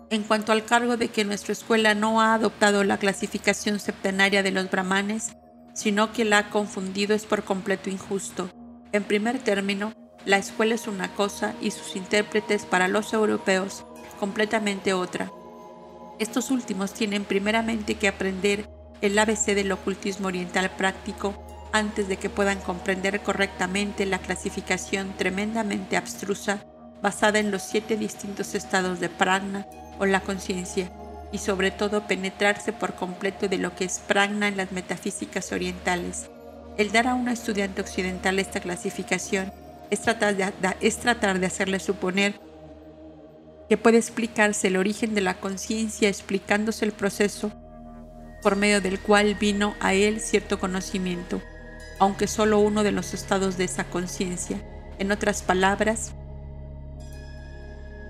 En 0.09 0.23
cuanto 0.23 0.51
al 0.51 0.65
cargo 0.65 0.97
de 0.97 1.09
que 1.09 1.25
nuestra 1.25 1.53
escuela 1.53 1.93
no 1.93 2.21
ha 2.21 2.33
adoptado 2.33 2.83
la 2.83 2.97
clasificación 2.97 3.79
septenaria 3.79 4.43
de 4.43 4.51
los 4.51 4.69
brahmanes, 4.69 5.35
sino 5.73 6.11
que 6.11 6.25
la 6.25 6.39
ha 6.39 6.49
confundido 6.49 7.15
es 7.15 7.25
por 7.25 7.43
completo 7.43 7.89
injusto 7.89 8.49
en 8.91 9.03
primer 9.03 9.37
término, 9.37 9.93
la 10.25 10.37
escuela 10.37 10.73
es 10.73 10.87
una 10.87 11.13
cosa 11.13 11.53
y 11.61 11.69
sus 11.69 11.95
intérpretes 11.95 12.65
para 12.65 12.87
los 12.87 13.13
europeos 13.13 13.85
completamente 14.19 14.93
otra. 14.93 15.31
Estos 16.17 16.49
últimos 16.49 16.93
tienen 16.93 17.23
primeramente 17.23 17.95
que 17.95 18.07
aprender 18.07 18.67
el 19.01 19.17
ABC 19.17 19.53
del 19.53 19.71
ocultismo 19.71 20.27
oriental 20.27 20.71
práctico 20.71 21.69
antes 21.71 22.07
de 22.07 22.17
que 22.17 22.31
puedan 22.31 22.59
comprender 22.59 23.21
correctamente 23.21 24.07
la 24.07 24.17
clasificación 24.17 25.13
tremendamente 25.17 25.95
abstrusa 25.95 26.65
basada 27.03 27.37
en 27.37 27.51
los 27.51 27.61
siete 27.61 27.95
distintos 27.95 28.55
estados 28.55 28.99
de 28.99 29.07
pragna 29.07 29.67
o 29.99 30.05
la 30.05 30.21
conciencia 30.21 30.89
y 31.31 31.37
sobre 31.37 31.69
todo 31.69 32.07
penetrarse 32.07 32.73
por 32.73 32.95
completo 32.95 33.47
de 33.47 33.59
lo 33.59 33.75
que 33.75 33.85
es 33.85 33.99
pragna 33.99 34.47
en 34.47 34.57
las 34.57 34.71
metafísicas 34.71 35.51
orientales 35.51 36.29
el 36.79 36.93
dar 36.93 37.07
a 37.07 37.13
un 37.13 37.27
estudiante 37.27 37.81
occidental 37.81 38.39
esta 38.39 38.61
clasificación 38.61 39.51
es 39.89 39.99
tratar, 39.99 40.37
de, 40.37 40.53
es 40.79 40.97
tratar 40.97 41.37
de 41.37 41.45
hacerle 41.45 41.77
suponer 41.77 42.39
que 43.67 43.75
puede 43.75 43.97
explicarse 43.97 44.69
el 44.69 44.77
origen 44.77 45.13
de 45.13 45.19
la 45.19 45.33
conciencia 45.33 46.07
explicándose 46.07 46.85
el 46.85 46.93
proceso 46.93 47.51
por 48.41 48.55
medio 48.55 48.79
del 48.79 48.97
cual 48.97 49.35
vino 49.35 49.75
a 49.81 49.93
él 49.93 50.21
cierto 50.21 50.57
conocimiento, 50.57 51.41
aunque 51.99 52.27
solo 52.27 52.59
uno 52.59 52.83
de 52.83 52.93
los 52.93 53.13
estados 53.13 53.57
de 53.57 53.65
esa 53.65 53.83
conciencia. 53.83 54.61
En 54.99 55.11
otras 55.11 55.41
palabras, 55.41 56.13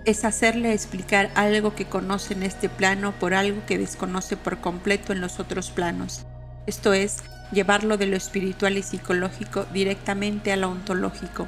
es 0.05 0.25
hacerle 0.25 0.73
explicar 0.73 1.29
algo 1.35 1.75
que 1.75 1.85
conoce 1.85 2.33
en 2.33 2.43
este 2.43 2.69
plano 2.69 3.13
por 3.19 3.33
algo 3.33 3.65
que 3.65 3.77
desconoce 3.77 4.37
por 4.37 4.59
completo 4.59 5.13
en 5.13 5.21
los 5.21 5.39
otros 5.39 5.71
planos. 5.71 6.25
Esto 6.67 6.93
es, 6.93 7.17
llevarlo 7.51 7.97
de 7.97 8.05
lo 8.05 8.15
espiritual 8.15 8.77
y 8.77 8.83
psicológico 8.83 9.65
directamente 9.73 10.51
a 10.51 10.57
lo 10.57 10.69
ontológico. 10.69 11.47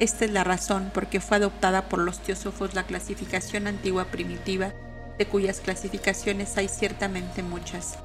Esta 0.00 0.24
es 0.24 0.32
la 0.32 0.44
razón 0.44 0.90
por 0.92 1.06
qué 1.06 1.20
fue 1.20 1.36
adoptada 1.36 1.88
por 1.88 2.00
los 2.00 2.18
teósofos 2.20 2.74
la 2.74 2.84
clasificación 2.84 3.66
antigua 3.66 4.06
primitiva 4.06 4.72
de 5.18 5.26
cuyas 5.26 5.60
clasificaciones 5.60 6.56
hay 6.56 6.68
ciertamente 6.68 7.42
muchas. 7.42 7.98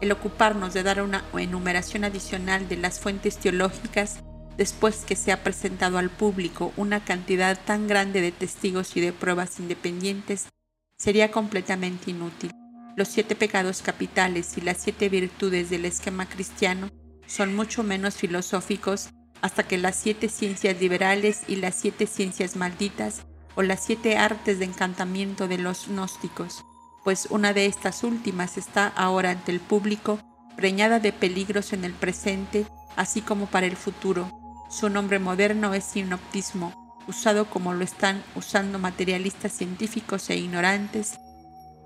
El 0.00 0.12
ocuparnos 0.12 0.74
de 0.74 0.82
dar 0.82 1.02
una 1.02 1.24
enumeración 1.36 2.04
adicional 2.04 2.68
de 2.68 2.76
las 2.76 3.00
fuentes 3.00 3.36
teológicas 3.36 4.18
después 4.56 5.04
que 5.06 5.16
se 5.16 5.32
ha 5.32 5.42
presentado 5.42 5.98
al 5.98 6.10
público 6.10 6.72
una 6.76 7.04
cantidad 7.04 7.58
tan 7.64 7.86
grande 7.86 8.20
de 8.20 8.32
testigos 8.32 8.96
y 8.96 9.00
de 9.00 9.12
pruebas 9.12 9.58
independientes 9.58 10.48
sería 10.96 11.30
completamente 11.30 12.10
inútil. 12.10 12.52
Los 12.96 13.08
siete 13.08 13.34
pecados 13.34 13.82
capitales 13.82 14.56
y 14.58 14.60
las 14.60 14.78
siete 14.78 15.08
virtudes 15.08 15.70
del 15.70 15.84
esquema 15.84 16.28
cristiano 16.28 16.90
son 17.26 17.56
mucho 17.56 17.82
menos 17.82 18.16
filosóficos 18.16 19.08
hasta 19.40 19.62
que 19.64 19.78
las 19.78 19.96
siete 19.96 20.28
ciencias 20.28 20.80
liberales 20.80 21.42
y 21.48 21.56
las 21.56 21.74
siete 21.74 22.06
ciencias 22.06 22.54
malditas 22.56 23.22
o 23.54 23.62
las 23.62 23.84
siete 23.84 24.16
artes 24.16 24.58
de 24.58 24.66
encantamiento 24.66 25.48
de 25.48 25.58
los 25.58 25.88
gnósticos, 25.88 26.64
pues 27.04 27.26
una 27.30 27.52
de 27.52 27.66
estas 27.66 28.04
últimas 28.04 28.56
está 28.56 28.86
ahora 28.88 29.30
ante 29.30 29.52
el 29.52 29.60
público, 29.60 30.18
preñada 30.56 31.00
de 31.00 31.12
peligros 31.12 31.72
en 31.72 31.84
el 31.84 31.92
presente, 31.92 32.66
así 32.96 33.20
como 33.20 33.46
para 33.46 33.66
el 33.66 33.76
futuro. 33.76 34.41
Su 34.72 34.88
nombre 34.88 35.18
moderno 35.18 35.74
es 35.74 35.84
sinoptismo, 35.84 36.96
usado 37.06 37.44
como 37.44 37.74
lo 37.74 37.84
están 37.84 38.22
usando 38.34 38.78
materialistas 38.78 39.52
científicos 39.52 40.30
e 40.30 40.36
ignorantes, 40.36 41.18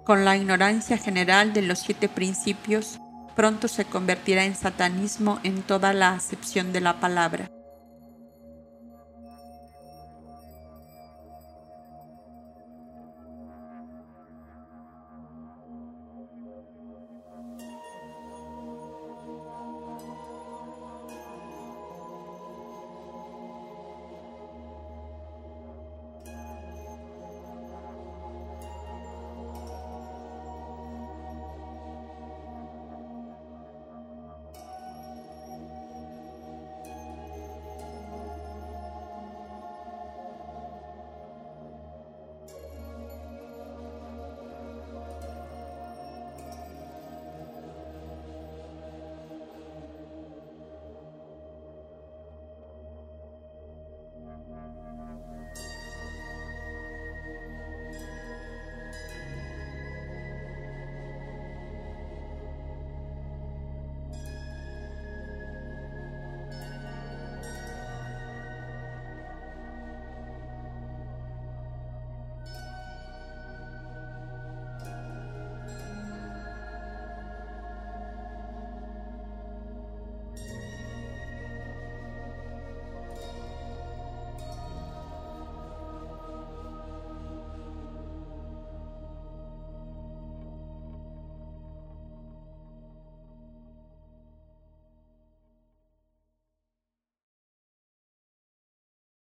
con 0.05 0.25
la 0.25 0.37
ignorancia 0.37 0.97
general 0.97 1.53
de 1.53 1.63
los 1.63 1.81
siete 1.81 2.09
principios, 2.09 3.01
pronto 3.35 3.67
se 3.67 3.87
convertirá 3.87 4.45
en 4.45 4.55
satanismo 4.55 5.41
en 5.43 5.63
toda 5.63 5.93
la 5.93 6.13
acepción 6.13 6.73
de 6.73 6.81
la 6.81 7.01
palabra. 7.01 7.51